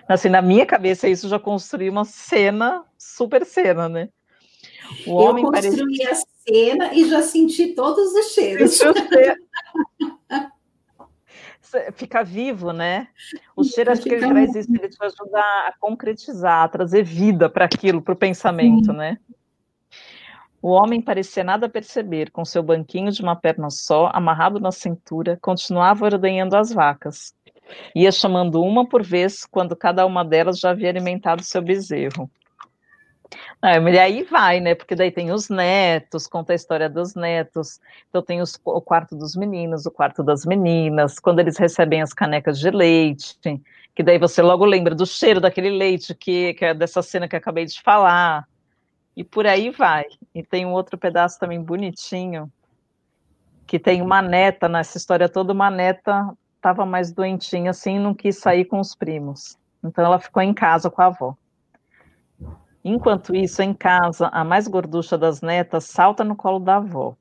Assim, 0.09 0.29
na 0.29 0.43
minha 0.43 0.67
cabeça, 0.67 1.09
isso 1.09 1.29
já 1.29 1.39
construiu 1.39 1.93
uma 1.93 2.05
cena, 2.05 2.85
super 2.99 3.45
cena, 3.45 3.89
né? 3.89 4.09
O 5.07 5.15
homem 5.15 5.45
Eu 5.45 5.51
construí 5.51 5.99
parecia... 5.99 6.11
a 6.11 6.15
cena 6.47 6.95
e 6.95 7.09
já 7.09 7.23
senti 7.23 7.69
todos 7.75 8.13
os 8.13 8.33
cheiros. 8.33 8.79
Fica 11.95 12.25
vivo, 12.25 12.73
né? 12.73 13.09
O 13.55 13.63
cheiro, 13.63 13.93
acho 13.93 14.03
que 14.03 14.09
ele 14.09 14.27
traz 14.27 14.55
isso, 14.57 14.69
ele 14.75 14.89
te 14.89 14.97
ajuda 15.01 15.39
a 15.39 15.73
concretizar, 15.79 16.65
a 16.65 16.69
trazer 16.69 17.05
vida 17.05 17.49
para 17.49 17.65
aquilo, 17.65 18.03
para 18.03 18.15
o 18.15 18.17
pensamento, 18.17 18.87
Sim. 18.87 18.97
né? 18.97 19.19
O 20.63 20.71
homem 20.71 21.01
parecia 21.01 21.43
nada 21.43 21.69
perceber, 21.69 22.31
com 22.31 22.45
seu 22.45 22.63
banquinho 22.63 23.11
de 23.11 23.23
uma 23.23 23.35
perna 23.35 23.71
só, 23.71 24.11
amarrado 24.13 24.61
na 24.61 24.71
cintura, 24.71 25.39
continuava 25.41 26.05
ordenhando 26.05 26.55
as 26.55 26.73
vacas. 26.73 27.35
Ia 27.95 28.13
chamando 28.13 28.63
uma 28.63 28.87
por 28.87 29.03
vez, 29.03 29.47
quando 29.47 29.75
cada 29.75 30.05
uma 30.05 30.25
delas 30.25 30.59
já 30.59 30.71
havia 30.71 30.91
alimentado 30.91 31.43
seu 31.43 31.63
bezerro. 31.63 32.31
Ah, 33.63 33.77
e 33.77 33.99
aí 33.99 34.23
vai, 34.25 34.61
né? 34.61 34.75
Porque 34.75 34.95
daí 34.95 35.11
tem 35.11 35.31
os 35.33 35.49
netos, 35.49 36.27
conta 36.27 36.53
a 36.53 36.57
história 36.57 36.89
dos 36.89 37.15
netos. 37.15 37.81
Então 38.09 38.23
tem 38.23 38.41
os, 38.41 38.59
o 38.65 38.81
quarto 38.81 39.15
dos 39.17 39.37
meninos, 39.37 39.87
o 39.87 39.91
quarto 39.91 40.23
das 40.23 40.45
meninas, 40.45 41.19
quando 41.19 41.41
eles 41.41 41.57
recebem 41.57 42.03
as 42.03 42.13
canecas 42.13 42.59
de 42.59 42.71
leite, 42.71 43.39
que 43.95 44.03
daí 44.03 44.19
você 44.19 44.43
logo 44.43 44.65
lembra 44.65 44.95
do 44.95 45.07
cheiro 45.07 45.41
daquele 45.41 45.71
leite, 45.71 46.15
que, 46.15 46.55
que 46.55 46.65
é 46.65 46.75
dessa 46.75 47.03
cena 47.03 47.29
que 47.29 47.37
eu 47.37 47.39
acabei 47.39 47.67
de 47.67 47.81
falar. 47.83 48.49
E 49.17 49.23
por 49.23 49.47
aí 49.47 49.71
vai. 49.71 50.07
E 50.35 50.43
tem 50.43 50.65
um 50.65 50.73
outro 50.73 50.97
pedaço 50.97 51.39
também 51.39 51.63
bonitinho, 51.63 52.51
que 53.67 53.79
tem 53.79 54.03
uma 54.03 54.23
neta 54.23 54.69
nessa 54.69 54.97
história 54.97 55.29
toda, 55.29 55.53
uma 55.53 55.71
neta 55.71 56.35
estava 56.57 56.85
mais 56.85 57.13
doentinha 57.13 57.71
assim, 57.71 57.99
não 57.99 58.15
quis 58.15 58.39
sair 58.39 58.65
com 58.65 58.79
os 58.81 58.95
primos. 58.95 59.59
Então 59.83 60.05
ela 60.05 60.19
ficou 60.19 60.43
em 60.43 60.53
casa 60.53 60.91
com 60.91 61.01
a 61.01 61.07
avó. 61.07 61.37
Enquanto 62.85 63.35
isso, 63.35 63.61
em 63.63 63.75
casa, 63.75 64.29
a 64.29 64.43
mais 64.43 64.67
gorducha 64.67 65.19
das 65.19 65.43
netas 65.43 65.85
salta 65.85 66.25
no 66.25 66.35
colo 66.35 66.59
da 66.59 66.77
avó, 66.77 67.15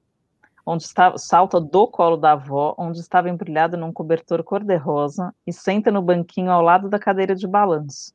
onde 0.65 0.83
está, 0.83 1.17
salta 1.17 1.59
do 1.59 1.85
colo 1.87 2.15
da 2.15 2.31
avó, 2.31 2.73
onde 2.77 2.99
estava 2.99 3.29
embrulhada 3.29 3.75
num 3.75 3.91
cobertor 3.91 4.41
cor-de-rosa, 4.43 5.33
e 5.45 5.51
senta 5.51 5.91
no 5.91 6.01
banquinho 6.01 6.51
ao 6.51 6.61
lado 6.61 6.87
da 6.87 6.97
cadeira 6.97 7.35
de 7.35 7.45
balanço. 7.47 8.13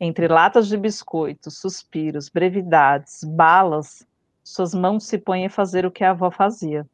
Entre 0.00 0.28
latas 0.28 0.66
de 0.66 0.78
biscoitos, 0.78 1.58
suspiros, 1.58 2.30
brevidades, 2.30 3.22
balas, 3.22 4.06
suas 4.42 4.74
mãos 4.74 5.04
se 5.04 5.18
põem 5.18 5.46
a 5.46 5.50
fazer 5.50 5.84
o 5.84 5.90
que 5.90 6.02
a 6.02 6.12
avó 6.12 6.30
fazia 6.30 6.86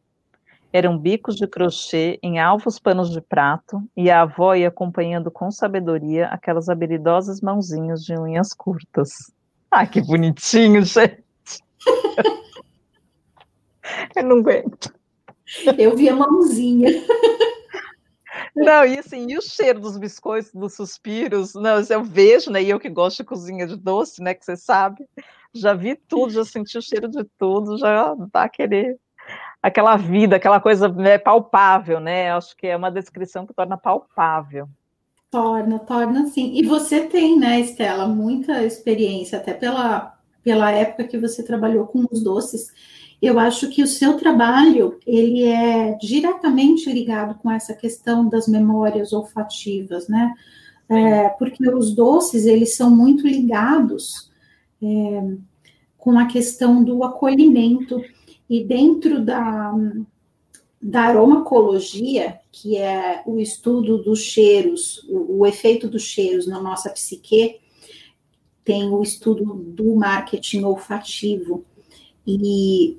eram 0.77 0.99
bicos 0.99 1.37
de 1.37 1.47
crochê 1.47 2.19
em 2.23 2.39
alvos 2.39 2.79
panos 2.79 3.11
de 3.11 3.21
prato, 3.21 3.83
e 3.97 4.11
a 4.11 4.21
avó 4.21 4.55
ia 4.55 4.69
acompanhando 4.69 5.31
com 5.31 5.51
sabedoria 5.51 6.27
aquelas 6.27 6.69
habilidosas 6.69 7.41
mãozinhas 7.41 8.05
de 8.05 8.15
unhas 8.19 8.53
curtas. 8.53 9.33
Ah, 9.79 9.87
que 9.87 10.01
bonitinho, 10.01 10.83
gente! 10.83 11.23
Eu 14.17 14.23
não 14.25 14.39
aguento. 14.39 14.91
Eu 15.77 15.95
vi 15.95 16.09
a 16.09 16.17
mãozinha. 16.17 16.89
Não, 18.57 18.87
e 18.87 18.99
assim, 18.99 19.27
e 19.31 19.37
o 19.37 19.43
cheiro 19.43 19.79
dos 19.79 19.99
biscoitos, 19.99 20.51
dos 20.55 20.75
suspiros, 20.75 21.53
não, 21.53 21.79
eu 21.91 22.03
vejo, 22.03 22.51
né, 22.51 22.63
e 22.63 22.71
eu 22.71 22.81
que 22.81 22.89
gosto 22.89 23.19
de 23.19 23.25
cozinha 23.25 23.67
de 23.67 23.77
doce, 23.77 24.23
né, 24.23 24.33
que 24.33 24.47
você 24.47 24.57
sabe, 24.57 25.07
já 25.55 25.75
vi 25.75 25.95
tudo, 25.95 26.33
já 26.33 26.45
senti 26.45 26.79
o 26.79 26.83
cheiro 26.83 27.07
de 27.07 27.25
tudo, 27.39 27.77
já 27.77 28.15
dá 28.33 28.45
aquele, 28.45 28.97
aquela 29.63 29.99
vida, 29.99 30.37
aquela 30.37 30.59
coisa 30.59 30.89
né, 30.89 31.19
palpável, 31.19 32.01
né, 32.01 32.33
acho 32.33 32.57
que 32.57 32.67
é 32.67 32.77
uma 32.77 32.91
descrição 32.91 33.47
que 33.47 33.53
torna 33.53 33.77
palpável. 33.77 34.71
Torna, 35.37 35.79
torna 35.81 36.27
sim. 36.29 36.53
E 36.55 36.63
você 36.63 37.01
tem, 37.01 37.39
né, 37.39 37.61
Estela, 37.61 38.09
muita 38.09 38.65
experiência, 38.65 39.37
até 39.37 39.53
pela, 39.53 40.19
pela 40.43 40.71
época 40.71 41.05
que 41.05 41.19
você 41.19 41.43
trabalhou 41.43 41.87
com 41.87 42.07
os 42.11 42.23
doces, 42.23 42.73
eu 43.21 43.39
acho 43.39 43.69
que 43.69 43.83
o 43.83 43.87
seu 43.87 44.17
trabalho 44.17 44.99
ele 45.07 45.43
é 45.45 45.93
diretamente 46.01 46.91
ligado 46.91 47.35
com 47.35 47.51
essa 47.51 47.75
questão 47.75 48.27
das 48.27 48.49
memórias 48.49 49.13
olfativas, 49.13 50.09
né? 50.09 50.33
É, 50.89 51.29
porque 51.29 51.69
os 51.69 51.95
doces 51.95 52.47
eles 52.47 52.75
são 52.75 52.91
muito 52.91 53.27
ligados 53.27 54.31
é, 54.83 55.35
com 55.99 56.19
a 56.19 56.25
questão 56.25 56.83
do 56.83 57.05
acolhimento 57.05 58.03
e 58.49 58.65
dentro 58.65 59.23
da, 59.23 59.75
da 60.87 61.01
aromacologia, 61.01 62.39
que 62.53 62.77
é 62.77 63.21
o 63.27 63.41
estudo 63.41 63.99
dos 63.99 64.21
cheiros, 64.21 65.05
o, 65.09 65.41
o 65.41 65.47
efeito 65.47 65.89
dos 65.89 66.03
cheiros 66.03 66.47
na 66.47 66.61
nossa 66.63 66.89
psique, 66.91 67.59
tem 68.65 68.89
o 68.89 69.03
estudo 69.03 69.45
do 69.45 69.97
marketing 69.97 70.63
olfativo. 70.63 71.65
E 72.25 72.99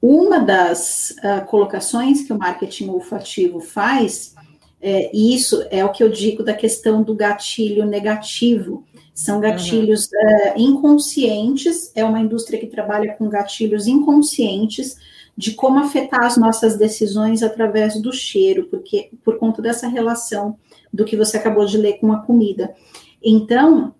uma 0.00 0.38
das 0.38 1.16
uh, 1.18 1.44
colocações 1.46 2.22
que 2.22 2.32
o 2.32 2.38
marketing 2.38 2.90
olfativo 2.90 3.58
faz, 3.58 4.36
é, 4.80 5.10
e 5.12 5.34
isso 5.34 5.64
é 5.70 5.84
o 5.84 5.90
que 5.90 6.04
eu 6.04 6.08
digo 6.08 6.44
da 6.44 6.54
questão 6.54 7.02
do 7.02 7.16
gatilho 7.16 7.84
negativo, 7.84 8.84
são 9.12 9.36
uhum. 9.36 9.42
gatilhos 9.42 10.06
uhum. 10.06 10.20
uh, 10.20 10.60
inconscientes, 10.60 11.90
é 11.96 12.04
uma 12.04 12.20
indústria 12.20 12.60
que 12.60 12.68
trabalha 12.68 13.12
com 13.14 13.28
gatilhos 13.28 13.88
inconscientes 13.88 14.96
de 15.42 15.54
como 15.54 15.80
afetar 15.80 16.24
as 16.24 16.36
nossas 16.36 16.76
decisões 16.76 17.42
através 17.42 18.00
do 18.00 18.12
cheiro, 18.12 18.68
porque 18.68 19.10
por 19.24 19.38
conta 19.38 19.60
dessa 19.60 19.88
relação 19.88 20.56
do 20.92 21.04
que 21.04 21.16
você 21.16 21.36
acabou 21.36 21.66
de 21.66 21.76
ler 21.76 21.94
com 21.94 22.12
a 22.12 22.20
comida. 22.20 22.72
Então, 23.20 23.92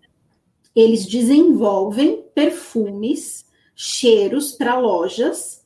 eles 0.72 1.04
desenvolvem 1.04 2.22
perfumes, 2.32 3.44
cheiros 3.74 4.52
para 4.52 4.78
lojas 4.78 5.60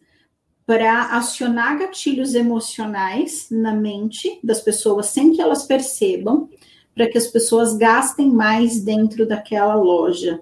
para 0.64 1.16
acionar 1.16 1.78
gatilhos 1.78 2.34
emocionais 2.34 3.48
na 3.50 3.74
mente 3.74 4.40
das 4.42 4.62
pessoas 4.62 5.06
sem 5.06 5.32
que 5.32 5.40
elas 5.42 5.64
percebam, 5.64 6.48
para 6.94 7.06
que 7.06 7.18
as 7.18 7.26
pessoas 7.26 7.76
gastem 7.76 8.30
mais 8.30 8.82
dentro 8.82 9.28
daquela 9.28 9.74
loja. 9.74 10.40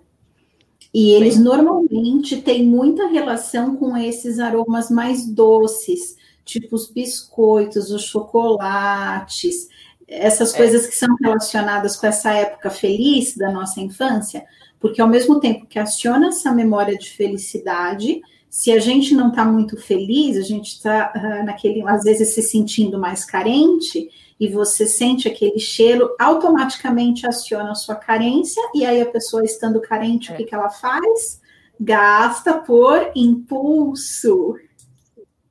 E 0.94 1.10
eles 1.10 1.34
Sim. 1.34 1.42
normalmente 1.42 2.40
têm 2.40 2.64
muita 2.64 3.08
relação 3.08 3.74
com 3.74 3.96
esses 3.96 4.38
aromas 4.38 4.90
mais 4.90 5.26
doces, 5.26 6.16
tipo 6.44 6.76
os 6.76 6.88
biscoitos, 6.88 7.90
os 7.90 8.04
chocolates, 8.04 9.68
essas 10.06 10.54
é. 10.54 10.56
coisas 10.56 10.86
que 10.86 10.94
são 10.94 11.16
relacionadas 11.20 11.96
com 11.96 12.06
essa 12.06 12.32
época 12.32 12.70
feliz 12.70 13.36
da 13.36 13.50
nossa 13.50 13.80
infância, 13.80 14.44
porque 14.78 15.00
ao 15.00 15.08
mesmo 15.08 15.40
tempo 15.40 15.66
que 15.66 15.80
aciona 15.80 16.28
essa 16.28 16.52
memória 16.52 16.96
de 16.96 17.10
felicidade, 17.10 18.20
se 18.48 18.70
a 18.70 18.78
gente 18.78 19.14
não 19.14 19.30
está 19.30 19.44
muito 19.44 19.76
feliz, 19.76 20.36
a 20.36 20.42
gente 20.42 20.68
está 20.68 21.10
ah, 21.12 21.42
naquele, 21.42 21.82
às 21.88 22.04
vezes, 22.04 22.34
se 22.34 22.42
sentindo 22.42 23.00
mais 23.00 23.24
carente, 23.24 24.08
e 24.38 24.48
você 24.48 24.86
sente 24.86 25.28
aquele 25.28 25.58
cheiro, 25.58 26.14
automaticamente 26.18 27.26
aciona 27.26 27.72
a 27.72 27.76
sua 27.76 27.94
carência, 27.94 28.62
e 28.74 28.84
aí 28.84 29.00
a 29.00 29.06
pessoa 29.06 29.44
estando 29.44 29.80
carente, 29.80 30.30
é. 30.30 30.34
o 30.34 30.36
que, 30.36 30.44
que 30.44 30.54
ela 30.54 30.70
faz? 30.70 31.40
Gasta 31.80 32.54
por 32.54 33.10
impulso. 33.14 34.56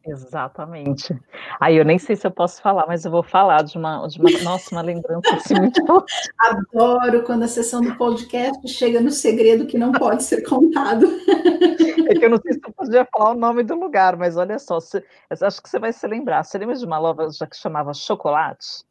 Exatamente. 0.06 1.18
Aí 1.60 1.78
eu 1.78 1.86
nem 1.86 1.98
sei 1.98 2.16
se 2.16 2.28
eu 2.28 2.32
posso 2.32 2.62
falar, 2.62 2.86
mas 2.88 3.06
eu 3.06 3.12
vou 3.12 3.24
falar 3.24 3.63
de 3.63 3.78
uma, 3.78 4.06
de 4.08 4.20
uma 4.20 4.30
nossa, 4.44 4.76
uma 4.76 4.82
lembrança 4.82 5.36
assim 5.36 5.54
muito 5.56 5.84
boa. 5.86 6.06
Adoro 6.39 7.24
quando 7.24 7.44
a 7.44 7.48
sessão 7.48 7.82
do 7.82 7.96
podcast 7.96 8.68
chega 8.68 9.00
no 9.00 9.12
segredo 9.12 9.66
que 9.66 9.78
não 9.78 9.92
pode 9.94 10.24
ser 10.24 10.42
contado. 10.44 11.08
É 12.06 12.16
que 12.16 12.26
eu 12.26 12.30
não 12.30 12.38
sei 12.38 12.54
se 12.54 12.60
eu 12.66 12.74
podia 12.74 13.06
falar 13.06 13.32
o 13.32 13.38
nome 13.39 13.63
do 13.63 13.76
lugar, 13.76 14.18
mas 14.18 14.36
olha 14.36 14.60
só, 14.60 14.76
você, 14.76 15.02
acho 15.30 15.63
que 15.63 15.70
você 15.70 15.80
vai 15.80 15.94
se 15.94 16.06
lembrar. 16.06 16.44
Você 16.44 16.58
lembra 16.58 16.76
de 16.76 16.86
uma 16.86 17.00
loja 17.00 17.48
que 17.48 17.56
chamava 17.56 17.94
Chocolate? 17.94 18.84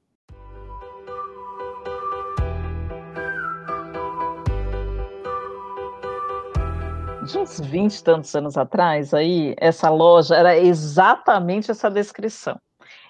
De 7.25 7.39
uns 7.39 7.61
20 7.61 7.95
e 7.95 8.05
tantos 8.05 8.35
anos 8.35 8.57
atrás, 8.57 9.15
aí, 9.15 9.55
essa 9.59 9.89
loja 9.89 10.35
era 10.35 10.59
exatamente 10.59 11.71
essa 11.71 11.91
descrição. 11.91 12.59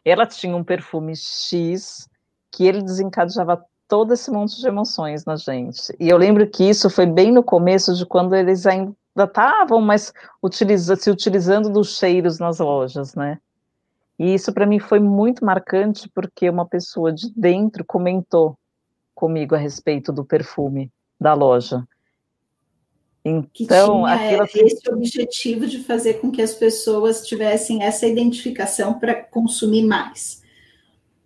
Ela 0.05 0.27
tinha 0.27 0.57
um 0.57 0.65
perfume 0.65 1.15
X 1.17 2.09
que 2.51 2.67
ele 2.67 2.83
desencadeava 2.83 3.65
todo 3.89 4.13
esse 4.13 4.31
monte 4.31 4.61
de 4.61 4.67
emoções 4.67 5.25
na 5.25 5.37
gente. 5.37 5.95
E 5.99 6.09
eu 6.09 6.17
lembro 6.17 6.47
que 6.49 6.65
isso 6.65 6.91
foi 6.91 7.07
bem 7.07 7.33
no 7.33 7.43
começo 7.43 7.95
de 7.95 8.05
quando 8.05 8.35
eles 8.35 8.67
ainda 8.67 8.95
estavam 9.17 9.81
mais 9.81 10.13
utiliza, 10.43 10.97
se 10.97 11.11
utilizando 11.11 11.71
dos 11.71 11.97
cheiros 11.97 12.39
nas 12.39 12.59
lojas, 12.59 13.15
né? 13.15 13.39
E 14.19 14.35
isso 14.35 14.53
para 14.53 14.67
mim 14.67 14.79
foi 14.79 15.01
muito 15.01 15.45
marcante 15.45 16.09
porque 16.15 16.49
uma 16.49 16.67
pessoa 16.67 17.13
de 17.13 17.33
dentro 17.35 17.85
comentou 17.85 18.57
comigo 19.15 19.55
a 19.55 19.59
respeito 19.59 20.13
do 20.13 20.25
perfume 20.25 20.91
da 21.21 21.35
loja. 21.35 21.87
Então, 23.25 24.05
aquilo 24.05 24.67
esse 24.67 24.91
objetivo 24.91 25.67
de 25.67 25.85
fazer 25.85 26.15
com 26.15 26.33
que 26.33 26.43
as 26.43 26.55
pessoas 26.55 27.25
tivessem 27.25 27.83
essa 27.83 28.07
identificação 28.07 28.99
para 28.99 29.15
consumir 29.15 29.85
mais. 29.85 30.43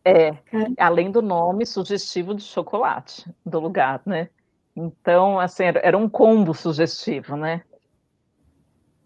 É, 0.05 0.33
Cara. 0.33 0.71
além 0.79 1.11
do 1.11 1.23
nome 1.23 1.65
sugestivo 1.65 2.35
de 2.35 2.43
chocolate 2.43 3.25
do 3.45 3.59
lugar, 3.59 4.03
né? 4.05 4.29
Então, 4.77 5.41
assim, 5.41 5.65
era 5.65 5.97
um 5.97 6.09
combo 6.09 6.53
sugestivo, 6.53 7.35
né? 7.35 7.63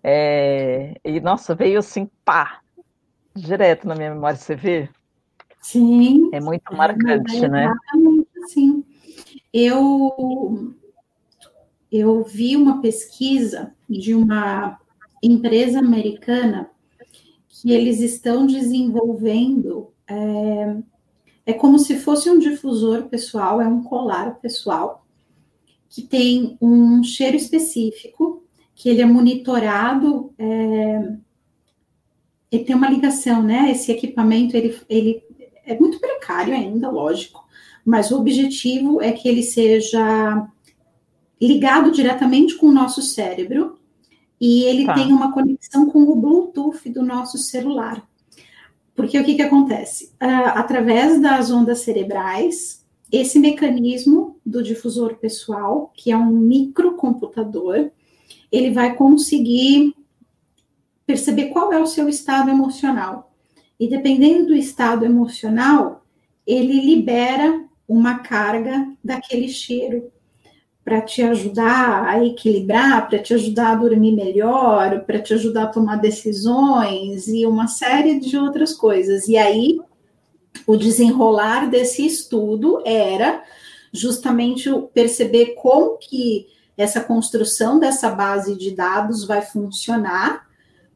É, 0.03 0.95
e, 1.05 1.21
nossa, 1.21 1.55
veio 1.55 1.79
assim, 1.79 2.11
pá, 2.25 2.61
direto 3.37 3.87
na 3.87 3.95
minha 3.95 4.13
memória, 4.13 4.37
você 4.37 4.57
vê? 4.57 4.89
Sim. 5.61 6.29
É 6.33 6.41
muito 6.41 6.75
marcante, 6.75 7.45
é, 7.45 7.49
né? 7.49 7.73
Assim. 8.43 8.85
Eu 9.53 10.75
eu 11.91 12.23
vi 12.23 12.57
uma 12.57 12.81
pesquisa 12.81 13.75
de 13.89 14.15
uma 14.15 14.79
empresa 15.23 15.79
americana 15.79 16.71
que 17.49 17.73
eles 17.73 18.01
estão 18.01 18.47
desenvolvendo 18.47 19.89
é, 20.09 20.77
é 21.47 21.53
como 21.53 21.79
se 21.79 21.99
fosse 21.99 22.31
um 22.31 22.39
difusor 22.39 23.05
pessoal, 23.09 23.61
é 23.61 23.67
um 23.67 23.83
colar 23.83 24.39
pessoal 24.41 25.05
que 25.89 26.03
tem 26.03 26.57
um 26.61 27.03
cheiro 27.03 27.37
específico, 27.37 28.45
que 28.75 28.89
ele 28.89 29.03
é 29.03 29.07
monitorado, 29.07 30.33
é, 30.39 31.13
ele 32.51 32.65
tem 32.65 32.77
uma 32.77 32.89
ligação, 32.89 33.43
né? 33.43 33.71
Esse 33.71 33.91
equipamento 33.91 34.57
ele, 34.57 34.79
ele 34.89 35.23
é 35.67 35.79
muito 35.79 35.99
precário 35.99 36.55
ainda, 36.55 36.89
lógico, 36.89 37.45
mas 37.85 38.11
o 38.11 38.19
objetivo 38.19 39.03
é 39.03 39.11
que 39.13 39.29
ele 39.29 39.43
seja 39.43 40.49
ligado 41.41 41.91
diretamente 41.91 42.55
com 42.57 42.67
o 42.67 42.73
nosso 42.73 43.01
cérebro 43.01 43.79
e 44.41 44.65
ele 44.65 44.87
tá. 44.87 44.95
tem 44.95 45.13
uma 45.13 45.33
conexão 45.33 45.87
com 45.87 46.03
o 46.03 46.17
Bluetooth 46.17 46.89
do 46.89 47.03
nosso 47.03 47.39
celular. 47.39 48.07
Porque 48.95 49.19
o 49.19 49.25
que, 49.25 49.35
que 49.35 49.43
acontece? 49.43 50.13
Uh, 50.23 50.53
através 50.55 51.21
das 51.21 51.51
ondas 51.51 51.81
cerebrais, 51.81 52.85
esse 53.11 53.39
mecanismo 53.39 54.39
do 54.45 54.63
difusor 54.63 55.17
pessoal, 55.17 55.93
que 55.95 56.13
é 56.13 56.17
um 56.17 56.31
microcomputador, 56.31 57.91
ele 58.51 58.71
vai 58.71 58.95
conseguir 58.95 59.95
perceber 61.07 61.47
qual 61.47 61.73
é 61.73 61.79
o 61.79 61.87
seu 61.87 62.09
estado 62.09 62.51
emocional. 62.51 63.33
E 63.79 63.89
dependendo 63.89 64.49
do 64.49 64.55
estado 64.55 65.05
emocional, 65.05 66.05
ele 66.47 66.81
libera 66.81 67.65
uma 67.89 68.19
carga 68.19 68.87
daquele 69.03 69.49
cheiro 69.49 70.13
para 70.85 71.01
te 71.01 71.23
ajudar 71.23 72.09
a 72.09 72.25
equilibrar, 72.25 73.09
para 73.09 73.19
te 73.19 73.35
ajudar 73.35 73.73
a 73.73 73.75
dormir 73.77 74.13
melhor, 74.13 75.01
para 75.01 75.21
te 75.21 75.35
ajudar 75.35 75.65
a 75.65 75.69
tomar 75.69 75.97
decisões 75.97 77.29
e 77.29 77.47
uma 77.47 77.69
série 77.69 78.19
de 78.19 78.37
outras 78.37 78.73
coisas. 78.73 79.29
E 79.29 79.37
aí, 79.37 79.81
o 80.67 80.77
desenrolar 80.77 81.69
desse 81.69 82.05
estudo 82.05 82.83
era 82.85 83.43
justamente 83.93 84.71
perceber 84.95 85.55
como 85.55 85.99
que 85.99 86.47
essa 86.77 87.01
construção 87.01 87.79
dessa 87.79 88.11
base 88.11 88.57
de 88.57 88.71
dados 88.71 89.25
vai 89.25 89.43
funcionar 89.43 90.49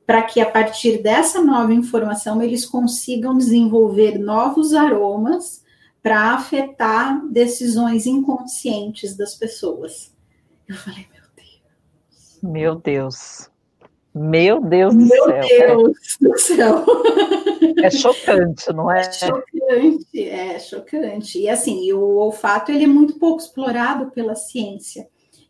para 0.06 0.22
que 0.22 0.40
a 0.40 0.50
partir 0.50 1.02
dessa 1.02 1.42
nova 1.42 1.72
informação 1.72 2.40
eles 2.42 2.64
consigam 2.64 3.36
desenvolver 3.36 4.18
novos 4.18 4.74
aromas 4.74 5.63
para 6.04 6.34
afetar 6.34 7.26
decisões 7.30 8.04
inconscientes 8.04 9.16
das 9.16 9.34
pessoas. 9.34 10.14
Eu 10.68 10.76
falei, 10.76 11.06
meu 11.10 11.22
Deus. 11.34 12.42
Meu 12.42 12.74
Deus. 12.74 13.50
Meu 14.14 14.60
Deus 14.60 14.94
do 14.94 15.00
meu 15.00 15.24
céu. 15.24 15.76
Meu 15.78 15.82
Deus 15.86 15.98
do 16.20 16.38
céu. 16.38 16.84
É 17.82 17.90
chocante, 17.90 18.70
não 18.74 18.92
é? 18.92 19.00
É 19.00 19.12
chocante, 19.12 20.28
é 20.28 20.58
chocante. 20.58 21.38
E 21.38 21.48
assim, 21.48 21.90
o 21.94 22.16
olfato 22.16 22.70
ele 22.70 22.84
é 22.84 22.86
muito 22.86 23.18
pouco 23.18 23.40
explorado 23.40 24.10
pela 24.10 24.34
ciência. 24.34 25.08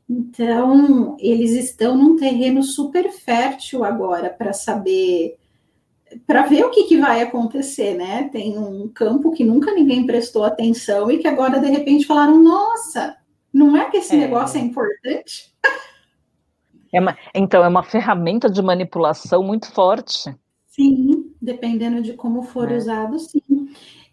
Então, 0.09 1.16
eles 1.18 1.50
estão 1.50 1.96
num 1.96 2.14
terreno 2.14 2.62
super 2.62 3.11
fértil 3.11 3.82
agora 3.82 4.30
para 4.30 4.52
saber, 4.52 5.36
para 6.26 6.46
ver 6.46 6.64
o 6.64 6.70
que, 6.70 6.84
que 6.84 6.98
vai 6.98 7.22
acontecer, 7.22 7.94
né? 7.94 8.28
Tem 8.32 8.58
um 8.58 8.88
campo 8.88 9.32
que 9.32 9.44
nunca 9.44 9.72
ninguém 9.72 10.06
prestou 10.06 10.44
atenção 10.44 11.10
e 11.10 11.18
que 11.18 11.28
agora, 11.28 11.60
de 11.60 11.68
repente, 11.68 12.06
falaram: 12.06 12.42
nossa, 12.42 13.16
não 13.52 13.76
é 13.76 13.90
que 13.90 13.98
esse 13.98 14.14
é. 14.14 14.18
negócio 14.18 14.58
é 14.58 14.62
importante? 14.62 15.52
É 16.92 17.00
uma, 17.00 17.18
então, 17.34 17.64
é 17.64 17.66
uma 17.66 17.82
ferramenta 17.82 18.48
de 18.48 18.62
manipulação 18.62 19.42
muito 19.42 19.68
forte. 19.72 20.32
Sim, 20.68 21.32
dependendo 21.42 22.00
de 22.00 22.12
como 22.12 22.44
for 22.44 22.70
é. 22.70 22.76
usado, 22.76 23.18
sim. 23.18 23.42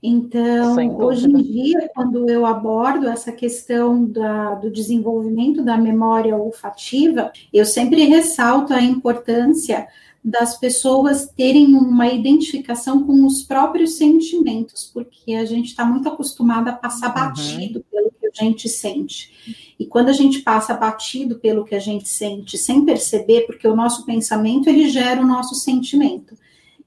Então, 0.01 0.97
hoje 0.97 1.27
em 1.27 1.43
dia, 1.43 1.87
quando 1.93 2.27
eu 2.27 2.43
abordo 2.43 3.07
essa 3.07 3.31
questão 3.31 4.03
da, 4.03 4.55
do 4.55 4.71
desenvolvimento 4.71 5.63
da 5.63 5.77
memória 5.77 6.35
olfativa, 6.35 7.31
eu 7.53 7.65
sempre 7.65 8.05
ressalto 8.05 8.73
a 8.73 8.81
importância 8.81 9.87
das 10.23 10.59
pessoas 10.59 11.27
terem 11.35 11.73
uma 11.73 12.07
identificação 12.07 13.03
com 13.03 13.25
os 13.25 13.41
próprios 13.41 13.97
sentimentos, 13.97 14.89
porque 14.93 15.33
a 15.33 15.45
gente 15.45 15.67
está 15.67 15.83
muito 15.83 16.07
acostumado 16.07 16.67
a 16.67 16.73
passar 16.73 17.07
uhum. 17.07 17.13
batido 17.13 17.85
pelo 17.91 18.11
que 18.11 18.27
a 18.27 18.43
gente 18.43 18.69
sente. 18.69 19.75
E 19.79 19.85
quando 19.85 20.09
a 20.09 20.13
gente 20.13 20.41
passa 20.41 20.75
batido 20.75 21.39
pelo 21.39 21.65
que 21.65 21.73
a 21.73 21.79
gente 21.79 22.07
sente, 22.07 22.55
sem 22.57 22.85
perceber, 22.85 23.47
porque 23.47 23.67
o 23.67 23.75
nosso 23.75 24.05
pensamento 24.05 24.69
ele 24.69 24.87
gera 24.89 25.19
o 25.19 25.27
nosso 25.27 25.55
sentimento. 25.55 26.37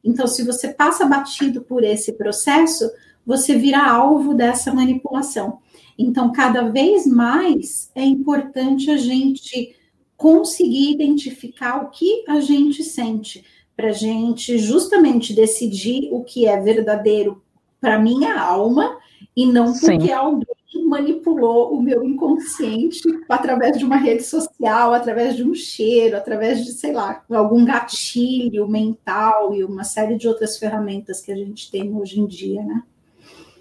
Então, 0.05 0.29
se 0.29 0.45
você 0.45 0.69
passa 0.69 1.05
batido 1.05 1.63
por 1.63 1.83
esse 1.83 2.13
processo, 2.13 2.89
você 3.27 3.57
vira 3.57 3.85
alvo 3.85 4.33
dessa 4.33 4.73
manipulação. 4.73 5.59
Então, 5.99 6.31
cada 6.31 6.71
vez 6.71 7.07
mais 7.07 7.91
é 7.95 8.05
importante 8.05 8.91
a 8.91 8.97
gente 8.97 9.75
conseguir 10.25 10.91
identificar 10.91 11.85
o 11.85 11.91
que 11.91 12.25
a 12.27 12.41
gente 12.41 12.83
sente, 12.83 13.45
para 13.77 13.89
a 13.89 13.93
gente 13.93 14.57
justamente 14.57 15.35
decidir 15.35 16.09
o 16.13 16.25
que 16.25 16.47
é 16.47 16.59
verdadeiro 16.59 17.43
para 17.79 17.99
minha 17.99 18.41
alma 18.41 18.97
e 19.37 19.45
não 19.45 19.79
porque 19.79 20.07
Sim. 20.07 20.13
alguém 20.13 20.47
manipulou 20.87 21.75
o 21.75 21.83
meu 21.83 22.03
inconsciente 22.03 23.03
através 23.29 23.77
de 23.77 23.85
uma 23.85 23.97
rede 23.97 24.23
social, 24.23 24.95
através 24.95 25.37
de 25.37 25.45
um 25.45 25.55
cheiro, 25.55 26.17
através 26.17 26.65
de, 26.65 26.73
sei 26.73 26.95
lá, 26.95 27.23
algum 27.31 27.63
gatilho 27.63 28.67
mental 28.67 29.55
e 29.55 29.63
uma 29.63 29.85
série 29.85 30.17
de 30.17 30.27
outras 30.27 30.57
ferramentas 30.57 31.21
que 31.21 31.33
a 31.33 31.37
gente 31.37 31.71
tem 31.71 31.95
hoje 31.95 32.19
em 32.19 32.27
dia, 32.27 32.63
né? 32.63 32.83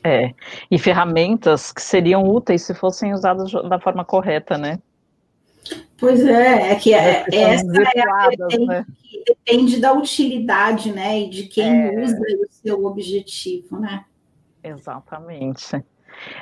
É, 0.01 0.33
e 0.71 0.79
ferramentas 0.79 1.73
que 1.73 1.81
seriam 1.81 2.23
úteis 2.23 2.61
se 2.61 2.73
fossem 2.73 3.13
usadas 3.13 3.51
da 3.51 3.81
forma 3.81 4.05
correta, 4.05 4.57
né? 4.57 4.79
Pois 6.03 6.19
é, 6.25 6.73
é 6.73 6.75
que 6.75 6.93
é, 6.93 7.23
essa 7.31 7.65
é 7.95 8.01
a 8.01 8.29
né? 8.67 8.85
que 9.01 9.23
depende 9.25 9.79
da 9.79 9.93
utilidade, 9.93 10.91
né, 10.91 11.21
e 11.21 11.29
de 11.29 11.43
quem 11.43 11.63
é... 11.63 12.03
usa 12.03 12.17
o 12.17 12.45
seu 12.51 12.85
objetivo, 12.85 13.79
né? 13.79 14.03
Exatamente. 14.61 15.81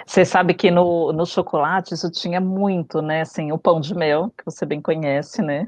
Você 0.04 0.26
sabe 0.26 0.56
que 0.56 0.72
no, 0.72 1.14
no 1.14 1.28
chocolate 1.28 1.94
isso 1.94 2.10
tinha 2.10 2.42
muito, 2.42 3.04
né? 3.04 3.22
Assim, 3.22 3.52
o 3.52 3.58
pão 3.60 3.80
de 3.80 3.94
mel, 3.94 4.34
que 4.36 4.44
você 4.44 4.66
bem 4.66 4.82
conhece, 4.82 5.44
né? 5.44 5.68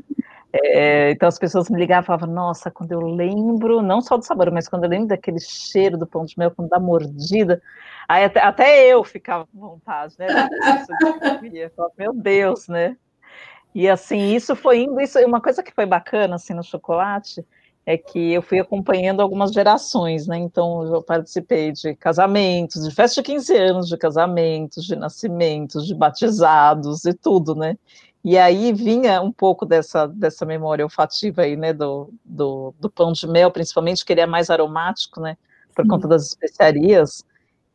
É, 0.52 1.12
então 1.12 1.30
as 1.30 1.38
pessoas 1.38 1.70
me 1.70 1.80
ligavam 1.80 2.02
e 2.02 2.08
falavam, 2.08 2.34
nossa, 2.34 2.72
quando 2.72 2.94
eu 2.94 3.02
lembro, 3.02 3.84
não 3.84 4.02
só 4.02 4.18
do 4.18 4.26
sabor, 4.26 4.50
mas 4.50 4.68
quando 4.68 4.86
eu 4.86 4.90
lembro 4.90 5.10
daquele 5.10 5.40
cheiro 5.40 6.00
do 6.00 6.08
pão 6.08 6.26
de 6.26 6.34
mel, 6.36 6.50
quando 6.50 6.70
dá 6.70 6.80
mordida, 6.80 7.62
aí 8.10 8.24
até, 8.24 8.42
até 8.42 8.88
eu 8.88 9.04
ficava 9.04 9.46
com 9.46 9.60
vontade, 9.60 10.16
né? 10.18 10.26
Eu 11.54 11.70
falava, 11.76 11.94
Meu 11.96 12.12
Deus, 12.12 12.68
né? 12.68 12.98
E 13.76 13.90
assim, 13.90 14.36
isso 14.36 14.56
foi 14.56 14.84
indo, 14.84 15.00
isso 15.02 15.20
uma 15.26 15.42
coisa 15.42 15.64
que 15.64 15.74
foi 15.74 15.86
bacana 15.86 16.36
assim 16.36 16.54
no 16.54 16.64
chocolate, 16.64 17.44
é 17.86 17.98
que 17.98 18.32
eu 18.34 18.42
fui 18.42 18.60
acompanhando 18.60 19.22
algumas 19.22 19.52
gerações, 19.52 20.26
né? 20.28 20.38
Então, 20.38 20.84
eu 20.86 21.04
participei 21.04 21.72
de 21.72 21.96
casamentos, 21.96 22.84
de 22.88 22.94
festa 22.96 23.22
de 23.22 23.26
15 23.26 23.58
anos, 23.58 23.90
de 23.90 23.98
casamentos, 23.98 24.86
de 24.86 24.96
nascimentos, 24.96 25.86
de 25.86 25.94
batizados 25.94 27.04
e 27.06 27.14
tudo, 27.14 27.56
né? 27.56 27.78
E 28.24 28.38
aí 28.38 28.72
vinha 28.72 29.22
um 29.22 29.32
pouco 29.34 29.66
dessa, 29.66 30.08
dessa 30.08 30.46
memória 30.46 30.86
olfativa 30.86 31.42
aí, 31.42 31.58
né? 31.58 31.74
Do, 31.74 32.10
do, 32.24 32.74
do 32.80 32.90
pão 32.90 33.12
de 33.12 33.28
mel, 33.28 33.52
principalmente, 33.52 34.06
que 34.06 34.14
ele 34.14 34.22
é 34.22 34.26
mais 34.26 34.50
aromático, 34.50 35.20
né? 35.20 35.38
Por 35.76 35.86
conta 35.88 36.08
das 36.08 36.28
especiarias. 36.28 37.26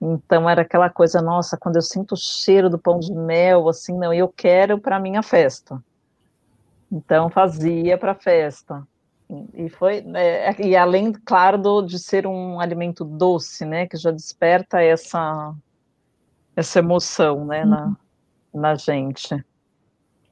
Então, 0.01 0.49
era 0.49 0.62
aquela 0.62 0.88
coisa, 0.88 1.20
nossa, 1.20 1.57
quando 1.59 1.76
eu 1.76 1.82
sinto 1.82 2.12
o 2.12 2.16
cheiro 2.16 2.70
do 2.70 2.78
pão 2.78 2.99
de 2.99 3.12
mel, 3.12 3.68
assim, 3.68 3.92
não, 3.99 4.14
eu 4.14 4.28
quero 4.28 4.78
para 4.80 4.99
minha 4.99 5.22
festa. 5.22 5.82
Então, 6.91 7.28
fazia 7.28 7.99
para 7.99 8.12
a 8.12 8.14
festa. 8.14 8.86
E 9.53 9.68
foi, 9.68 10.01
né, 10.01 10.51
e 10.59 10.74
além, 10.74 11.12
claro, 11.12 11.59
do, 11.59 11.82
de 11.82 11.99
ser 11.99 12.26
um 12.26 12.59
alimento 12.59 13.05
doce, 13.05 13.64
né, 13.66 13.86
que 13.86 13.97
já 13.97 14.11
desperta 14.11 14.80
essa, 14.80 15.55
essa 16.57 16.78
emoção, 16.78 17.45
né, 17.45 17.62
uhum. 17.62 17.68
na, 17.70 17.97
na 18.55 18.74
gente. 18.74 19.45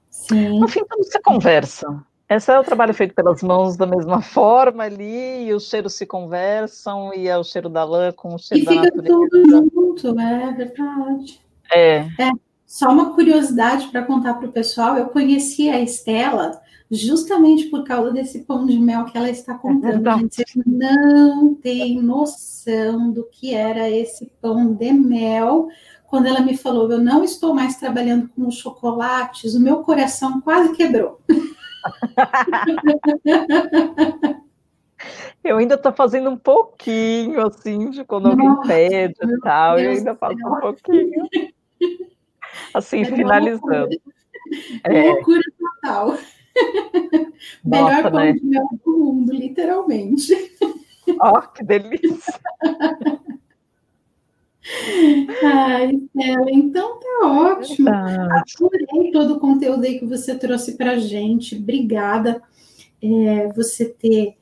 Sim. 0.08 0.58
No 0.58 0.66
fim, 0.66 0.82
tudo 0.88 1.04
se 1.04 1.20
conversa. 1.20 2.02
Esse 2.28 2.50
é 2.50 2.58
o 2.58 2.64
trabalho 2.64 2.94
feito 2.94 3.14
pelas 3.14 3.42
mãos 3.42 3.76
da 3.76 3.86
mesma 3.86 4.20
forma 4.22 4.84
ali, 4.84 5.46
e 5.46 5.52
os 5.52 5.68
cheiros 5.68 5.94
se 5.94 6.06
conversam, 6.06 7.12
e 7.14 7.28
é 7.28 7.36
o 7.36 7.44
cheiro 7.44 7.68
da 7.68 7.84
lã 7.84 8.10
com 8.12 8.34
o 8.34 8.38
cheiro 8.38 8.62
e 8.62 8.66
da 8.66 8.74
natureza. 8.76 8.98
E 8.98 9.02
fica 9.02 9.14
tudo 9.14 9.50
junto, 9.50 10.20
é 10.20 10.52
verdade. 10.52 11.40
É. 11.70 11.96
é. 11.98 12.30
Só 12.66 12.90
uma 12.90 13.14
curiosidade 13.14 13.88
para 13.88 14.04
contar 14.04 14.34
para 14.34 14.48
o 14.48 14.52
pessoal, 14.52 14.96
eu 14.96 15.06
conheci 15.06 15.70
a 15.70 15.80
Estela 15.80 16.60
justamente 16.90 17.66
por 17.66 17.84
causa 17.84 18.12
desse 18.12 18.40
pão 18.40 18.66
de 18.66 18.78
mel 18.78 19.04
que 19.04 19.16
ela 19.16 19.30
está 19.30 19.54
contando. 19.54 20.08
É 20.08 20.18
gente, 20.18 20.34
vocês 20.34 20.66
não 20.66 21.54
tem 21.54 22.02
noção 22.02 23.10
do 23.10 23.24
que 23.24 23.54
era 23.54 23.88
esse 23.88 24.30
pão 24.40 24.74
de 24.74 24.92
mel. 24.92 25.68
Quando 26.08 26.26
ela 26.26 26.40
me 26.40 26.56
falou, 26.56 26.90
eu 26.90 26.98
não 26.98 27.24
estou 27.24 27.54
mais 27.54 27.76
trabalhando 27.76 28.28
com 28.28 28.50
chocolates, 28.50 29.54
o 29.54 29.60
meu 29.60 29.78
coração 29.78 30.40
quase 30.40 30.74
quebrou. 30.74 31.20
Eu 35.44 35.58
ainda 35.58 35.76
estou 35.76 35.92
fazendo 35.92 36.28
um 36.28 36.36
pouquinho, 36.36 37.46
assim, 37.46 37.90
de 37.90 38.04
quando 38.04 38.26
alguém 38.26 38.60
pede 38.66 39.14
e 39.22 39.40
tal, 39.40 39.78
eu 39.78 39.92
ainda 39.92 40.16
faço 40.16 40.34
um 40.34 40.60
pouquinho. 40.60 41.28
Assim, 42.74 43.04
Era 43.04 43.16
finalizando. 43.16 44.00
É. 44.84 45.10
Loucura 45.12 45.42
total. 45.58 46.08
Nossa, 46.08 46.20
Melhor 47.64 48.02
pão 48.02 48.20
né? 48.20 48.32
de 48.32 48.44
mel 48.44 48.68
do 48.84 48.98
mundo, 48.98 49.32
literalmente. 49.32 50.34
Ó, 51.20 51.38
oh, 51.38 51.42
que 51.42 51.64
delícia! 51.64 52.34
Ai, 55.44 55.92
Stella, 55.92 56.50
então 56.50 56.98
tá 56.98 57.26
ótimo. 57.26 57.88
Adorei 57.88 59.12
todo 59.12 59.34
o 59.34 59.40
conteúdo 59.40 59.84
aí 59.84 59.98
que 59.98 60.06
você 60.06 60.36
trouxe 60.36 60.76
para 60.76 60.98
gente. 60.98 61.56
Obrigada 61.56 62.42
é, 63.02 63.48
você 63.52 63.84
ter 63.84 64.36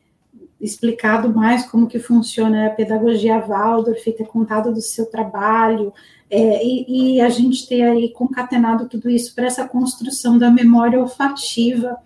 explicado 0.64 1.32
mais 1.32 1.66
como 1.66 1.86
que 1.86 1.98
funciona 1.98 2.66
a 2.66 2.70
pedagogia 2.70 3.38
Waldorf, 3.38 4.02
ter 4.02 4.26
contado 4.26 4.72
do 4.72 4.80
seu 4.80 5.06
trabalho, 5.06 5.92
é, 6.30 6.64
e, 6.64 7.16
e, 7.16 7.20
a 7.20 7.28
gente 7.28 7.68
ter 7.68 7.82
aí 7.82 8.10
concatenado 8.10 8.88
tudo 8.88 9.10
isso 9.10 9.34
para 9.34 9.46
essa 9.46 9.68
construção 9.68 10.38
da 10.38 10.50
memória 10.50 10.98
olfativa. 10.98 11.96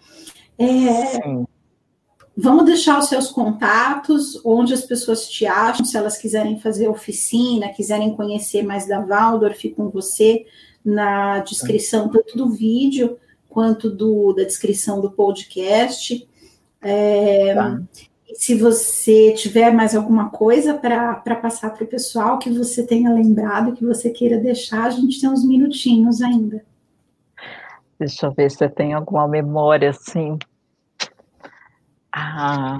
É, 0.58 1.18
vamos 2.36 2.64
deixar 2.64 2.98
os 2.98 3.08
seus 3.08 3.30
contatos, 3.30 4.44
onde 4.44 4.74
as 4.74 4.82
pessoas 4.82 5.28
te 5.28 5.46
acham, 5.46 5.84
se 5.84 5.96
elas 5.96 6.18
quiserem 6.18 6.58
fazer 6.58 6.88
oficina, 6.88 7.68
quiserem 7.68 8.14
conhecer 8.14 8.62
mais 8.64 8.88
da 8.88 9.00
Waldorf 9.00 9.70
com 9.70 9.88
você, 9.88 10.44
na 10.84 11.38
descrição 11.38 12.08
tanto 12.08 12.36
do 12.36 12.50
vídeo 12.50 13.16
quanto 13.48 13.88
do, 13.88 14.32
da 14.32 14.42
descrição 14.42 15.00
do 15.00 15.12
podcast. 15.12 16.28
É, 16.82 17.54
tá 17.54 17.80
se 18.34 18.54
você 18.54 19.32
tiver 19.32 19.72
mais 19.72 19.94
alguma 19.96 20.30
coisa 20.30 20.74
para 20.74 21.36
passar 21.36 21.70
para 21.70 21.84
o 21.84 21.88
pessoal 21.88 22.38
que 22.38 22.50
você 22.50 22.86
tenha 22.86 23.12
lembrado, 23.12 23.74
que 23.74 23.84
você 23.84 24.10
queira 24.10 24.38
deixar, 24.38 24.84
a 24.84 24.90
gente 24.90 25.20
tem 25.20 25.28
uns 25.28 25.44
minutinhos 25.44 26.20
ainda. 26.20 26.64
Deixa 27.98 28.26
eu 28.26 28.32
ver 28.32 28.50
se 28.50 28.58
você 28.58 28.68
tem 28.68 28.92
alguma 28.92 29.26
memória 29.26 29.90
assim. 29.90 30.38
Ah. 32.12 32.78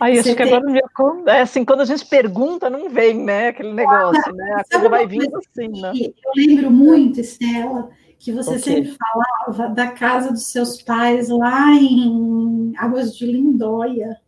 Aí, 0.00 0.18
acho 0.18 0.34
que 0.34 0.42
agora 0.42 0.64
me 0.64 0.80
é 1.26 1.40
assim, 1.42 1.64
quando 1.64 1.82
a 1.82 1.84
gente 1.84 2.06
pergunta, 2.06 2.70
não 2.70 2.88
vem, 2.88 3.22
né? 3.22 3.48
Aquele 3.48 3.72
negócio, 3.72 4.34
né? 4.34 4.54
A 4.56 4.64
coisa 4.64 4.88
vai 4.88 5.06
vindo 5.06 5.36
assim, 5.36 5.68
né? 5.80 5.92
Eu 5.94 6.32
lembro 6.34 6.70
muito, 6.70 7.20
Estela, 7.20 7.90
que 8.18 8.32
você 8.32 8.50
okay. 8.50 8.60
sempre 8.60 8.96
falava 8.96 9.74
da 9.74 9.90
casa 9.90 10.30
dos 10.32 10.46
seus 10.46 10.80
pais 10.80 11.28
lá 11.28 11.72
em 11.74 12.72
Águas 12.78 13.14
de 13.14 13.26
Lindóia. 13.26 14.18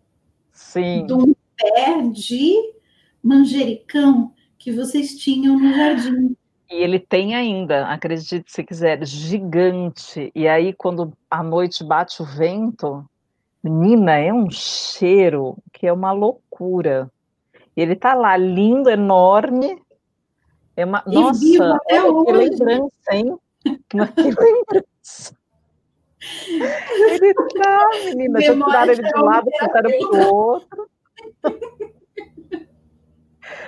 Sim. 0.63 1.07
De 1.07 1.13
um 1.13 1.35
pé 1.57 2.03
de 2.11 2.55
manjericão 3.23 4.33
que 4.59 4.73
vocês 4.73 5.17
tinham 5.17 5.59
no 5.59 5.75
jardim. 5.75 6.37
E 6.71 6.77
ele 6.77 6.99
tem 6.99 7.35
ainda, 7.35 7.87
acredite 7.89 8.45
se 8.47 8.65
quiser, 8.65 9.05
gigante. 9.05 10.33
E 10.35 10.49
aí, 10.49 10.73
quando 10.73 11.13
a 11.31 11.43
noite 11.43 11.85
bate 11.85 12.23
o 12.23 12.25
vento, 12.25 13.05
menina, 13.63 14.17
é 14.17 14.33
um 14.33 14.51
cheiro 14.51 15.59
que 15.73 15.87
é 15.87 15.93
uma 15.93 16.13
loucura. 16.13 17.11
Ele 17.77 17.95
tá 17.95 18.15
lá, 18.15 18.37
lindo, 18.37 18.89
enorme. 18.89 19.83
É 20.75 20.87
uma... 20.87 21.03
E 21.07 21.15
Nossa, 21.15 21.75
até 21.75 22.01
que 22.25 22.33
lembrança, 22.33 23.15
hein? 23.15 23.37
Que 23.89 23.97
lembrança. 23.99 25.37
Ele 26.49 27.35
tá, 27.35 27.89
menina, 28.05 28.41
já 28.41 28.55
tiraram 28.55 28.93
ele 28.93 29.03
de 29.03 29.19
um 29.19 29.23
lado, 29.23 29.51
puseram 29.51 29.91
pro 30.09 30.35
outro. 30.35 30.91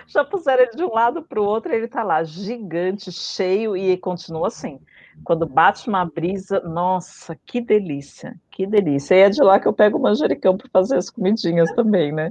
já 0.06 0.24
puseram 0.24 0.62
ele 0.62 0.72
de 0.72 0.84
um 0.84 0.92
lado 0.92 1.22
para 1.22 1.40
o 1.40 1.44
outro, 1.44 1.72
ele 1.72 1.86
está 1.86 2.02
lá, 2.02 2.22
gigante, 2.22 3.10
cheio, 3.10 3.76
e 3.76 3.96
continua 3.96 4.48
assim. 4.48 4.80
Quando 5.22 5.46
bate 5.46 5.88
uma 5.88 6.04
brisa, 6.04 6.60
nossa, 6.60 7.38
que 7.46 7.60
delícia, 7.60 8.34
que 8.50 8.66
delícia. 8.66 9.14
E 9.14 9.20
é 9.20 9.30
de 9.30 9.42
lá 9.42 9.60
que 9.60 9.68
eu 9.68 9.72
pego 9.72 9.98
o 9.98 10.02
manjericão 10.02 10.56
para 10.56 10.68
fazer 10.72 10.96
as 10.96 11.08
comidinhas 11.08 11.70
também, 11.72 12.12
né? 12.12 12.30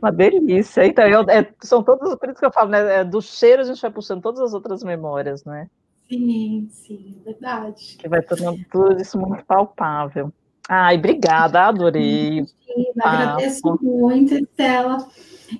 Uma 0.00 0.12
delícia. 0.12 0.86
Então, 0.86 1.06
eu, 1.06 1.22
é, 1.22 1.46
são 1.62 1.82
todos, 1.82 2.14
por 2.16 2.28
isso 2.28 2.38
que 2.38 2.46
eu 2.46 2.52
falo, 2.52 2.70
né? 2.70 3.00
É, 3.00 3.04
do 3.04 3.20
cheiro 3.22 3.62
a 3.62 3.64
gente 3.64 3.80
vai 3.80 3.90
puxando 3.90 4.22
todas 4.22 4.40
as 4.40 4.52
outras 4.52 4.82
memórias, 4.82 5.44
né? 5.44 5.68
Sim, 6.08 6.68
sim, 6.70 7.16
verdade. 7.24 7.96
Que 7.98 8.08
vai 8.08 8.22
tornando 8.22 8.64
tudo 8.70 9.00
isso 9.00 9.18
muito 9.18 9.44
palpável. 9.44 10.32
Ai, 10.68 10.96
obrigada, 10.96 11.62
adorei. 11.62 12.44
Sim, 12.44 12.84
agradeço 13.00 13.78
muito, 13.80 14.34
Estela. 14.34 15.06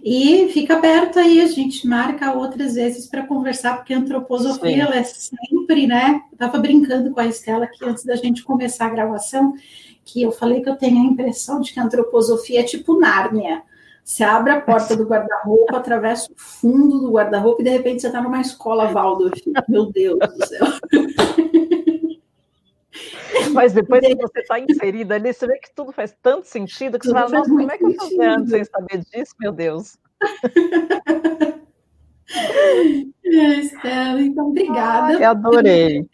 E 0.02 0.48
fica 0.52 0.76
aberto 0.76 1.18
aí, 1.18 1.40
a 1.40 1.46
gente 1.46 1.86
marca 1.86 2.32
outras 2.32 2.74
vezes 2.74 3.06
para 3.06 3.26
conversar, 3.26 3.76
porque 3.76 3.94
a 3.94 3.98
antroposofia 3.98 4.82
ela 4.82 4.96
é 4.96 5.04
sempre, 5.04 5.86
né? 5.86 6.22
Eu 6.30 6.34
estava 6.34 6.58
brincando 6.58 7.12
com 7.12 7.20
a 7.20 7.26
Estela 7.26 7.64
aqui 7.66 7.84
antes 7.84 8.04
da 8.04 8.16
gente 8.16 8.42
começar 8.42 8.86
a 8.86 8.90
gravação, 8.90 9.54
que 10.04 10.22
eu 10.22 10.32
falei 10.32 10.60
que 10.60 10.68
eu 10.68 10.76
tenho 10.76 11.00
a 11.00 11.04
impressão 11.04 11.60
de 11.60 11.72
que 11.72 11.78
a 11.78 11.84
antroposofia 11.84 12.60
é 12.60 12.64
tipo 12.64 12.98
Nárnia. 12.98 13.62
Você 14.06 14.22
abre 14.22 14.52
a 14.52 14.60
porta 14.60 14.96
do 14.96 15.02
guarda-roupa, 15.02 15.78
atravessa 15.78 16.30
o 16.30 16.34
fundo 16.36 17.00
do 17.00 17.10
guarda-roupa 17.10 17.60
e 17.60 17.64
de 17.64 17.70
repente 17.70 18.00
você 18.00 18.06
está 18.06 18.22
numa 18.22 18.40
escola 18.40 18.92
Waldorf. 18.92 19.42
Meu 19.68 19.90
Deus 19.90 20.16
do 20.20 20.46
céu. 20.46 20.64
Mas 23.52 23.72
depois 23.72 24.06
que 24.06 24.14
você 24.14 24.40
está 24.42 24.60
inserida 24.60 25.16
ali, 25.16 25.32
você 25.32 25.44
vê 25.48 25.58
que 25.58 25.74
tudo 25.74 25.90
faz 25.90 26.16
tanto 26.22 26.46
sentido 26.46 27.00
que 27.00 27.08
tudo 27.08 27.18
você 27.18 27.20
fala, 27.20 27.38
nossa, 27.38 27.50
como 27.50 27.68
é 27.68 27.76
que 27.76 27.84
eu 27.84 27.90
estou 27.90 28.08
vendo 28.10 28.48
sem 28.48 28.64
saber 28.64 28.98
disso, 28.98 29.34
meu 29.40 29.50
Deus? 29.50 29.98
é, 33.24 33.54
Estela, 33.58 34.20
então 34.20 34.50
obrigada. 34.50 35.16
Ai, 35.16 35.24
adorei. 35.24 36.08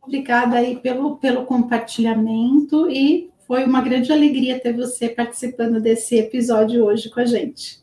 Obrigada 0.00 0.58
aí 0.58 0.76
pelo, 0.76 1.16
pelo 1.16 1.44
compartilhamento 1.44 2.88
e 2.88 3.31
foi 3.46 3.64
uma 3.64 3.80
grande 3.80 4.12
alegria 4.12 4.60
ter 4.60 4.72
você 4.72 5.08
participando 5.08 5.80
desse 5.80 6.16
episódio 6.16 6.84
hoje 6.84 7.10
com 7.10 7.20
a 7.20 7.24
gente. 7.24 7.82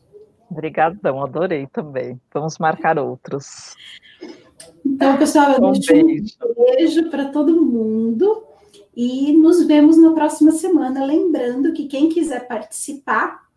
Obrigadão, 0.50 1.22
adorei 1.22 1.66
também. 1.68 2.20
Vamos 2.32 2.58
marcar 2.58 2.98
outros. 2.98 3.76
Então, 4.84 5.16
pessoal, 5.16 5.52
eu 5.52 5.64
um 5.64 5.72
deixo 5.72 5.92
beijo. 5.92 6.34
um 6.42 6.64
beijo 6.64 7.10
para 7.10 7.26
todo 7.26 7.64
mundo 7.64 8.44
e 8.96 9.32
nos 9.32 9.64
vemos 9.64 9.96
na 9.96 10.12
próxima 10.12 10.50
semana. 10.50 11.04
Lembrando 11.04 11.72
que 11.72 11.86
quem 11.86 12.08
quiser 12.08 12.48
participar 12.48 13.48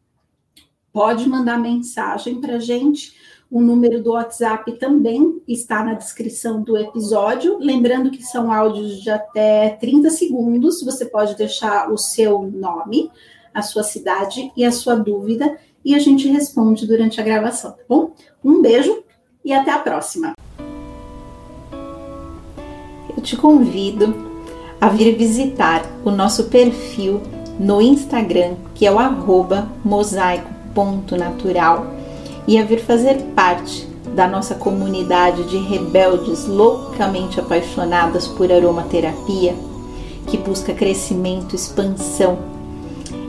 pode 0.91 1.27
mandar 1.27 1.57
mensagem 1.57 2.39
para 2.39 2.55
a 2.57 2.59
gente. 2.59 3.13
O 3.53 3.61
número 3.61 4.01
do 4.01 4.13
WhatsApp 4.13 4.79
também 4.79 5.39
está 5.47 5.83
na 5.83 5.93
descrição 5.93 6.63
do 6.63 6.75
episódio. 6.75 7.59
Lembrando 7.59 8.09
que 8.09 8.23
são 8.23 8.51
áudios 8.51 8.99
de 8.99 9.11
até 9.11 9.77
30 9.79 10.09
segundos. 10.09 10.81
Você 10.81 11.05
pode 11.05 11.35
deixar 11.35 11.91
o 11.91 11.95
seu 11.95 12.51
nome, 12.51 13.11
a 13.53 13.61
sua 13.61 13.83
cidade 13.83 14.51
e 14.57 14.65
a 14.65 14.71
sua 14.71 14.95
dúvida 14.95 15.55
e 15.85 15.93
a 15.93 15.99
gente 15.99 16.27
responde 16.27 16.87
durante 16.87 17.21
a 17.21 17.23
gravação, 17.23 17.73
tá 17.73 17.83
bom? 17.87 18.13
Um 18.43 18.59
beijo 18.59 19.03
e 19.45 19.53
até 19.53 19.69
a 19.69 19.77
próxima. 19.77 20.33
Eu 23.15 23.21
te 23.21 23.37
convido 23.37 24.15
a 24.81 24.89
vir 24.89 25.15
visitar 25.15 25.85
o 26.03 26.09
nosso 26.09 26.45
perfil 26.45 27.21
no 27.59 27.79
Instagram, 27.79 28.55
que 28.73 28.87
é 28.87 28.91
o 28.91 28.97
mosaico.natural, 29.85 32.01
e 32.47 32.57
a 32.57 32.63
vir 32.63 32.79
fazer 32.79 33.15
parte 33.35 33.87
da 34.15 34.27
nossa 34.27 34.55
comunidade 34.55 35.43
de 35.49 35.57
rebeldes 35.57 36.45
loucamente 36.45 37.39
apaixonadas 37.39 38.27
por 38.27 38.51
aromaterapia, 38.51 39.55
que 40.27 40.37
busca 40.37 40.73
crescimento, 40.73 41.55
expansão 41.55 42.37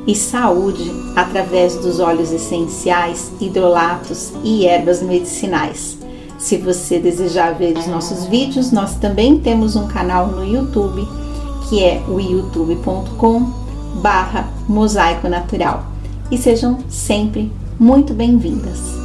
e 0.06 0.14
saúde 0.14 0.90
através 1.16 1.76
dos 1.76 2.00
óleos 2.00 2.30
essenciais, 2.30 3.32
hidrolatos 3.40 4.32
e 4.42 4.66
ervas 4.66 5.02
medicinais. 5.02 5.98
Se 6.38 6.58
você 6.58 6.98
desejar 6.98 7.54
ver 7.54 7.76
os 7.78 7.86
nossos 7.86 8.26
vídeos, 8.26 8.70
nós 8.70 8.96
também 8.96 9.38
temos 9.38 9.76
um 9.76 9.86
canal 9.86 10.26
no 10.26 10.44
YouTube 10.44 11.06
que 11.68 11.82
é 11.82 12.02
o 12.08 12.20
youtube.com 12.20 13.40
barra 14.02 14.48
mosaico 14.68 15.28
natural. 15.28 15.84
E 16.30 16.36
sejam 16.36 16.78
sempre 16.88 17.50
muito 17.78 18.12
bem-vindas. 18.12 19.03